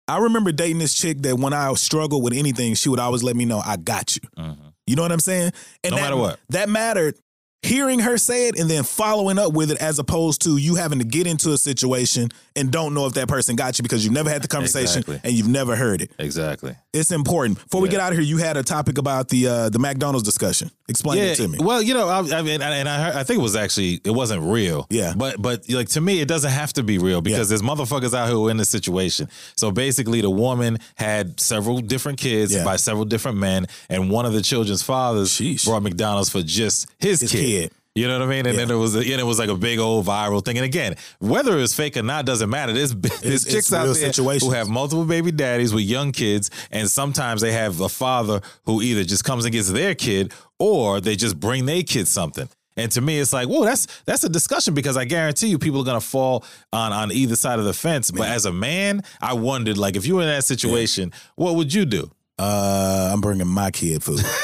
I 0.06 0.18
remember 0.18 0.52
dating 0.52 0.78
this 0.78 0.94
chick 0.94 1.22
that 1.22 1.38
when 1.38 1.52
I 1.52 1.72
struggled 1.74 2.22
with 2.22 2.34
anything, 2.34 2.74
she 2.74 2.88
would 2.88 3.00
always 3.00 3.22
let 3.22 3.36
me 3.36 3.44
know, 3.44 3.62
I 3.64 3.76
got 3.76 4.16
you. 4.16 4.22
Mm-hmm. 4.36 4.68
You 4.86 4.96
know 4.96 5.02
what 5.02 5.12
I'm 5.12 5.20
saying? 5.20 5.52
And 5.82 5.92
No 5.92 5.96
that, 5.96 6.02
matter 6.02 6.16
what. 6.16 6.40
That 6.50 6.68
mattered. 6.68 7.16
Hearing 7.64 7.98
her 8.00 8.16
say 8.18 8.48
it 8.48 8.58
and 8.58 8.68
then 8.70 8.82
following 8.84 9.38
up 9.38 9.52
with 9.52 9.70
it 9.70 9.78
as 9.78 9.98
opposed 9.98 10.42
to 10.42 10.56
you 10.56 10.74
having 10.76 10.98
to 10.98 11.04
get 11.04 11.26
into 11.26 11.52
a 11.52 11.58
situation 11.58 12.28
and 12.56 12.70
don't 12.70 12.94
know 12.94 13.06
if 13.06 13.14
that 13.14 13.26
person 13.28 13.56
got 13.56 13.78
you 13.78 13.82
because 13.82 14.04
you've 14.04 14.14
never 14.14 14.30
had 14.30 14.42
the 14.42 14.48
conversation 14.48 14.98
Exactly. 15.00 15.20
and 15.24 15.32
you've 15.32 15.48
never 15.48 15.74
heard 15.76 16.02
it. 16.02 16.10
Exactly. 16.18 16.76
It's 16.92 17.10
important. 17.10 17.58
Before 17.62 17.80
we 17.80 17.88
get 17.88 18.00
out 18.00 18.12
of 18.12 18.18
here, 18.18 18.26
you 18.26 18.36
had 18.38 18.56
a 18.56 18.62
topic 18.62 18.98
about 18.98 19.28
the 19.28 19.48
uh, 19.48 19.68
the 19.70 19.78
McDonald's 19.80 20.24
discussion. 20.24 20.70
Explain 20.88 21.18
it 21.18 21.34
to 21.36 21.48
me. 21.48 21.58
Well, 21.60 21.80
you 21.82 21.94
know, 21.94 22.08
I, 22.08 22.18
I 22.18 22.42
mean, 22.42 22.60
and 22.62 22.88
I, 22.88 23.02
heard, 23.04 23.14
I 23.16 23.24
think 23.24 23.40
it 23.40 23.42
was 23.42 23.56
actually 23.56 24.00
it 24.04 24.10
wasn't 24.10 24.42
real. 24.42 24.86
Yeah. 24.90 25.14
But 25.16 25.40
but 25.42 25.68
like 25.68 25.88
to 25.90 26.00
me, 26.00 26.20
it 26.20 26.28
doesn't 26.28 26.50
have 26.52 26.72
to 26.74 26.82
be 26.84 26.98
real 26.98 27.20
because 27.22 27.48
there's 27.48 27.62
motherfuckers 27.62 28.14
out 28.14 28.26
here 28.28 28.36
who 28.36 28.46
are 28.48 28.50
in 28.50 28.58
this 28.58 28.68
situation. 28.68 29.28
So 29.56 29.72
basically, 29.72 30.20
the 30.20 30.30
woman 30.30 30.78
had 30.96 31.40
several 31.40 31.78
different 31.78 32.18
kids 32.18 32.52
Yeah. 32.54 32.62
by 32.64 32.76
several 32.76 33.06
different 33.06 33.38
men, 33.38 33.66
and 33.88 34.10
one 34.10 34.26
of 34.26 34.32
the 34.34 34.42
children's 34.42 34.82
fathers 34.82 35.30
Sheesh. 35.30 35.64
brought 35.64 35.82
McDonald's 35.82 36.30
for 36.30 36.42
just 36.42 36.86
his, 36.98 37.20
His 37.22 37.32
kid. 37.32 37.38
kid. 37.38 37.53
You 37.96 38.08
know 38.08 38.18
what 38.18 38.26
I 38.26 38.30
mean? 38.30 38.46
And 38.46 38.56
Yeah. 38.56 38.64
then 38.64 38.70
it 38.74 38.78
was, 38.78 38.96
and 38.96 39.04
it 39.06 39.24
was 39.24 39.38
like 39.38 39.48
a 39.50 39.54
big 39.54 39.78
old 39.78 40.04
viral 40.04 40.44
thing. 40.44 40.56
And 40.58 40.64
again, 40.64 40.96
whether 41.20 41.56
it's 41.60 41.74
fake 41.74 41.96
or 41.96 42.02
not 42.02 42.26
doesn't 42.26 42.50
matter. 42.50 42.72
There's, 42.72 42.92
there's 42.92 43.44
chicks 43.44 43.72
out 43.72 43.84
there 43.84 43.94
situations. 43.94 44.42
who 44.42 44.50
have 44.50 44.68
multiple 44.68 45.04
baby 45.04 45.30
daddies 45.30 45.72
with 45.72 45.84
young 45.84 46.10
kids, 46.10 46.50
and 46.72 46.90
sometimes 46.90 47.40
they 47.40 47.52
have 47.52 47.80
a 47.80 47.88
father 47.88 48.40
who 48.66 48.82
either 48.82 49.04
just 49.04 49.22
comes 49.24 49.44
and 49.44 49.52
gets 49.52 49.70
their 49.70 49.94
kid, 49.94 50.32
or 50.58 51.00
they 51.00 51.14
just 51.14 51.38
bring 51.38 51.66
their 51.66 51.84
kid 51.84 52.08
something. 52.08 52.48
And 52.76 52.90
to 52.90 53.00
me, 53.00 53.20
it's 53.20 53.32
like, 53.32 53.46
whoa, 53.46 53.62
that's 53.64 53.86
that's 54.04 54.24
a 54.24 54.28
discussion 54.28 54.74
because 54.74 54.96
I 54.96 55.04
guarantee 55.04 55.46
you, 55.46 55.60
people 55.60 55.80
are 55.82 55.84
gonna 55.84 56.00
fall 56.00 56.44
on 56.72 56.92
on 56.92 57.12
either 57.12 57.36
side 57.36 57.60
of 57.60 57.64
the 57.64 57.72
fence. 57.72 58.10
But 58.10 58.26
as 58.28 58.44
a 58.44 58.52
man, 58.52 59.02
I 59.22 59.34
wondered, 59.34 59.78
like, 59.78 59.94
if 59.94 60.04
you 60.04 60.16
were 60.16 60.22
in 60.22 60.26
that 60.28 60.42
situation, 60.44 61.12
what 61.36 61.54
would 61.54 61.72
you 61.72 61.84
do? 61.84 62.10
Uh, 62.36 63.10
I'm 63.12 63.20
bringing 63.20 63.46
my 63.46 63.70
kid 63.70 64.02
food. 64.02 64.18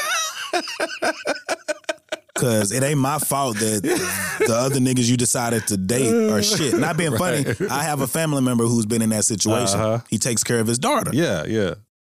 Cause 2.41 2.71
it 2.71 2.83
ain't 2.83 2.99
my 2.99 3.19
fault 3.19 3.57
that 3.57 3.83
the 3.83 4.53
other 4.53 4.79
niggas 4.79 5.09
you 5.09 5.15
decided 5.17 5.67
to 5.67 5.77
date 5.77 6.11
are 6.31 6.41
shit. 6.41 6.73
Not 6.77 6.97
being 6.97 7.15
funny, 7.17 7.45
I 7.69 7.83
have 7.83 8.01
a 8.01 8.07
family 8.07 8.41
member 8.41 8.65
who's 8.65 8.85
been 8.85 9.01
in 9.01 9.09
that 9.09 9.25
situation. 9.25 9.79
Uh-huh. 9.79 9.99
He 10.09 10.17
takes 10.17 10.43
care 10.43 10.59
of 10.59 10.67
his 10.67 10.79
daughter. 10.79 11.11
Yeah, 11.13 11.45
yeah, 11.45 11.75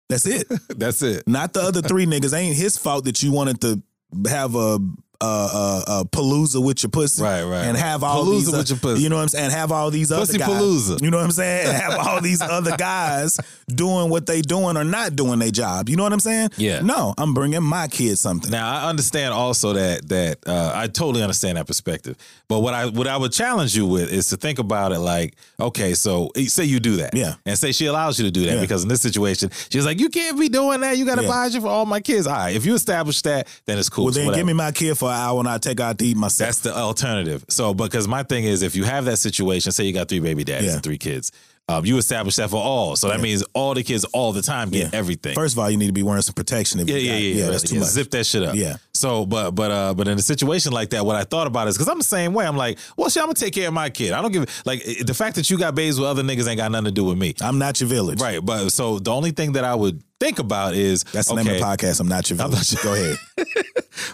That's 0.09 0.25
it. 0.25 0.47
that's 0.69 1.01
it. 1.01 1.27
Not 1.27 1.53
the 1.53 1.61
other 1.61 1.81
three 1.81 2.05
niggas. 2.05 2.33
Ain't 2.33 2.55
his 2.55 2.77
fault 2.77 3.05
that 3.05 3.21
you 3.21 3.31
wanted 3.31 3.61
to 3.61 3.81
have 4.29 4.55
a 4.55 4.79
a, 5.21 5.25
a, 5.25 5.83
a 5.87 6.05
palooza 6.05 6.63
with 6.63 6.83
your 6.83 6.89
pussy, 6.89 7.23
Right, 7.23 7.43
right, 7.43 7.65
and 7.65 7.77
have 7.77 8.03
all 8.03 8.25
Palooza 8.25 8.31
these, 8.31 8.53
uh, 8.53 8.57
with 8.57 8.69
your 8.71 8.79
pussy. 8.79 9.03
You 9.03 9.09
know 9.09 9.15
what 9.15 9.21
I'm 9.23 9.29
saying? 9.29 9.45
And 9.45 9.53
have 9.53 9.71
all 9.71 9.89
these 9.91 10.09
Pussy 10.11 10.35
other 10.35 10.37
guys. 10.39 10.61
palooza. 10.61 11.01
You 11.01 11.11
know 11.11 11.17
what 11.17 11.23
I'm 11.23 11.31
saying? 11.31 11.67
And 11.67 11.77
have 11.77 12.07
all 12.07 12.21
these 12.21 12.41
other 12.57 12.75
guys 12.77 13.39
doing 13.67 14.09
what 14.09 14.25
they 14.25 14.41
doing 14.41 14.75
or 14.75 14.83
not 14.83 15.15
doing 15.15 15.39
their 15.39 15.51
job. 15.51 15.87
You 15.89 15.95
know 15.95 16.03
what 16.03 16.13
I'm 16.13 16.19
saying? 16.19 16.49
Yeah. 16.57 16.81
No, 16.81 17.13
I'm 17.17 17.33
bringing 17.33 17.63
my 17.63 17.87
kid 17.87 18.17
something. 18.19 18.51
Now 18.51 18.69
I 18.69 18.89
understand 18.89 19.33
also 19.33 19.73
that 19.73 20.09
that 20.09 20.39
uh, 20.45 20.71
I 20.75 20.87
totally 20.87 21.23
understand 21.23 21.57
that 21.57 21.67
perspective. 21.67 22.17
But 22.49 22.59
what 22.59 22.73
I 22.73 22.87
what 22.87 23.07
I 23.07 23.15
would 23.17 23.31
challenge 23.31 23.75
you 23.75 23.85
with 23.85 24.11
is 24.11 24.27
to 24.27 24.37
think 24.37 24.59
about 24.59 24.91
it 24.91 24.99
like, 24.99 25.35
okay, 25.59 25.93
so 25.93 26.31
eh, 26.35 26.45
say 26.47 26.65
you 26.65 26.79
do 26.79 26.97
that, 26.97 27.15
Yeah. 27.15 27.35
and 27.45 27.57
say 27.57 27.71
she 27.71 27.85
allows 27.85 28.19
you 28.19 28.25
to 28.25 28.31
do 28.31 28.45
that 28.45 28.55
Yeah. 28.55 28.61
because 28.61 28.83
in 28.83 28.89
this 28.89 29.01
situation 29.01 29.49
she's 29.69 29.85
like, 29.85 29.99
you 29.99 30.09
can't 30.09 30.37
be 30.39 30.49
doing 30.49 30.81
that. 30.81 30.97
You 30.97 31.05
got 31.05 31.15
to 31.15 31.23
Yeah. 31.23 31.27
buy 31.29 31.45
you 31.47 31.61
for 31.61 31.67
all 31.67 31.85
my 31.85 31.99
kids. 32.01 32.27
All 32.27 32.33
right, 32.33 32.55
if 32.55 32.65
you 32.65 32.73
establish 32.73 33.21
that, 33.23 33.47
then 33.65 33.77
it's 33.79 33.89
cool. 33.89 34.05
well, 34.05 34.13
then 34.13 34.33
give 34.33 34.45
me 34.45 34.53
my 34.53 34.71
kid 34.71 34.97
for 35.03 35.09
an 35.11 35.17
hour 35.19 35.39
and 35.39 35.47
I 35.49 35.57
take 35.57 35.79
out 35.79 35.97
to 35.99 36.05
eat 36.05 36.17
myself. 36.17 36.47
That's 36.47 36.59
the 36.61 36.75
alternative. 36.75 37.43
So, 37.49 37.73
because 37.73 38.07
my 38.07 38.23
thing 38.23 38.43
is, 38.45 38.61
if 38.61 38.75
you 38.75 38.83
have 38.85 39.05
that 39.05 39.17
situation, 39.17 39.71
say 39.71 39.83
you 39.85 39.93
got 39.93 40.07
three 40.09 40.19
baby 40.19 40.43
daddies 40.43 40.67
Yeah. 40.69 40.73
and 40.75 40.83
three 40.83 40.97
kids, 40.97 41.31
um, 41.69 41.85
you 41.85 41.97
establish 41.97 42.35
that 42.37 42.49
for 42.49 42.61
all. 42.61 42.97
So 42.97 43.07
that 43.07 43.21
means 43.21 43.41
all 43.53 43.73
the 43.73 43.83
kids 43.83 44.03
all 44.05 44.33
the 44.33 44.41
time 44.41 44.69
get 44.69 44.91
Yeah. 44.91 44.99
everything. 44.99 45.33
First 45.33 45.55
of 45.55 45.59
all, 45.59 45.69
you 45.71 45.77
need 45.77 45.87
to 45.87 45.93
be 45.93 46.03
wearing 46.03 46.21
some 46.21 46.33
protection. 46.33 46.81
If 46.81 46.89
Yeah, 46.89 46.95
you 46.97 47.01
yeah, 47.07 47.11
got- 47.13 47.21
yeah, 47.21 47.35
yeah. 47.45 47.49
That's 47.51 47.63
too 47.63 47.75
yeah. 47.75 47.79
much. 47.81 47.89
Zip 47.89 48.11
that 48.11 48.25
shit 48.25 48.43
up. 48.43 48.55
Yeah. 48.55 48.75
So, 48.93 49.25
but 49.25 49.51
but 49.51 49.71
uh, 49.71 49.93
but 49.93 50.07
in 50.09 50.17
a 50.17 50.21
situation 50.21 50.73
like 50.73 50.89
that, 50.89 51.05
what 51.05 51.15
I 51.15 51.23
thought 51.23 51.47
about 51.47 51.67
is 51.69 51.75
because 51.75 51.87
I'm 51.87 51.97
the 51.99 52.03
same 52.03 52.33
way. 52.33 52.45
I'm 52.45 52.57
like, 52.57 52.79
well, 52.97 53.09
shit, 53.09 53.21
I'm 53.23 53.27
gonna 53.27 53.35
take 53.35 53.53
care 53.53 53.69
of 53.69 53.73
my 53.73 53.89
kid. 53.89 54.11
I 54.11 54.21
don't 54.21 54.31
give 54.33 54.45
like 54.65 54.83
the 55.05 55.13
fact 55.13 55.35
that 55.37 55.49
you 55.49 55.57
got 55.57 55.73
babies 55.73 55.97
with 55.99 56.07
other 56.09 56.21
niggas 56.23 56.47
ain't 56.49 56.57
got 56.57 56.69
nothing 56.71 56.85
to 56.85 56.91
do 56.91 57.05
with 57.05 57.17
me. 57.17 57.33
I'm 57.41 57.59
not 57.59 57.79
your 57.79 57.87
village. 57.89 58.19
Right. 58.21 58.43
But 58.43 58.69
so 58.71 58.99
the 58.99 59.11
only 59.11 59.31
thing 59.31 59.53
that 59.53 59.63
I 59.63 59.73
would 59.73 60.03
think 60.23 60.39
about 60.39 60.73
is 60.73 61.03
That's 61.03 61.27
the 61.27 61.33
okay, 61.35 61.43
name 61.43 61.53
of 61.55 61.59
the 61.59 61.65
podcast. 61.65 61.99
I'm 61.99 62.07
not 62.07 62.29
your 62.29 62.37
village. 62.37 62.81
Go 62.81 62.93
ahead. 62.93 63.17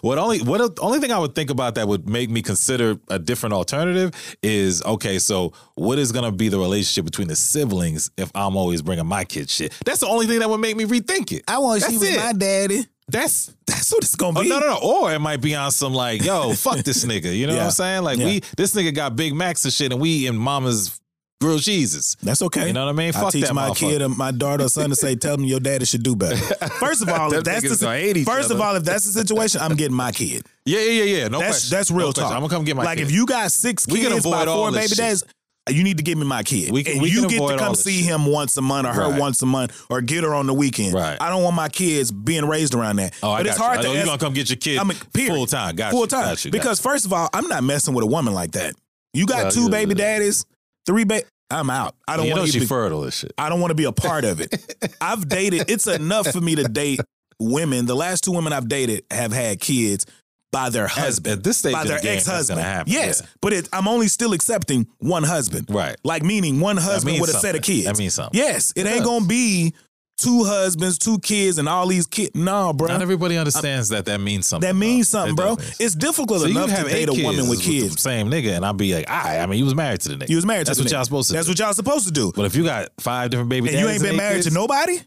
What 0.02 0.17
only 0.17 0.39
what 0.41 0.78
only 0.80 1.00
thing 1.00 1.12
I 1.12 1.19
would 1.19 1.34
think 1.36 1.50
about 1.50 1.76
that 1.76 1.88
would 1.88 2.08
make 2.08 2.30
me 2.30 2.41
consider 2.41 2.98
a 3.10 3.17
different 3.17 3.54
alternative 3.54 4.12
is 4.43 4.84
okay. 4.84 5.19
So 5.19 5.54
what 5.76 5.98
is 5.98 6.12
gonna 6.12 6.32
be 6.32 6.50
the 6.50 6.60
relationship 6.60 7.06
between 7.06 7.28
the 7.28 7.36
siblings 7.36 8.12
if 8.17 8.30
I'm 8.36 8.56
always 8.58 8.82
bringing 8.82 9.06
my 9.06 9.24
kid 9.24 9.50
shit? 9.50 9.74
That's 9.86 10.02
the 10.02 10.08
only 10.08 10.26
thing 10.28 10.39
that 10.39 10.50
would 10.50 10.60
make 10.60 10.76
me 10.76 10.84
rethink 10.86 11.32
it. 11.32 11.43
I 11.48 11.58
want 11.60 11.82
to 11.82 11.91
see 11.91 12.17
my 12.17 12.34
daddy. 12.34 12.86
That's 13.08 13.54
That's 13.65 13.91
what 13.91 14.04
it's 14.04 14.15
gonna 14.15 14.39
Oh, 14.39 14.43
be. 14.43 14.50
no, 14.50 14.60
no, 14.60 14.67
no. 14.67 14.80
Or 14.84 15.13
it 15.13 15.19
might 15.19 15.41
be 15.41 15.56
on 15.56 15.72
some 15.72 15.93
like, 15.93 16.24
yo, 16.24 16.54
fuck 16.54 16.78
this 16.80 17.04
nigga. 17.06 17.36
You 17.36 17.48
know 17.48 17.56
what 17.56 17.63
I'm 17.63 17.72
saying? 17.72 18.04
Like 18.04 18.19
Yeah. 18.19 18.26
we, 18.26 18.39
this 18.58 18.74
nigga 18.76 18.93
got 18.93 19.15
Big 19.15 19.34
Macs 19.34 19.63
and 19.65 19.74
shit, 19.74 19.91
and 19.91 20.00
we 20.02 20.10
eating 20.10 20.38
mama's 20.38 21.00
grilled 21.41 21.62
cheeses. 21.62 22.17
That's 22.21 22.41
okay. 22.41 22.67
You 22.67 22.73
know 22.73 22.86
what 22.86 22.91
I 22.91 22.95
mean? 22.97 23.10
I 23.10 23.12
Fuck 23.19 23.32
teach 23.32 23.52
my 23.54 23.71
kid, 23.73 24.02
or 24.02 24.10
my 24.10 24.32
daughter, 24.32 24.65
or 24.65 24.69
son 24.69 24.89
to 24.89 24.95
say, 24.95 25.15
"Tell 25.15 25.38
them 25.38 25.45
your 25.45 25.60
daddy 25.60 25.86
should 25.86 26.04
do 26.04 26.15
better." 26.15 26.36
First 26.80 27.02
of 27.02 27.10
all, 27.10 27.34
if 27.34 27.43
that's 27.43 27.80
the 27.80 28.17
each 28.17 28.25
first 28.25 28.52
of 28.52 28.60
all, 28.62 28.75
if 28.75 28.84
that's 28.84 29.06
the 29.06 29.12
situation, 29.12 29.62
I'm 29.62 29.75
getting 29.75 29.95
my 29.95 30.12
kid. 30.12 30.45
Yeah, 30.65 30.82
yeah, 30.82 30.91
yeah, 31.04 31.17
yeah. 31.21 31.28
No 31.30 31.39
That's 31.39 31.52
question. 31.52 31.78
that's 31.78 31.89
No 31.91 31.97
real 31.97 32.08
question. 32.08 32.23
talk. 32.25 32.34
I'm 32.34 32.41
gonna 32.41 32.54
come 32.54 32.63
get 32.63 32.75
my 32.75 32.84
kid. 32.84 32.86
like 32.86 32.97
kid. 32.99 33.08
if 33.08 33.12
you 33.12 33.25
got 33.25 33.52
six 33.52 33.88
We 33.88 33.95
kids 34.02 34.10
can 34.10 34.17
avoid 34.19 34.45
by 34.45 34.45
four 34.45 34.71
baby 34.71 34.88
shit. 34.88 34.97
dads. 34.99 35.23
Uh, 35.67 35.71
you 35.71 35.84
need 35.84 35.97
to 35.97 36.04
give 36.04 36.15
me 36.19 36.25
my 36.28 36.43
kid, 36.43 36.71
We 36.71 36.84
can- 36.84 36.93
and 36.93 37.02
we 37.02 37.10
you 37.10 37.28
get 37.28 37.39
to 37.47 37.58
come 37.58 37.73
see 37.73 37.97
shit. 38.02 38.06
him 38.06 38.28
once 38.28 38.56
a 38.58 38.62
month 38.62 38.86
or 38.88 38.93
her 38.93 39.10
Right. 39.10 39.19
once 39.19 39.41
a 39.41 39.47
month 39.47 39.73
or 39.89 40.02
get 40.02 40.23
her 40.23 40.36
on 40.36 40.45
the 40.45 40.54
weekend. 40.54 40.93
Right. 40.93 41.17
I 41.19 41.30
don't 41.32 41.41
want 41.41 41.56
my 41.56 41.69
kids 41.69 42.12
being 42.12 42.45
raised 42.45 42.75
around 42.75 42.97
that. 42.97 43.15
Oh, 43.23 43.32
I 43.32 43.39
but 43.39 43.45
got 43.45 43.49
it's 43.49 43.58
you. 43.58 43.63
hard 43.65 43.80
I 43.80 43.82
to 43.82 43.93
you're 43.93 44.06
gonna 44.06 44.17
come 44.19 44.34
get 44.34 44.49
your 44.49 44.58
kid 44.58 44.78
I 44.78 44.84
mean, 44.84 44.97
period. 45.12 45.34
full 45.34 45.47
time. 45.47 45.75
Got 45.75 45.91
full 45.91 46.06
time. 46.06 46.36
You. 46.43 46.52
Because 46.52 46.80
first 46.80 47.06
of 47.06 47.13
all, 47.13 47.30
I'm 47.34 47.47
not 47.47 47.63
messing 47.63 47.95
with 47.95 48.04
a 48.04 48.08
woman 48.08 48.36
like 48.36 48.52
that. 48.52 48.75
You 49.15 49.25
got 49.25 49.52
two 49.52 49.69
baby 49.69 49.95
daddies, 49.95 50.45
three 50.89 51.04
baby. 51.04 51.25
I'm 51.52 51.69
out. 51.69 51.95
I 52.08 52.15
don't 52.17 52.28
you 52.28 52.34
know 52.36 52.41
want 52.41 52.52
she 52.52 52.60
to. 52.60 52.65
fertile 52.67 53.04
and 53.04 53.13
shit. 53.13 53.32
I 53.38 53.49
don't 53.49 53.60
want 53.60 53.71
to 53.71 53.75
be 53.75 53.86
a 53.86 53.91
part 53.91 54.23
of 54.25 54.39
it. 54.41 54.95
I've 55.02 55.28
dated. 55.28 55.69
It's 55.69 55.88
enough 55.88 56.28
for 56.32 56.41
me 56.41 56.56
to 56.56 56.63
date 56.63 56.99
women. 57.39 57.86
The 57.86 57.95
last 57.95 58.23
two 58.23 58.32
women 58.32 58.54
I've 58.54 58.67
dated 58.67 59.04
have 59.12 59.32
had 59.32 59.60
kids 59.60 60.06
by 60.52 60.69
their 60.69 60.88
husband. 60.88 61.38
at 61.39 61.43
this 61.43 61.58
stage 61.58 61.73
by 61.73 61.84
their 61.86 61.99
the 61.99 62.10
ex 62.10 62.25
husband. 62.28 62.60
Yes, 62.88 63.21
Yeah. 63.21 63.28
but 63.41 63.54
it, 63.54 63.69
I'm 63.73 63.88
only 63.88 64.08
still 64.08 64.34
accepting 64.34 64.88
one 64.97 65.23
husband. 65.23 65.67
Right. 65.69 65.95
Like 66.04 66.23
meaning 66.23 66.60
one 66.60 66.78
husband 66.78 67.19
with 67.21 67.30
a 67.30 67.34
set 67.34 67.56
of 67.56 67.62
kids. 67.62 67.86
That 67.86 67.97
means 67.99 68.13
something. 68.15 68.39
Yes, 68.39 68.71
it, 68.75 68.82
It 68.86 68.89
ain't 68.89 68.97
does. 68.99 69.06
gonna 69.08 69.25
be 69.25 69.73
two 70.20 70.44
husbands, 70.44 70.98
two 70.98 71.18
kids, 71.20 71.58
and 71.58 71.68
all 71.70 71.88
these 71.88 72.06
kids. 72.08 72.32
No, 72.36 72.74
bro. 72.74 72.88
Not 72.88 73.02
everybody 73.02 73.38
understands 73.38 73.90
that 73.90 74.06
that 74.06 74.20
means 74.20 74.48
something. 74.48 74.68
that 74.68 74.76
means 74.76 75.10
though. 75.12 75.20
something, 75.20 75.36
bro. 75.36 75.58
It's 75.80 75.96
difficult 75.96 76.42
So 76.42 76.48
enough 76.48 76.70
to 76.76 76.84
date 76.84 77.10
a 77.10 77.24
woman 77.24 77.50
with 77.50 77.62
kids. 77.62 78.02
same 78.02 78.30
nigga, 78.30 78.56
and 78.56 78.66
I'll 78.66 78.74
be 78.74 78.94
like, 78.94 79.10
I, 79.10 79.40
I 79.40 79.46
mean, 79.46 79.58
he 79.58 79.64
was 79.64 79.76
married 79.76 80.02
to 80.02 80.10
the 80.10 80.16
nigga. 80.16 80.30
You 80.30 80.36
was 80.36 80.46
married 80.46 80.66
to 80.66 80.70
That's 80.72 80.80
what 80.80 80.92
y'all 80.92 81.04
supposed 81.06 81.28
to 81.30 81.34
That's 81.34 81.48
do. 81.48 81.52
what 81.52 81.60
y'all 81.60 81.74
supposed 81.74 82.06
to 82.08 82.12
do. 82.12 82.32
But 82.36 82.46
if 82.46 82.56
you 82.56 82.64
got 82.64 82.90
five 83.00 83.30
different 83.32 83.50
baby 83.50 83.70
And 83.70 83.80
you 83.80 83.88
ain't 83.88 84.02
been 84.02 84.18
married 84.18 84.36
kids, 84.36 84.48
to 84.48 84.54
nobody? 84.54 85.00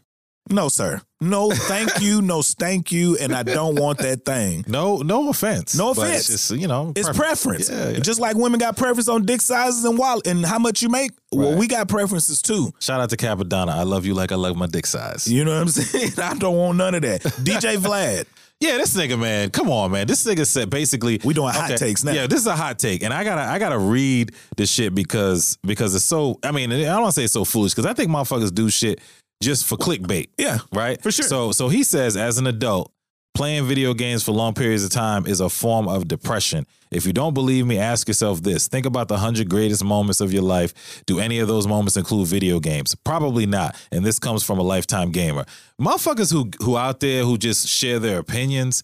No, 0.49 0.67
sir. 0.67 1.01
No, 1.21 1.51
thank 1.51 2.01
you. 2.01 2.21
No, 2.21 2.41
stank 2.41 2.91
you. 2.91 3.17
And 3.17 3.33
I 3.33 3.43
don't 3.43 3.79
want 3.79 3.99
that 3.99 4.25
thing. 4.25 4.65
No, 4.67 4.97
no 4.97 5.29
offense. 5.29 5.75
No 5.75 5.91
offense. 5.91 6.29
It's 6.29 6.49
just 6.49 6.51
you 6.61 6.67
know, 6.67 6.91
It's 6.95 7.09
preference. 7.15 7.69
Yeah, 7.69 7.89
yeah. 7.91 7.99
Just 7.99 8.19
like 8.19 8.35
women 8.35 8.59
got 8.59 8.75
preference 8.75 9.07
on 9.07 9.25
dick 9.25 9.41
sizes 9.41 9.85
and 9.85 9.97
wallet 9.97 10.27
and 10.27 10.45
how 10.45 10.59
much 10.59 10.81
you 10.81 10.89
make. 10.89 11.11
Well, 11.31 11.57
we 11.57 11.67
got 11.67 11.87
preferences 11.87 12.41
too. 12.41 12.73
Shout 12.79 12.99
out 12.99 13.09
to 13.11 13.17
Cappadonna. 13.17 13.69
I 13.69 13.83
love 13.83 14.05
you 14.05 14.13
like 14.13 14.31
I 14.31 14.35
love 14.35 14.57
my 14.57 14.67
dick 14.67 14.85
size. 14.85 15.27
You 15.31 15.45
know 15.45 15.53
what 15.53 15.61
I'm 15.61 15.67
saying? 15.69 16.11
I 16.21 16.33
don't 16.35 16.57
want 16.57 16.77
none 16.77 16.93
of 16.95 17.01
that. 17.03 17.21
DJ 17.21 17.77
Vlad. 17.77 18.25
Yeah, 18.59 18.77
this 18.77 18.95
nigga, 18.95 19.19
man. 19.19 19.49
Come 19.49 19.69
on, 19.69 19.91
man. 19.91 20.07
This 20.07 20.25
nigga 20.25 20.45
said 20.45 20.69
basically 20.69 21.19
We 21.25 21.33
doing 21.33 21.53
hot 21.53 21.75
takes 21.77 22.03
now. 22.05 22.13
Yeah, 22.13 22.27
this 22.27 22.39
is 22.39 22.47
a 22.47 22.55
hot 22.55 22.79
take, 22.79 23.03
and 23.03 23.13
I 23.13 23.23
gotta 23.25 23.41
I 23.41 23.59
gotta 23.59 23.77
read 23.77 24.33
this 24.55 24.69
shit 24.69 24.93
because 24.95 25.57
because 25.65 25.95
it's 25.95 26.05
so. 26.05 26.39
I 26.43 26.51
mean, 26.51 26.71
I 26.71 26.83
don't 26.83 27.01
want 27.01 27.13
to 27.13 27.19
say 27.19 27.23
it's 27.25 27.33
so 27.33 27.43
foolish 27.43 27.73
because 27.73 27.85
I 27.85 27.93
think 27.93 28.09
motherfuckers 28.09 28.53
do 28.53 28.69
shit 28.69 29.01
just 29.43 29.65
for 29.65 29.77
clickbait. 29.77 30.29
Yeah, 30.37 30.59
right? 30.71 31.01
for 31.01 31.11
sure. 31.11 31.25
So 31.25 31.51
so 31.51 31.69
he 31.69 31.83
says, 31.83 32.17
as 32.17 32.37
an 32.37 32.47
adult, 32.47 32.93
Playing 33.33 33.65
video 33.65 33.95
games 33.95 34.23
for 34.23 34.31
long 34.31 34.53
periods 34.53 34.83
of 34.83 34.91
time 34.91 35.25
is 35.25 35.39
a 35.39 35.49
form 35.49 35.87
of 35.87 36.07
depression. 36.07 36.67
If 36.91 37.07
you 37.07 37.13
don't 37.13 37.33
believe 37.33 37.65
me, 37.65 37.79
ask 37.79 38.07
yourself 38.07 38.43
this. 38.43 38.67
Think 38.67 38.85
about 38.85 39.07
the 39.07 39.15
100 39.15 39.49
greatest 39.49 39.83
moments 39.83 40.21
of 40.21 40.31
your 40.31 40.43
life. 40.43 41.01
Do 41.07 41.19
any 41.19 41.39
of 41.39 41.47
those 41.47 41.65
moments 41.65 41.97
include 41.97 42.27
video 42.27 42.59
games? 42.59 42.93
Probably 42.93 43.47
not. 43.47 43.75
And 43.91 44.05
this 44.05 44.19
comes 44.19 44.43
from 44.43 44.59
a 44.59 44.61
lifetime 44.61 45.11
gamer. 45.11 45.45
Motherfuckers 45.81 46.31
who 46.31 46.51
who 46.63 46.77
out 46.77 46.99
there 46.99 47.23
who 47.23 47.39
just 47.39 47.67
share 47.67 47.97
their 47.97 48.19
opinions, 48.19 48.83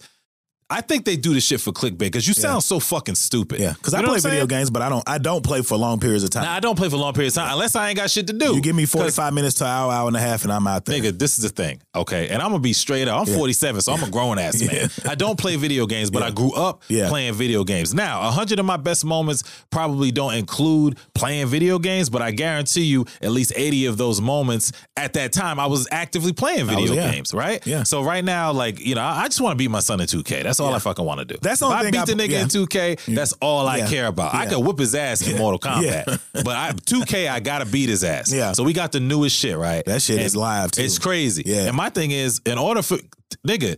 I 0.70 0.80
think 0.80 1.04
they 1.04 1.16
do 1.16 1.34
this 1.34 1.44
shit 1.44 1.60
for 1.60 1.72
clickbait 1.72 1.98
because 1.98 2.26
you 2.28 2.34
sound 2.34 2.62
so 2.62 2.78
fucking 2.80 3.16
stupid. 3.16 3.58
Yeah, 3.60 3.72
because 3.72 3.92
I 3.92 4.02
play 4.02 4.20
video 4.20 4.46
games, 4.46 4.70
but 4.70 4.82
I 4.82 4.88
don't. 4.88 5.02
I 5.08 5.18
don't 5.18 5.42
play 5.44 5.62
for 5.62 5.76
long 5.76 5.98
periods 5.98 6.22
of 6.24 6.30
time. 6.30 6.44
Nah, 6.44 6.52
I 6.52 6.60
don't 6.60 6.76
play 6.76 6.88
for 6.88 6.96
long 6.96 7.12
periods 7.12 7.36
of 7.36 7.42
time 7.42 7.52
unless 7.52 7.74
I 7.76 7.88
ain't 7.88 7.96
got 7.96 8.08
shit 8.10 8.26
to 8.28 8.32
do. 8.32 8.54
you 8.54 8.60
give 8.62 8.76
me 8.76 8.86
forty 8.86 9.10
five 9.10 9.34
minutes 9.34 9.56
to 9.56 9.64
an 9.64 9.70
hour, 9.70 9.92
hour 9.92 10.06
and 10.06 10.16
a 10.16 10.20
half, 10.20 10.44
and 10.44 10.52
I'm 10.52 10.66
out 10.66 10.84
there. 10.84 11.00
Nigga, 11.00 11.18
this 11.18 11.38
is 11.38 11.42
the 11.42 11.48
thing, 11.50 11.80
okay? 11.94 12.28
And 12.28 12.40
I'm 12.40 12.50
gonna 12.50 12.60
be 12.60 12.72
straight 12.72 13.08
up. 13.08 13.20
I'm 13.20 13.26
47, 13.26 13.80
so 13.80 13.92
I'm 13.92 14.02
a 14.04 14.10
grown 14.10 14.38
ass 14.38 14.62
man. 14.66 14.88
I 15.08 15.14
don't 15.16 15.38
play 15.38 15.56
video 15.56 15.86
games, 15.86 16.10
but 16.10 16.22
I 16.22 16.30
grew 16.30 16.52
up 16.54 16.82
Yeah. 16.88 17.08
playing 17.08 17.34
video 17.34 17.64
games. 17.64 17.92
Now, 17.92 18.20
a 18.28 18.30
hundred 18.30 18.58
of 18.60 18.64
my 18.66 18.76
best 18.76 19.04
moments 19.04 19.42
probably 19.70 20.10
don't 20.12 20.34
include 20.34 20.98
playing 21.14 21.46
video 21.48 21.78
games, 21.78 22.08
but 22.10 22.22
I 22.22 22.30
guarantee 22.30 22.82
you, 22.84 23.06
at 23.22 23.30
least 23.32 23.52
80 23.56 23.86
of 23.86 23.96
those 23.96 24.20
moments 24.20 24.72
at 24.96 25.14
that 25.14 25.32
time, 25.32 25.58
I 25.58 25.66
was 25.66 25.88
actively 25.90 26.32
playing 26.32 26.66
was- 26.66 26.76
video 26.76 26.94
yeah. 26.94 27.10
games, 27.10 27.34
right? 27.34 27.64
Yeah. 27.66 27.82
So 27.82 28.02
right 28.02 28.24
now, 28.24 28.52
like 28.52 28.78
you 28.78 28.94
know, 28.94 29.00
I 29.02 29.22
I 29.22 29.28
just 29.28 29.40
want 29.40 29.52
to 29.52 29.56
beat 29.58 29.70
my 29.70 29.80
son 29.80 30.00
in 30.00 30.06
2K. 30.06 30.42
That's 30.44 30.59
all 30.60 30.74
I 30.74 30.78
fucking 30.78 31.04
want 31.04 31.18
to 31.20 31.24
do. 31.24 31.36
That's 31.40 31.60
the 31.60 31.66
if 31.66 31.72
I 31.72 31.90
beat 31.90 31.98
I- 32.00 32.04
the 32.04 32.12
nigga 32.14 32.30
yeah. 32.30 32.42
in 32.42 32.48
2K. 32.48 33.14
That's 33.14 33.32
all 33.40 33.66
I 33.66 33.80
care 33.88 34.06
about. 34.06 34.34
I 34.34 34.44
Yeah. 34.44 34.50
could 34.50 34.58
whip 34.66 34.78
his 34.78 34.94
ass 34.94 35.26
in 35.26 35.38
Mortal 35.38 35.58
Kombat, 35.70 35.82
Yeah. 36.06 36.16
but 36.44 36.56
I 36.56 36.72
2K, 36.72 37.28
I 37.28 37.40
gotta 37.40 37.64
beat 37.66 37.88
his 37.88 38.04
ass. 38.04 38.32
Yeah. 38.32 38.52
So 38.52 38.62
we 38.64 38.72
got 38.72 38.92
the 38.92 39.00
newest 39.00 39.36
shit, 39.36 39.56
right? 39.56 39.84
That 39.86 40.02
shit 40.02 40.20
is 40.20 40.36
live, 40.36 40.70
too. 40.72 40.82
It's 40.82 40.98
crazy. 40.98 41.42
Yeah. 41.46 41.66
And 41.66 41.76
my 41.76 41.90
thing 41.90 42.10
is, 42.10 42.40
in 42.46 42.58
order 42.58 42.82
for 42.82 42.98
nigga, 43.46 43.76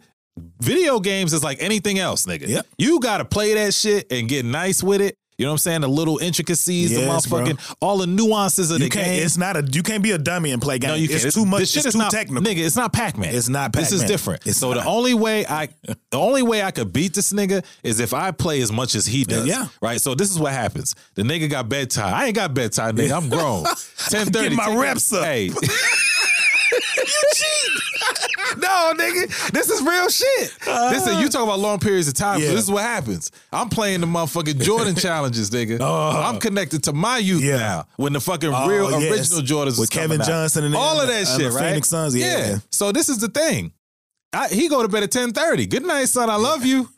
video 0.60 0.98
games 1.00 1.32
is 1.32 1.44
like 1.44 1.58
anything 1.62 1.98
else, 1.98 2.26
nigga. 2.26 2.48
Yep. 2.48 2.66
You 2.78 3.00
gotta 3.00 3.24
play 3.24 3.54
that 3.54 3.74
shit 3.74 4.10
and 4.10 4.28
get 4.28 4.44
nice 4.44 4.82
with 4.82 5.00
it. 5.00 5.16
You 5.42 5.46
know 5.46 5.52
what 5.52 5.54
I'm 5.54 5.58
saying? 5.58 5.80
The 5.80 5.88
little 5.88 6.18
intricacies, 6.18 6.92
Yes, 6.92 7.24
the 7.24 7.28
bro. 7.28 7.40
motherfucking, 7.40 7.76
all 7.80 7.98
the 7.98 8.06
nuances 8.06 8.70
of 8.70 8.78
You 8.78 8.84
the 8.88 8.90
game. 8.90 9.22
It's 9.24 9.36
not 9.36 9.56
a. 9.56 9.68
You 9.70 9.82
can't 9.82 10.02
be 10.02 10.12
a 10.12 10.18
dummy 10.18 10.52
and 10.52 10.62
play 10.62 10.78
games. 10.78 10.92
no, 10.92 10.94
you 10.96 11.08
can't. 11.08 11.24
It's 11.24 11.34
too 11.34 11.44
much. 11.44 11.60
This 11.60 11.70
shit 11.72 11.80
it's 11.80 11.86
is 11.88 11.92
too 11.94 11.98
not, 11.98 12.12
technical. 12.12 12.42
nigga. 12.42 12.64
It's 12.64 12.76
not 12.76 12.92
Pac 12.92 13.18
Man. 13.18 13.34
It's 13.34 13.48
not 13.48 13.72
This 13.72 13.90
is 13.92 14.04
different. 14.04 14.46
It's 14.46 14.58
so 14.58 14.72
the 14.72 14.84
only 14.84 15.14
way 15.14 15.44
I, 15.46 15.68
the 16.10 16.18
only 16.18 16.42
way 16.42 16.62
I 16.62 16.70
could 16.70 16.92
beat 16.92 17.14
this 17.14 17.32
nigga 17.32 17.64
is 17.82 17.98
if 18.00 18.14
I 18.14 18.30
play 18.30 18.60
as 18.62 18.70
much 18.70 18.94
as 18.94 19.06
he 19.06 19.24
does. 19.24 19.46
Yeah. 19.46 19.66
Right. 19.80 20.00
So 20.00 20.14
this 20.14 20.30
is 20.30 20.38
what 20.38 20.52
happens. 20.52 20.94
The 21.14 21.22
nigga 21.22 21.50
got 21.50 21.68
bedtime. 21.68 22.14
I 22.14 22.26
ain't 22.26 22.36
got 22.36 22.54
bedtime, 22.54 22.96
nigga. 22.96 23.16
I'm 23.16 23.28
grown. 23.36 23.64
Ten 24.08 24.26
thirty. 24.28 24.54
Get 24.54 24.56
my 24.56 24.76
reps 24.76 25.12
up. 25.12 25.24
Hey. 25.24 25.50
no, 28.58 28.92
nigga, 28.96 29.50
this 29.52 29.68
is 29.70 29.82
real 29.82 30.08
shit. 30.08 30.52
Listen, 30.66 31.18
you 31.20 31.28
talk 31.28 31.42
about 31.42 31.58
long 31.58 31.78
periods 31.78 32.08
of 32.08 32.14
time. 32.14 32.40
So 32.40 32.46
Yeah. 32.46 32.52
this 32.52 32.64
is 32.64 32.70
what 32.70 32.82
happens. 32.82 33.30
I'm 33.52 33.68
playing 33.68 34.00
the 34.00 34.06
motherfucking 34.06 34.62
Jordan 34.62 34.94
challenges, 35.06 35.50
nigga. 35.50 35.80
I'm 35.80 36.38
connected 36.40 36.84
to 36.84 36.92
my 36.92 37.18
youth 37.18 37.42
Yeah. 37.42 37.56
now. 37.58 37.86
When 37.96 38.12
the 38.12 38.20
fucking 38.20 38.52
Oh, 38.52 38.66
real 38.68 38.90
yes. 39.00 39.12
original 39.32 39.42
Jordans 39.42 39.78
With 39.78 39.90
Kevin 39.90 40.20
out. 40.20 40.26
Johnson 40.26 40.64
and 40.64 40.74
all 40.74 41.00
of 41.00 41.08
that 41.08 41.22
uh, 41.22 41.36
shit, 41.38 41.50
the 41.50 41.56
right? 41.56 41.68
Phoenix 41.70 41.88
Suns, 41.88 42.14
yeah. 42.16 42.58
So 42.70 42.92
this 42.92 43.08
is 43.08 43.18
the 43.18 43.28
thing. 43.28 43.72
I, 44.34 44.48
he 44.48 44.68
go 44.68 44.80
to 44.82 44.88
bed 44.88 45.02
at 45.02 45.10
ten 45.10 45.32
thirty. 45.32 45.66
Good 45.66 45.84
night, 45.84 46.06
son. 46.06 46.30
I 46.30 46.36
love 46.36 46.64
you, 46.64 46.88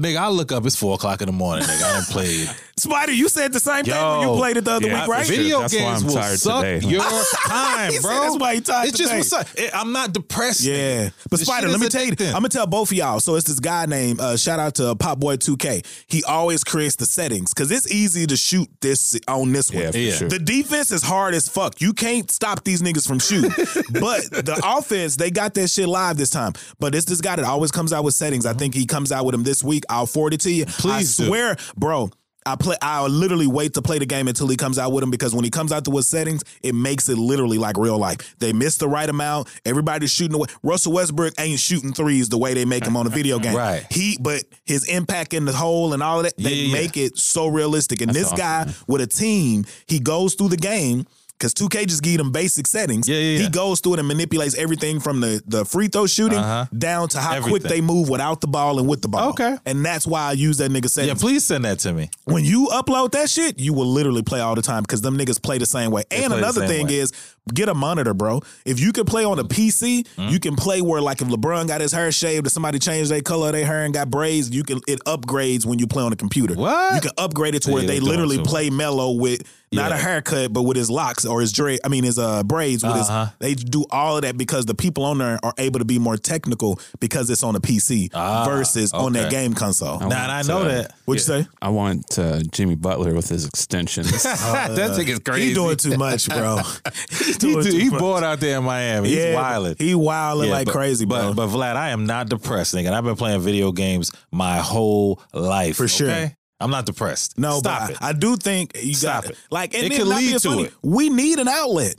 nigga. 0.00 0.16
I 0.18 0.28
look 0.28 0.52
up. 0.52 0.64
It's 0.66 0.76
four 0.76 0.94
o'clock 0.94 1.20
in 1.22 1.26
the 1.26 1.32
morning, 1.32 1.64
nigga. 1.64 1.82
I 1.84 1.92
done 1.94 2.04
played. 2.04 2.48
Spider, 2.78 3.12
you 3.12 3.28
said 3.28 3.52
the 3.52 3.60
same 3.60 3.84
thing 3.84 3.94
when 3.94 4.28
you 4.28 4.34
played 4.36 4.56
it 4.56 4.64
the 4.64 4.72
other 4.72 4.88
Yeah, 4.88 5.02
week, 5.02 5.08
right? 5.10 5.26
Video 5.26 5.60
That's 5.60 5.74
why 5.74 5.80
games 5.80 6.00
I'm 6.02 6.06
will 6.08 6.14
tired 6.14 6.38
suck 6.40 6.64
today. 6.64 6.86
your 6.88 7.00
time, 7.46 7.92
bro. 8.02 8.10
that's 8.22 8.36
why 8.38 8.54
he 8.54 8.60
tired 8.60 8.88
It's 8.88 8.98
just 8.98 9.10
today. 9.10 9.18
what's 9.18 9.32
up. 9.32 9.46
It- 9.56 9.70
I'm 9.74 9.92
not 9.92 10.12
depressed. 10.12 10.62
Yeah, 10.62 11.06
nigga. 11.06 11.12
but 11.30 11.38
The 11.38 11.44
Spider, 11.44 11.66
shit 11.68 11.70
let 11.72 11.80
me 11.80 11.88
tell 11.88 12.02
you, 12.04 12.12
addicting. 12.12 12.28
I'm 12.28 12.32
gonna 12.34 12.48
tell 12.48 12.66
both 12.66 12.90
of 12.90 12.96
y'all. 12.96 13.20
So 13.20 13.36
it's 13.36 13.46
this 13.46 13.60
guy 13.60 13.86
named 13.86 14.20
uh, 14.20 14.36
shout 14.36 14.58
out 14.58 14.74
to 14.76 14.94
Pop 14.96 15.20
Boy 15.20 15.36
2K. 15.36 15.84
He 16.08 16.24
always 16.24 16.64
creates 16.64 16.96
the 16.96 17.06
settings 17.06 17.52
because 17.54 17.70
it's 17.70 17.90
easy 17.92 18.26
to 18.26 18.36
shoot 18.36 18.68
this 18.80 19.18
on 19.28 19.52
this 19.52 19.70
one. 19.70 19.82
Yeah, 19.84 19.90
for 19.92 19.98
Yeah. 19.98 20.12
sure. 20.12 20.28
The 20.28 20.38
defense 20.38 20.90
is 20.90 21.02
hard 21.02 21.34
as 21.34 21.48
fuck. 21.48 21.80
You 21.80 21.92
can't 21.92 22.30
stop 22.30 22.64
these 22.64 22.82
niggas 22.82 23.06
from 23.06 23.18
shooting. 23.20 23.50
but 24.00 24.22
the 24.30 24.60
offense, 24.64 25.16
they 25.16 25.30
got 25.30 25.54
that 25.54 25.68
shit 25.68 25.86
live 25.88 26.16
this 26.16 26.30
time. 26.30 26.54
But 26.80 26.94
it's 26.94 27.04
this 27.04 27.20
guy 27.20 27.36
that 27.36 27.44
always 27.44 27.70
comes 27.70 27.92
out 27.92 28.02
with 28.02 28.14
settings. 28.14 28.44
I 28.46 28.54
think 28.54 28.74
he 28.74 28.86
comes 28.86 29.12
out 29.12 29.24
with 29.24 29.34
them 29.34 29.44
this 29.44 29.61
week. 29.62 29.84
I'll 29.88 30.06
forward 30.06 30.34
it 30.34 30.40
to 30.42 30.50
you. 30.52 30.66
Please 30.66 31.18
I 31.18 31.22
do. 31.22 31.28
swear, 31.28 31.56
bro. 31.76 32.10
I 32.44 32.56
play. 32.56 32.74
I'll 32.82 33.08
literally 33.08 33.46
wait 33.46 33.74
to 33.74 33.82
play 33.82 34.00
the 34.00 34.04
game 34.06 34.26
until 34.26 34.48
he 34.48 34.56
comes 34.56 34.76
out 34.76 34.90
with 34.90 35.04
him 35.04 35.12
because 35.12 35.32
when 35.32 35.44
he 35.44 35.50
comes 35.50 35.70
out 35.70 35.84
to 35.84 35.92
with 35.92 36.06
settings, 36.06 36.42
it 36.60 36.74
makes 36.74 37.08
it 37.08 37.16
literally 37.16 37.56
like 37.56 37.76
real 37.76 37.98
life. 37.98 38.34
They 38.40 38.52
miss 38.52 38.78
the 38.78 38.88
right 38.88 39.08
amount. 39.08 39.46
Everybody's 39.64 40.10
shooting 40.10 40.34
away. 40.34 40.48
Russell 40.64 40.92
Westbrook 40.92 41.34
ain't 41.38 41.60
shooting 41.60 41.92
threes 41.92 42.30
the 42.30 42.38
way 42.38 42.52
they 42.52 42.64
make 42.64 42.84
him 42.84 42.96
on 42.96 43.06
a 43.06 43.10
video 43.10 43.38
game. 43.38 43.54
Right. 43.54 43.86
He, 43.92 44.18
but 44.20 44.42
his 44.64 44.88
impact 44.88 45.34
in 45.34 45.44
the 45.44 45.52
hole 45.52 45.94
and 45.94 46.02
all 46.02 46.18
of 46.18 46.24
that, 46.24 46.36
they 46.36 46.50
Yeah, 46.52 46.66
yeah. 46.66 46.72
make 46.72 46.96
it 46.96 47.16
so 47.16 47.46
realistic. 47.46 48.00
And 48.00 48.10
this 48.10 48.24
awesome, 48.32 48.36
guy 48.38 48.72
with 48.88 49.00
a 49.02 49.06
team, 49.06 49.64
he 49.86 50.00
goes 50.00 50.34
through 50.34 50.48
the 50.48 50.56
game. 50.56 51.06
Cause 51.42 51.52
2K 51.54 51.86
just 51.88 52.02
give 52.04 52.18
them 52.18 52.30
basic 52.30 52.66
settings. 52.68 53.08
Yeah, 53.08 53.18
yeah, 53.18 53.38
He 53.40 53.48
goes 53.48 53.80
through 53.80 53.94
it 53.94 53.98
and 53.98 54.06
manipulates 54.08 54.54
everything 54.56 55.00
from 55.00 55.20
the, 55.20 55.42
the 55.46 55.64
free 55.64 55.88
throw 55.88 56.06
shooting 56.06 56.38
Uh-huh. 56.38 56.66
down 56.78 57.08
to 57.08 57.18
how 57.18 57.42
quick 57.42 57.62
they 57.64 57.80
move 57.80 58.08
without 58.08 58.40
the 58.40 58.46
ball 58.46 58.78
and 58.78 58.88
with 58.88 59.02
the 59.02 59.08
ball. 59.08 59.30
Okay. 59.30 59.56
And 59.66 59.84
that's 59.84 60.06
why 60.06 60.22
I 60.28 60.32
use 60.32 60.58
that 60.58 60.70
nigga 60.70 60.88
settings. 60.88 61.08
yeah, 61.20 61.20
please 61.20 61.44
send 61.44 61.64
that 61.64 61.80
to 61.80 61.92
me. 61.92 62.10
when 62.24 62.44
you 62.44 62.68
upload 62.72 63.10
that 63.12 63.28
shit, 63.28 63.58
you 63.58 63.72
will 63.74 63.86
literally 63.88 64.22
play 64.22 64.40
all 64.40 64.54
the 64.54 64.62
time 64.62 64.82
because 64.82 65.00
them 65.02 65.18
niggas 65.18 65.42
play 65.42 65.58
the 65.58 65.66
same 65.66 65.90
way. 65.90 66.04
and 66.12 66.32
another 66.32 66.66
thing 66.68 66.86
way. 66.86 66.98
is 66.98 67.12
get 67.52 67.68
a 67.68 67.74
monitor, 67.74 68.14
bro. 68.14 68.40
If 68.64 68.78
you 68.80 68.92
can 68.92 69.04
play 69.04 69.24
on 69.24 69.38
a 69.38 69.44
PC, 69.44 70.02
Mm-hmm. 70.02 70.28
you 70.32 70.40
can 70.40 70.56
play 70.56 70.80
where 70.80 71.00
like 71.00 71.22
if 71.22 71.28
LeBron 71.28 71.66
got 71.68 71.80
his 71.80 71.92
hair 71.92 72.10
shaved 72.12 72.46
or 72.46 72.50
somebody 72.50 72.78
changed 72.78 73.10
their 73.10 73.20
color 73.22 73.48
of 73.48 73.52
their 73.54 73.64
hair 73.66 73.84
and 73.84 73.92
got 73.94 74.10
braids, 74.10 74.50
you 74.50 74.62
can 74.62 74.80
it 74.86 75.00
upgrades 75.06 75.64
when 75.64 75.78
you 75.78 75.86
play 75.86 76.02
on 76.02 76.12
a 76.12 76.16
computer. 76.16 76.54
What? 76.54 76.94
You 76.94 77.00
can 77.00 77.10
upgrade 77.18 77.54
it 77.54 77.62
to 77.62 77.70
where 77.70 77.82
Yeah, 77.82 77.88
they 77.88 77.94
they 77.98 78.00
literally 78.00 78.36
too 78.38 78.42
play 78.44 78.70
Melo 78.70 79.12
with 79.12 79.42
not 79.72 79.90
Yeah. 79.90 79.96
a 79.96 79.98
haircut, 80.00 80.52
but 80.52 80.62
with 80.62 80.76
his 80.76 80.90
locks 80.90 81.24
or 81.24 81.40
his 81.40 81.50
dread. 81.52 81.80
I 81.84 81.88
mean 81.88 82.04
his 82.04 82.18
uh 82.18 82.42
braids 82.42 82.82
with 82.84 82.92
Uh-huh. 82.92 83.24
his 83.26 83.32
they 83.38 83.54
do 83.54 83.84
all 83.90 84.16
of 84.16 84.22
that 84.22 84.36
because 84.36 84.66
the 84.66 84.74
people 84.74 85.04
on 85.04 85.18
there 85.18 85.38
are 85.42 85.54
able 85.58 85.78
to 85.78 85.84
be 85.86 85.98
more 85.98 86.16
technical 86.16 86.78
because 87.00 87.30
it's 87.30 87.42
on 87.42 87.56
a 87.56 87.60
PC 87.60 88.10
Ah, 88.14 88.44
versus 88.44 88.92
on 88.92 89.12
that 89.14 89.30
game 89.30 89.54
console. 89.54 90.02
I 90.02 90.08
Nah, 90.08 90.16
I 90.38 90.42
know 90.42 90.62
uh, 90.62 90.68
that. 90.68 90.92
What'd 91.06 91.20
you 91.26 91.42
say? 91.42 91.48
I 91.60 91.70
want 91.70 92.18
uh, 92.18 92.40
Jimmy 92.52 92.74
Butler 92.74 93.14
with 93.14 93.28
his 93.28 93.46
extensions. 93.46 94.22
that 94.22 94.92
thing 94.96 95.08
is 95.08 95.18
crazy. 95.20 95.48
He 95.48 95.54
doing 95.54 95.76
too 95.76 95.96
much, 95.96 96.28
bro. 96.28 96.58
He 97.40 97.80
He, 97.84 97.88
bored 97.90 98.24
out 98.24 98.40
there 98.40 98.58
in 98.58 98.64
Miami. 98.64 99.08
He's 99.08 99.34
wilding. 99.34 99.76
He 99.78 99.94
wilding 99.94 100.48
Yeah, 100.48 100.54
like 100.54 100.66
but- 100.66 100.72
crazy, 100.74 101.04
bro. 101.06 101.32
But, 101.34 101.48
but 101.48 101.56
Vlad, 101.56 101.76
I 101.76 101.90
am 101.90 102.06
not 102.06 102.28
depressed, 102.28 102.74
nigga. 102.74 102.92
I've 102.92 103.04
been 103.04 103.16
playing 103.16 103.40
video 103.40 103.72
games 103.72 104.10
my 104.30 104.58
whole 104.58 105.20
life. 105.32 105.76
For 105.76 105.88
sure. 105.88 106.10
okay? 106.10 106.36
I'm 106.60 106.70
not 106.70 106.86
depressed. 106.86 107.36
no, 107.38 107.58
stop 107.58 107.80
but 107.88 107.90
it. 107.90 107.96
I, 108.00 108.10
I 108.10 108.12
do 108.12 108.36
think 108.36 108.70
you 108.80 108.94
Stop 108.94 109.24
got 109.24 109.32
it. 109.32 109.38
Like, 109.50 109.74
and 109.74 109.82
It 109.84 109.96
could 109.96 110.06
lead 110.06 110.38
to 110.38 110.48
funny, 110.48 110.62
it. 110.64 110.74
We 110.80 111.08
need 111.10 111.40
an 111.40 111.48
outlet. 111.48 111.96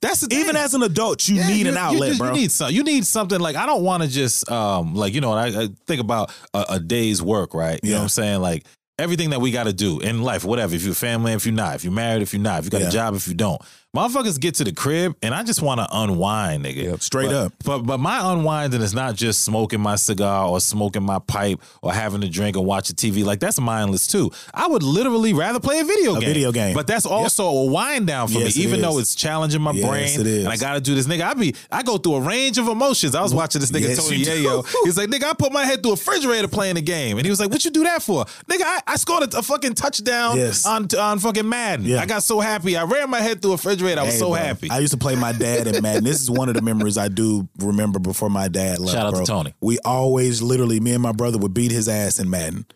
That's 0.00 0.20
the 0.22 0.34
Even 0.34 0.56
as 0.56 0.72
an 0.72 0.82
adult, 0.82 1.28
you 1.28 1.34
Yeah, 1.36 1.48
need 1.48 1.66
you- 1.66 1.68
an 1.68 1.74
you 1.74 1.78
outlet, 1.80 2.08
just- 2.08 2.18
bro. 2.20 2.28
You 2.28 2.34
need 2.34 2.50
some. 2.50 2.70
You 2.72 2.82
need 2.82 3.04
something 3.04 3.38
like 3.40 3.56
I 3.56 3.66
don't 3.66 3.82
want 3.84 4.04
to 4.04 4.08
just 4.08 4.50
um 4.50 4.94
like 4.94 5.12
you 5.12 5.20
know 5.20 5.32
I, 5.32 5.48
I 5.64 5.68
think 5.86 6.00
about 6.00 6.32
a, 6.54 6.64
a 6.70 6.80
day's 6.80 7.20
work, 7.22 7.52
right? 7.52 7.78
You 7.82 7.90
know 7.90 7.96
what 7.98 8.02
I'm 8.04 8.08
saying? 8.08 8.40
Like 8.40 8.64
everything 8.98 9.28
that 9.30 9.42
we 9.42 9.50
got 9.50 9.64
to 9.64 9.74
do 9.74 10.00
in 10.00 10.22
life, 10.22 10.46
whatever. 10.46 10.74
If 10.74 10.82
you're 10.84 10.94
family, 10.94 11.34
if 11.34 11.44
you're 11.44 11.54
not, 11.54 11.74
if 11.74 11.84
you're 11.84 11.92
married, 11.92 12.22
if 12.22 12.32
you're 12.32 12.40
not, 12.40 12.60
if 12.60 12.64
you 12.64 12.70
got 12.70 12.80
Yeah. 12.80 12.88
a 12.88 12.92
job, 12.92 13.14
if 13.16 13.28
you 13.28 13.34
don't. 13.34 13.60
Motherfuckers 13.96 14.38
get 14.38 14.54
to 14.56 14.64
the 14.64 14.72
crib 14.72 15.16
and 15.22 15.34
I 15.34 15.42
just 15.42 15.62
want 15.62 15.80
to 15.80 15.88
unwind, 15.90 16.64
nigga. 16.64 16.84
Yep, 16.84 17.00
straight 17.02 17.26
But- 17.26 17.34
up. 17.34 17.52
But 17.64 17.78
but 17.80 17.98
my 17.98 18.32
unwinding 18.32 18.82
is 18.82 18.92
not 18.94 19.14
just 19.14 19.42
smoking 19.42 19.80
my 19.80 19.96
cigar 19.96 20.46
or 20.48 20.60
smoking 20.60 21.02
my 21.02 21.18
pipe 21.18 21.60
or 21.82 21.92
having 21.92 22.22
a 22.22 22.28
drink 22.28 22.56
or 22.56 22.64
watching 22.64 22.94
TV. 22.96 23.24
Like 23.24 23.40
that's 23.40 23.58
mindless 23.60 24.06
too. 24.06 24.30
I 24.52 24.66
would 24.66 24.82
literally 24.82 25.32
rather 25.32 25.60
play 25.60 25.80
a 25.80 25.84
video 25.84 26.16
A 26.16 26.20
game. 26.20 26.28
video 26.28 26.52
game. 26.52 26.74
But 26.74 26.86
that's 26.86 27.06
also 27.06 27.46
a 27.48 27.64
wind 27.64 28.06
down 28.06 28.28
for 28.28 28.38
Yes, 28.38 28.56
me, 28.56 28.64
even 28.64 28.80
though 28.82 28.98
it's 28.98 29.14
challenging 29.14 29.62
my 29.62 29.72
Yes, 29.72 29.88
brain. 29.88 30.20
it 30.20 30.26
is. 30.26 30.44
And 30.44 30.52
I 30.52 30.56
gotta 30.56 30.80
do 30.80 30.94
this, 30.94 31.06
nigga. 31.06 31.22
I 31.22 31.34
be 31.34 31.54
I 31.72 31.82
go 31.82 31.96
through 31.96 32.16
a 32.16 32.20
range 32.20 32.58
of 32.58 32.68
emotions. 32.68 33.14
I 33.14 33.22
was 33.22 33.32
watching 33.32 33.60
this 33.60 33.70
nigga 33.70 33.88
Yes, 33.88 34.04
Tony. 34.04 34.22
Yayo. 34.24 34.66
He's 34.84 34.98
like, 34.98 35.08
nigga, 35.08 35.24
I 35.24 35.32
put 35.32 35.52
my 35.52 35.64
head 35.64 35.82
through 35.82 35.92
a 35.92 35.94
refrigerator 35.94 36.48
playing 36.48 36.74
the 36.74 36.82
game, 36.82 37.16
and 37.18 37.24
he 37.24 37.30
was 37.30 37.40
like, 37.40 37.50
"What 37.50 37.64
you 37.64 37.70
do 37.70 37.82
that 37.84 38.02
for, 38.02 38.24
nigga? 38.50 38.62
I, 38.62 38.80
I 38.86 38.96
scored 38.96 39.32
a, 39.32 39.38
a 39.38 39.42
fucking 39.42 39.74
touchdown 39.74 40.38
on 40.66 40.86
on 40.98 41.18
fucking 41.18 41.48
Madden. 41.48 41.86
Yeah. 41.86 42.00
I 42.02 42.06
got 42.06 42.22
so 42.22 42.40
happy. 42.40 42.76
I 42.76 42.84
ran 42.84 43.08
my 43.08 43.20
head 43.20 43.40
through 43.40 43.52
a 43.52 43.54
refrigerator. 43.54 43.85
I 43.98 44.02
was 44.04 44.14
Hey, 44.14 44.18
so 44.18 44.26
bro, 44.30 44.34
happy. 44.40 44.70
I 44.70 44.78
used 44.80 44.92
to 44.92 44.98
play 44.98 45.14
my 45.16 45.32
dad 45.32 45.66
in 45.66 45.82
Madden. 45.82 46.04
This 46.04 46.20
is 46.20 46.30
one 46.30 46.48
of 46.48 46.54
the 46.54 46.62
memories 46.62 46.98
I 46.98 47.08
do 47.08 47.48
remember 47.58 47.98
before 47.98 48.28
my 48.30 48.48
dad 48.48 48.78
left. 48.78 48.92
Shout 48.96 49.06
out 49.06 49.10
to 49.10 49.16
bro. 49.16 49.24
Tony. 49.24 49.54
We 49.60 49.78
always, 49.84 50.42
literally, 50.42 50.80
me 50.80 50.92
and 50.92 51.02
my 51.02 51.12
brother 51.12 51.38
would 51.38 51.54
beat 51.54 51.70
his 51.72 51.88
ass 51.88 52.18
in 52.18 52.28
Madden. 52.30 52.66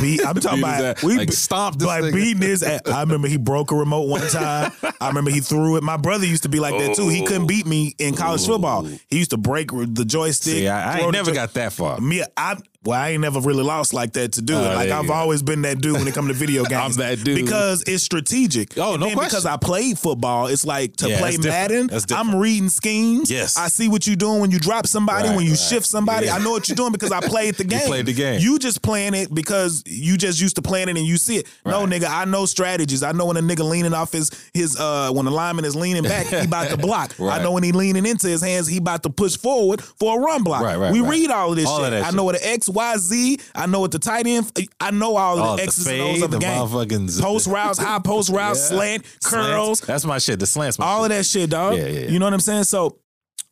Beat, 0.00 0.24
I'm 0.24 0.34
talking 0.36 0.60
Beat 0.60 0.66
his 0.68 0.78
about 0.80 0.84
ass. 0.98 1.02
we 1.02 1.16
Like, 1.16 1.28
be- 1.28 1.34
stomp 1.34 1.78
this 1.80 1.88
like 1.88 2.04
nigga. 2.04 2.12
beating 2.14 2.42
his 2.42 2.62
ass. 2.62 2.82
I 2.86 3.00
remember 3.00 3.26
he 3.26 3.36
broke 3.36 3.72
a 3.72 3.74
remote 3.74 4.06
one 4.08 4.20
time. 4.28 4.70
I 5.00 5.08
remember 5.08 5.32
he 5.32 5.40
threw 5.40 5.76
it. 5.76 5.82
My 5.82 5.96
brother 5.96 6.24
used 6.24 6.44
to 6.44 6.48
be 6.48 6.60
like 6.60 6.78
that 6.78 6.94
too. 6.94 7.08
He 7.08 7.26
couldn't 7.26 7.48
beat 7.48 7.66
me 7.66 7.92
in 7.98 8.14
college 8.14 8.46
football. 8.46 8.84
He 9.08 9.18
used 9.18 9.30
to 9.30 9.36
break 9.38 9.70
the 9.72 10.04
joystick. 10.06 10.52
See, 10.54 10.68
I, 10.68 10.92
I 10.92 10.96
throw 10.98 11.02
ain't 11.06 11.12
the 11.14 11.18
never 11.18 11.30
joy- 11.30 11.34
got 11.34 11.54
that 11.54 11.72
far. 11.72 12.00
me. 12.00 12.22
I 12.36 12.56
Well, 12.84 12.98
I 13.00 13.10
ain't 13.10 13.20
never 13.20 13.38
really 13.40 13.62
lost 13.62 13.94
like 13.94 14.12
that 14.14 14.32
to 14.32 14.42
do 14.42 14.54
it. 14.54 14.56
Oh, 14.56 14.74
Like 14.74 14.90
I've 14.90 15.10
always 15.10 15.42
been 15.42 15.62
that 15.62 15.80
dude 15.80 15.94
when 15.94 16.08
it 16.08 16.14
comes 16.14 16.28
to 16.28 16.34
video 16.34 16.64
games. 16.66 16.98
I'm 16.98 17.04
that 17.16 17.22
dude. 17.24 17.44
because 17.44 17.82
it's 17.86 18.02
strategic. 18.02 18.76
Oh, 18.76 18.94
And 18.94 19.00
no 19.00 19.06
question. 19.10 19.24
Because 19.28 19.46
I 19.46 19.56
played 19.56 19.98
football, 19.98 20.48
it's 20.48 20.64
like 20.66 20.96
to 20.96 21.08
Yeah, 21.08 21.18
play. 21.18 21.36
Madden. 21.36 21.90
I'm 22.10 22.34
reading 22.34 22.68
schemes. 22.68 23.30
Yes. 23.30 23.56
I 23.56 23.68
see 23.68 23.88
what 23.88 24.06
you're 24.06 24.16
doing 24.16 24.40
when 24.40 24.50
you 24.50 24.58
drop 24.58 24.86
somebody, 24.86 25.28
Right, 25.28 25.36
when 25.36 25.44
you 25.44 25.52
right. 25.52 25.58
shift 25.60 25.86
somebody. 25.86 26.26
Yeah. 26.26 26.34
I 26.36 26.38
know 26.40 26.50
what 26.50 26.68
you're 26.68 26.76
doing 26.76 26.90
because 26.92 27.12
I 27.12 27.20
played 27.20 27.54
the 27.54 27.64
game. 27.72 27.86
played 27.86 28.06
the 28.06 28.12
game. 28.12 28.40
You 28.40 28.58
just 28.58 28.82
playing 28.82 29.14
it 29.14 29.32
because 29.32 29.84
you 29.86 30.16
just 30.16 30.40
used 30.40 30.56
to 30.56 30.62
playing 30.62 30.88
it 30.88 30.96
and 30.96 31.06
you 31.06 31.18
see 31.18 31.36
it. 31.36 31.46
No, 31.64 31.86
nigga, 31.86 32.06
I 32.08 32.24
know 32.24 32.46
strategies. 32.46 33.02
I 33.02 33.12
know 33.12 33.26
when 33.26 33.36
a 33.36 33.40
nigga 33.42 33.68
leaning 33.68 33.94
off 33.94 34.10
his 34.12 34.30
his 34.54 34.76
uh 34.78 35.10
when 35.12 35.24
the 35.26 35.30
lineman 35.30 35.64
is 35.64 35.76
leaning 35.76 36.02
back, 36.02 36.26
he 36.26 36.36
about 36.44 36.68
to 36.70 36.76
block. 36.88 37.14
Right. 37.18 37.40
I 37.40 37.42
know 37.44 37.52
when 37.52 37.62
he 37.62 37.70
leaning 37.72 38.06
into 38.06 38.26
his 38.26 38.42
hands, 38.42 38.66
he 38.66 38.78
about 38.78 39.04
to 39.04 39.10
push 39.10 39.36
forward 39.36 39.82
for 39.82 40.18
a 40.18 40.22
run 40.22 40.42
block. 40.42 40.62
Right, 40.62 40.76
right, 40.76 40.92
we 40.92 41.00
right. 41.00 41.10
read 41.10 41.30
all 41.30 41.50
of 41.50 41.56
this 41.56 41.66
All 41.68 41.78
of 41.78 41.84
shit. 41.84 41.90
that 41.92 42.02
I 42.02 42.06
shit. 42.06 42.16
know 42.16 42.24
what 42.24 42.34
an 42.34 42.40
X, 42.44 42.68
Y, 42.72 42.96
Z. 42.98 43.38
I 43.54 43.66
know 43.66 43.80
what 43.80 43.90
the 43.92 43.98
tight 43.98 44.26
end. 44.26 44.50
I 44.80 44.90
know 44.90 45.16
all 45.16 45.38
Oh, 45.38 45.50
the 45.52 45.56
the 45.56 45.62
X's 45.64 45.86
and 45.86 46.00
O's 46.00 46.22
of 46.22 46.30
the, 46.30 46.38
the 46.38 46.40
game. 46.40 47.20
Post 47.20 47.46
routes, 47.46 47.78
high 47.78 47.98
post 48.04 48.30
routes, 48.30 48.60
Yeah. 48.70 48.76
slant, 48.76 49.06
Slants. 49.20 49.26
curls, 49.48 49.80
That's 49.80 50.04
my 50.04 50.18
shit. 50.18 50.38
The 50.40 50.46
slants. 50.46 50.78
My 50.78 50.86
all 50.86 51.02
shit. 51.04 51.10
of 51.12 51.16
that 51.18 51.24
shit, 51.24 51.50
dog. 51.50 51.76
Yeah, 51.76 51.86
yeah, 51.86 52.00
yeah. 52.00 52.08
You 52.10 52.18
know 52.18 52.26
what 52.26 52.34
I'm 52.34 52.40
saying? 52.40 52.64
So 52.64 52.98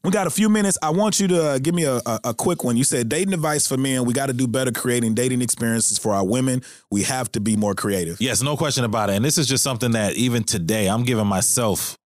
we 0.02 0.10
got 0.10 0.26
a 0.26 0.30
few 0.30 0.48
minutes. 0.48 0.78
I 0.82 0.88
want 0.90 1.20
you 1.20 1.28
to 1.28 1.42
uh, 1.44 1.58
give 1.58 1.74
me 1.74 1.84
a, 1.84 1.96
a, 2.06 2.20
a 2.24 2.34
quick 2.34 2.64
one. 2.64 2.76
You 2.78 2.84
said 2.84 3.08
dating 3.10 3.34
advice 3.34 3.66
for 3.66 3.76
men. 3.76 4.04
We 4.06 4.14
got 4.14 4.26
to 4.26 4.32
do 4.32 4.46
better 4.48 4.72
creating 4.72 5.12
dating 5.14 5.42
experiences 5.42 5.98
for 5.98 6.14
our 6.14 6.24
women. 6.24 6.62
We 6.90 7.02
have 7.02 7.30
to 7.32 7.40
be 7.40 7.54
more 7.56 7.74
creative. 7.74 8.18
Yes, 8.20 8.40
no 8.42 8.56
question 8.56 8.84
about 8.84 9.10
it. 9.10 9.16
And 9.16 9.24
this 9.24 9.36
is 9.36 9.46
just 9.46 9.62
something 9.62 9.92
that 9.92 10.14
even 10.14 10.42
today, 10.42 10.88
I'm 10.88 11.04
giving 11.04 11.26
myself 11.26 11.98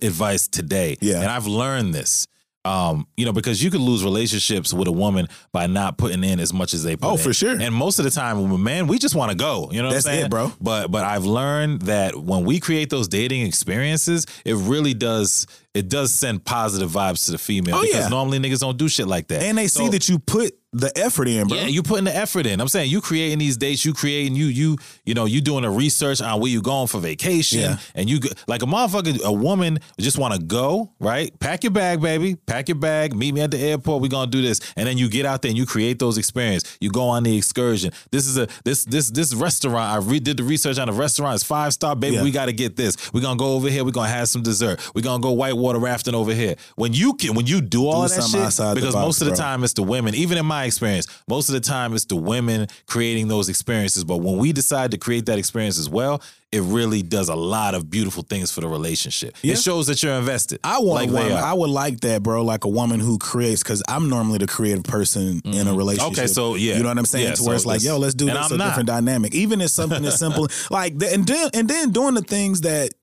advice 0.00 0.46
today. 0.46 0.96
Yeah. 1.00 1.16
And 1.22 1.26
I've 1.30 1.46
learned 1.48 1.92
this. 1.92 2.28
Um, 2.62 3.06
you 3.16 3.24
know, 3.24 3.32
because 3.32 3.62
you 3.62 3.70
could 3.70 3.80
lose 3.80 4.04
relationships 4.04 4.74
with 4.74 4.86
a 4.86 4.92
woman 4.92 5.28
by 5.50 5.66
not 5.66 5.96
putting 5.96 6.22
in 6.22 6.38
as 6.40 6.52
much 6.52 6.74
as 6.74 6.82
they 6.82 6.94
put 6.94 7.06
Oh, 7.08 7.12
in. 7.12 7.18
for 7.18 7.32
sure. 7.32 7.58
And 7.58 7.74
most 7.74 7.98
of 7.98 8.04
the 8.04 8.10
time, 8.10 8.62
man, 8.62 8.86
we 8.86 8.98
just 8.98 9.14
want 9.14 9.30
to 9.30 9.36
go. 9.36 9.70
You 9.72 9.80
know 9.80 9.88
what 9.88 9.94
That's 9.94 10.06
I'm 10.06 10.12
saying? 10.12 10.26
it, 10.26 10.30
bro. 10.30 10.52
But 10.60 10.90
but 10.90 11.04
I've 11.04 11.24
learned 11.24 11.82
that 11.82 12.14
when 12.16 12.44
we 12.44 12.60
create 12.60 12.90
those 12.90 13.08
dating 13.08 13.46
experiences, 13.46 14.26
it 14.44 14.56
really 14.56 14.92
does 14.92 15.46
it 15.72 15.88
does 15.88 16.12
send 16.12 16.44
positive 16.44 16.90
vibes 16.90 17.24
to 17.26 17.32
the 17.32 17.38
female. 17.38 17.76
Oh, 17.76 17.80
because 17.82 17.94
yeah. 18.04 18.08
normally 18.08 18.38
niggas 18.38 18.60
don't 18.60 18.76
do 18.76 18.88
shit 18.88 19.06
like 19.06 19.28
that. 19.28 19.42
And 19.42 19.56
they 19.56 19.66
see 19.68 19.88
that 19.88 20.08
you 20.10 20.18
put 20.18 20.52
the 20.72 20.92
effort 20.96 21.26
in, 21.26 21.48
bro. 21.48 21.56
yeah, 21.58 21.66
you 21.66 21.82
putting 21.82 22.04
the 22.04 22.14
effort 22.16 22.46
in. 22.46 22.60
I'm 22.60 22.68
saying 22.68 22.90
you 22.90 23.00
creating 23.00 23.38
these 23.38 23.56
dates, 23.56 23.84
you 23.84 23.92
creating 23.92 24.36
you 24.36 24.46
you 24.46 24.76
you 25.04 25.14
know 25.14 25.24
you 25.24 25.40
doing 25.40 25.64
a 25.64 25.70
research 25.70 26.20
on 26.22 26.40
where 26.40 26.50
you 26.50 26.62
going 26.62 26.86
for 26.86 27.00
vacation, 27.00 27.60
Yeah. 27.60 27.78
and 27.94 28.08
you 28.08 28.20
like 28.46 28.62
a 28.62 28.66
motherfucker, 28.66 29.20
a 29.24 29.32
woman 29.32 29.80
just 29.98 30.16
want 30.18 30.34
to 30.34 30.40
go 30.40 30.92
right. 31.00 31.36
Pack 31.40 31.64
your 31.64 31.72
bag, 31.72 32.00
baby. 32.00 32.36
Pack 32.36 32.68
your 32.68 32.76
bag. 32.76 33.14
Meet 33.16 33.34
me 33.34 33.40
at 33.40 33.50
the 33.50 33.58
airport. 33.58 34.00
We 34.00 34.08
gonna 34.08 34.30
do 34.30 34.42
this, 34.42 34.60
and 34.76 34.86
then 34.86 34.96
you 34.96 35.08
get 35.08 35.26
out 35.26 35.42
there 35.42 35.48
and 35.50 35.58
you 35.58 35.66
create 35.66 35.98
those 35.98 36.18
experiences. 36.18 36.76
You 36.80 36.90
go 36.90 37.02
on 37.08 37.24
the 37.24 37.36
excursion. 37.36 37.92
This 38.12 38.26
is 38.26 38.38
a 38.38 38.46
this 38.64 38.84
this 38.84 39.10
this 39.10 39.34
restaurant. 39.34 39.90
I 39.92 39.96
re- 39.96 40.20
did 40.20 40.36
the 40.36 40.44
research 40.44 40.78
on 40.78 40.86
the 40.86 40.92
restaurant. 40.94 41.34
It's 41.34 41.44
five 41.44 41.72
star, 41.72 41.96
baby. 41.96 42.16
Yeah. 42.16 42.22
We 42.22 42.30
got 42.30 42.46
to 42.46 42.52
get 42.52 42.76
this. 42.76 42.96
We 43.12 43.20
gonna 43.20 43.36
go 43.36 43.54
over 43.54 43.68
here. 43.68 43.82
We 43.82 43.90
gonna 43.92 44.08
have 44.08 44.28
some 44.28 44.42
dessert. 44.42 44.80
We 44.94 45.02
gonna 45.02 45.20
go 45.22 45.32
whitewater 45.32 45.78
rafting 45.80 46.14
over 46.14 46.32
here. 46.32 46.54
When 46.76 46.92
you 46.92 47.14
can, 47.14 47.34
when 47.34 47.46
you 47.46 47.60
do 47.60 47.88
all 47.88 48.02
Do 48.06 48.14
that 48.14 48.22
shit, 48.22 48.74
because 48.76 48.94
box, 48.94 49.04
most 49.04 49.20
of 49.20 49.26
the 49.26 49.30
bro. 49.32 49.36
time 49.36 49.50
time 49.50 49.64
it's 49.64 49.72
the 49.72 49.82
women, 49.82 50.14
even 50.14 50.38
in 50.38 50.46
my 50.46 50.59
experience, 50.64 51.06
most 51.28 51.48
of 51.48 51.54
the 51.54 51.60
time 51.60 51.94
it's 51.94 52.04
the 52.04 52.16
women 52.16 52.68
creating 52.86 53.28
those 53.28 53.48
experiences. 53.48 54.04
But 54.04 54.18
when 54.18 54.36
we 54.36 54.52
decide 54.52 54.90
to 54.92 54.98
create 54.98 55.26
that 55.26 55.38
experience 55.38 55.78
as 55.78 55.88
well, 55.88 56.22
it 56.52 56.62
really 56.62 57.02
does 57.02 57.28
a 57.28 57.36
lot 57.36 57.74
of 57.74 57.90
beautiful 57.90 58.24
things 58.24 58.50
for 58.50 58.60
the 58.60 58.66
relationship. 58.66 59.36
Yeah. 59.42 59.52
It 59.52 59.58
shows 59.60 59.86
that 59.86 60.02
you're 60.02 60.14
invested. 60.14 60.58
I 60.64 60.80
want 60.80 61.06
like 61.06 61.10
woman. 61.10 61.32
I 61.32 61.54
would 61.54 61.70
like 61.70 62.00
that, 62.00 62.22
bro. 62.22 62.42
Like 62.42 62.64
a 62.64 62.68
woman 62.68 62.98
who 62.98 63.18
creates, 63.18 63.62
because 63.62 63.82
I'm 63.88 64.08
normally 64.08 64.38
the 64.38 64.48
creative 64.48 64.82
person 64.82 65.40
in 65.44 65.68
a 65.68 65.74
relationship. 65.74 66.12
Mm-hmm. 66.12 66.20
Okay, 66.20 66.26
so, 66.26 66.56
yeah. 66.56 66.76
you 66.76 66.82
know 66.82 66.88
what 66.88 66.98
I'm 66.98 67.04
saying. 67.04 67.28
Yeah, 67.28 67.34
to 67.34 67.42
where 67.44 67.52
so 67.52 67.56
it's 67.56 67.66
like, 67.66 67.82
yo, 67.84 67.98
let's 67.98 68.14
do 68.14 68.26
this 68.26 68.34
I'm 68.34 68.52
a 68.52 68.56
not. 68.56 68.66
different 68.68 68.88
dynamic. 68.88 69.34
Even 69.34 69.60
if 69.60 69.70
something 69.70 70.04
as 70.04 70.18
simple 70.18 70.48
like, 70.70 70.98
the, 70.98 71.12
and 71.12 71.26
then 71.26 71.50
and 71.54 71.68
then 71.68 71.90
doing 71.90 72.14
the 72.14 72.22
things 72.22 72.62
that 72.62 72.94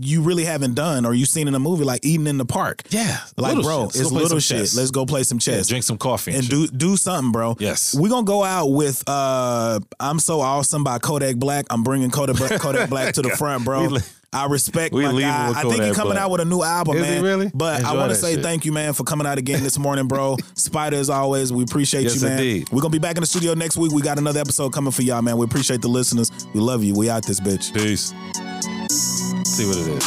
you 0.00 0.22
really 0.22 0.44
haven't 0.44 0.74
done 0.74 1.04
or 1.04 1.14
you 1.14 1.24
seen 1.26 1.48
in 1.48 1.54
a 1.54 1.58
movie, 1.58 1.84
like 1.84 2.04
eating 2.04 2.26
in 2.26 2.38
the 2.38 2.44
park. 2.44 2.82
yeah, 2.90 3.18
Like, 3.36 3.60
bro, 3.62 3.88
shit. 3.90 4.00
It's 4.02 4.10
little 4.12 4.38
shit. 4.38 4.58
chess. 4.58 4.76
Let's 4.76 4.90
go 4.90 5.06
play 5.06 5.22
some 5.22 5.38
Yeah, 5.38 5.56
chess. 5.58 5.68
drink 5.68 5.84
some 5.84 5.98
coffee 5.98 6.32
and, 6.32 6.40
and 6.40 6.48
do 6.48 6.66
do 6.68 6.96
something, 6.96 7.32
bro. 7.32 7.56
Yes. 7.58 7.94
We're 7.98 8.08
gonna 8.10 8.24
go 8.24 8.44
out 8.44 8.66
with 8.68 9.02
uh 9.08 9.80
I'm 10.00 10.18
so 10.18 10.40
awesome 10.40 10.84
by 10.84 10.98
Kodak 10.98 11.36
Black. 11.36 11.66
I'm 11.70 11.82
bringing 11.82 12.10
Kodak 12.10 12.36
Kodak 12.60 12.88
Black 12.90 13.14
to 13.14 13.22
the 13.22 13.30
front, 13.30 13.64
bro. 13.64 13.88
We 13.88 13.98
I 14.30 14.44
respect 14.44 14.92
we 14.92 15.04
my 15.04 15.18
guy. 15.18 15.52
I 15.56 15.62
think 15.62 15.82
he's 15.82 15.96
coming 15.96 16.18
out 16.18 16.30
with 16.30 16.42
a 16.42 16.44
new 16.44 16.62
album, 16.62 16.96
Is 16.98 17.02
man. 17.02 17.22
really? 17.22 17.50
But 17.54 17.82
I 17.82 17.94
want 17.94 18.10
to 18.10 18.14
say 18.14 18.34
shit. 18.34 18.42
thank 18.42 18.66
you, 18.66 18.72
man, 18.72 18.92
for 18.92 19.02
coming 19.02 19.26
out 19.26 19.38
again 19.38 19.62
this 19.62 19.78
morning, 19.78 20.06
bro. 20.06 20.36
Spider, 20.54 20.98
as 20.98 21.08
always, 21.08 21.50
we 21.50 21.62
appreciate 21.62 22.02
Yes, 22.02 22.16
you, 22.16 22.28
man. 22.28 22.32
indeed. 22.32 22.68
We're 22.70 22.82
gonna 22.82 22.92
be 22.92 22.98
back 22.98 23.16
in 23.16 23.22
the 23.22 23.26
studio 23.26 23.54
next 23.54 23.78
week. 23.78 23.90
We 23.90 24.02
got 24.02 24.18
another 24.18 24.38
episode 24.40 24.74
coming 24.74 24.92
for 24.92 25.00
y'all, 25.00 25.22
man. 25.22 25.38
We 25.38 25.46
appreciate 25.46 25.80
the 25.80 25.88
listeners. 25.88 26.30
We 26.52 26.60
love 26.60 26.84
you. 26.84 26.94
We 26.94 27.08
out 27.08 27.24
this 27.24 27.40
bitch. 27.40 27.72
Peace. 27.72 28.12
See 28.90 29.66
what 29.66 29.76
it 29.76 29.88
is. 29.88 30.04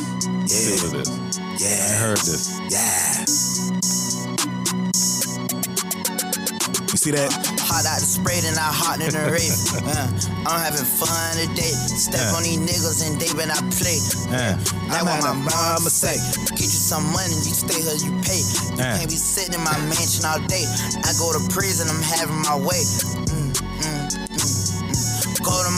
See 0.50 0.88
what 0.88 0.94
it 0.96 1.08
is. 1.08 1.40
Yeah. 1.62 1.86
I 1.86 1.98
heard 2.02 2.18
this. 2.18 2.50
yeah. 2.70 3.22
You 6.92 6.98
see 6.98 7.12
that? 7.12 7.32
Hot 7.72 7.86
out 7.88 8.02
the 8.02 8.06
spray, 8.10 8.42
then 8.42 8.58
I 8.60 8.68
hot 8.74 9.00
in 9.00 9.14
the 9.14 9.32
race. 9.32 9.70
Uh, 9.92 10.08
I'm 10.48 10.60
having 10.62 10.86
fun 10.86 11.34
today. 11.38 11.74
Step 11.74 12.18
Yeah. 12.20 12.36
on 12.38 12.44
these 12.44 12.58
niggas 12.60 13.06
and 13.06 13.20
they 13.22 13.30
been 13.38 13.52
I 13.52 13.60
play. 13.76 14.00
Yeah. 14.34 14.58
That's 14.90 15.04
I'm 15.04 15.06
what 15.06 15.22
my 15.22 15.34
mama 15.38 15.90
say. 15.90 16.18
Get 16.58 16.66
you 16.70 16.82
some 16.82 17.06
money, 17.14 17.34
you 17.38 17.54
stay 17.54 17.78
here, 17.82 17.98
you 18.02 18.12
pay. 18.26 18.42
You 18.42 18.82
Yeah. 18.82 18.98
can't 18.98 19.10
be 19.10 19.18
sitting 19.20 19.54
in 19.54 19.62
my 19.64 19.78
mansion 19.90 20.26
all 20.26 20.40
day. 20.50 20.66
I 21.06 21.12
go 21.22 21.32
to 21.38 21.42
prison, 21.54 21.88
I'm 21.90 22.02
having 22.02 22.40
my 22.42 22.56
way. 22.58 22.82
Mm, 23.30 23.41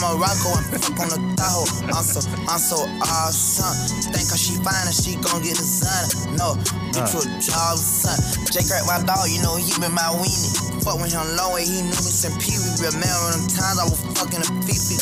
Morocco 0.04 0.60
and 0.60 0.68
fuck 0.84 0.99
on 0.99 1.08
the 1.16 1.20
Tahoe. 1.39 1.64
I'm 1.88 2.04
so, 2.04 2.20
I'm 2.51 2.60
so 2.60 2.84
awesome. 2.99 3.72
Think 4.12 4.28
cause 4.28 4.43
she 4.43 4.60
fine 4.60 4.84
and 4.84 4.91
she 4.91 5.16
gon' 5.16 5.39
get 5.39 5.56
a 5.56 5.64
son. 5.64 6.36
No, 6.36 6.60
get 6.91 7.08
you 7.16 7.24
a 7.24 7.28
job, 7.39 7.80
son. 7.80 8.20
Jake 8.51 8.68
Crack 8.68 8.84
my 8.84 8.99
dog, 9.08 9.32
you 9.32 9.39
know 9.39 9.56
he 9.56 9.72
been 9.80 9.95
my 9.95 10.12
weenie. 10.20 10.51
Fuck 10.84 10.99
with 10.99 11.16
him 11.16 11.24
long 11.39 11.56
way, 11.56 11.64
he 11.64 11.80
knew 11.80 11.95
me 12.04 12.12
some 12.12 12.36
pee 12.36 12.60
wee. 12.60 12.76
Remember 12.84 13.32
them 13.32 13.47
times 13.47 13.80
I 13.80 13.88
was 13.88 13.99
fucking 14.20 14.43
a 14.43 14.49
fifi. 14.68 14.99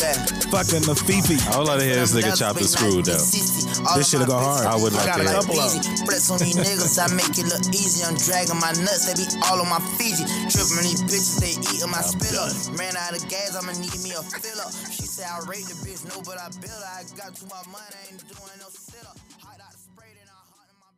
Yeah. 0.00 0.16
Fucking 0.48 0.88
the 0.88 0.96
Fifi. 0.96 1.36
I 1.52 1.60
would 1.60 1.68
like 1.68 1.78
to 1.80 1.84
hear 1.84 2.00
this 2.00 2.16
nigga 2.16 2.32
chop 2.32 2.56
the 2.56 2.64
screw 2.64 3.04
though. 3.04 3.20
This 3.20 4.08
shit'll 4.08 4.24
go 4.24 4.40
hard. 4.40 4.64
I 4.64 4.74
would 4.80 4.96
like 4.96 5.04
got 5.04 5.20
to 5.20 5.28
a 5.28 5.28
hear 5.28 5.36
couple 5.44 5.60
of 5.60 5.76
'em. 5.76 5.84
Flex 6.08 6.30
on 6.32 6.40
these 6.40 6.56
niggas, 6.56 6.96
I 6.96 7.12
make 7.12 7.36
it 7.36 7.44
look 7.52 7.60
easy. 7.68 8.00
I'm 8.08 8.16
dragging 8.16 8.56
my 8.56 8.72
nuts, 8.80 9.04
they 9.12 9.14
be 9.20 9.28
all 9.44 9.60
on 9.60 9.68
my 9.68 9.80
Fiji. 10.00 10.24
Tripping 10.48 10.88
these 10.88 11.04
bitches, 11.04 11.36
they 11.44 11.52
eating 11.68 11.92
my 11.92 12.00
spit 12.00 12.32
up. 12.32 12.48
Ran 12.80 12.96
out 12.96 13.12
of 13.12 13.20
gas, 13.28 13.52
I'ma 13.52 13.76
need 13.76 13.92
me 14.00 14.16
a 14.16 14.24
fill 14.24 14.60
up. 14.64 14.72
She 14.88 15.04
said 15.04 15.28
I 15.28 15.44
rate 15.44 15.68
the 15.68 15.76
bitch, 15.84 16.00
no, 16.08 16.16
but 16.24 16.40
I 16.40 16.48
build 16.64 16.72
her. 16.80 16.96
I 16.96 17.04
got 17.12 17.36
too 17.36 17.44
much 17.52 17.68
money, 17.68 17.92
I 17.92 18.16
ain't 18.16 18.24
doing 18.24 18.56
no 18.56 18.72
sit 18.72 19.04
up. 19.04 19.20
Hot 19.44 19.60
out 19.60 19.68
the 19.68 19.84
spray, 19.84 20.16
then 20.16 20.32
I 20.32 20.40
hot 20.48 20.64
in 20.72 20.80
my 20.80 20.90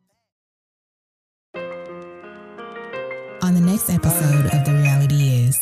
bag. 1.58 3.42
On 3.42 3.52
the 3.58 3.64
next 3.66 3.90
episode 3.90 4.46
of 4.46 4.62
The 4.62 4.72
Reality 4.78 5.50
Is. 5.50 5.58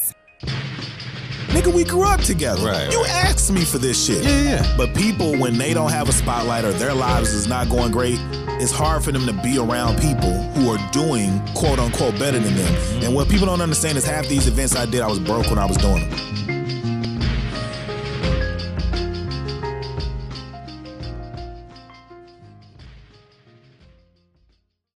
Nigga, 1.60 1.74
we 1.74 1.84
grew 1.84 2.04
up 2.04 2.20
together. 2.22 2.64
Right, 2.66 2.90
You 2.90 3.02
right. 3.02 3.10
asked 3.26 3.52
me 3.52 3.66
for 3.66 3.76
this 3.76 4.02
shit. 4.02 4.24
Yeah, 4.24 4.42
yeah. 4.42 4.74
But 4.78 4.94
people, 4.94 5.36
when 5.38 5.58
they 5.58 5.74
don't 5.74 5.90
have 5.90 6.08
a 6.08 6.12
spotlight 6.12 6.64
or 6.64 6.72
their 6.72 6.94
lives 6.94 7.34
is 7.34 7.46
not 7.46 7.68
going 7.68 7.92
great, 7.92 8.18
it's 8.62 8.72
hard 8.72 9.04
for 9.04 9.12
them 9.12 9.26
to 9.26 9.34
be 9.42 9.58
around 9.58 10.00
people 10.00 10.42
who 10.54 10.70
are 10.70 10.78
doing 10.90 11.38
quote 11.54 11.78
unquote 11.78 12.18
better 12.18 12.38
than 12.38 12.54
them. 12.54 13.04
And 13.04 13.14
what 13.14 13.28
people 13.28 13.46
don't 13.46 13.60
understand 13.60 13.98
is 13.98 14.06
half 14.06 14.26
these 14.26 14.46
events 14.46 14.74
I 14.74 14.86
did, 14.86 15.02
I 15.02 15.06
was 15.06 15.18
broke 15.18 15.50
when 15.50 15.58
I 15.58 15.66
was 15.66 15.76
doing 15.76 16.08
them. 16.08 16.59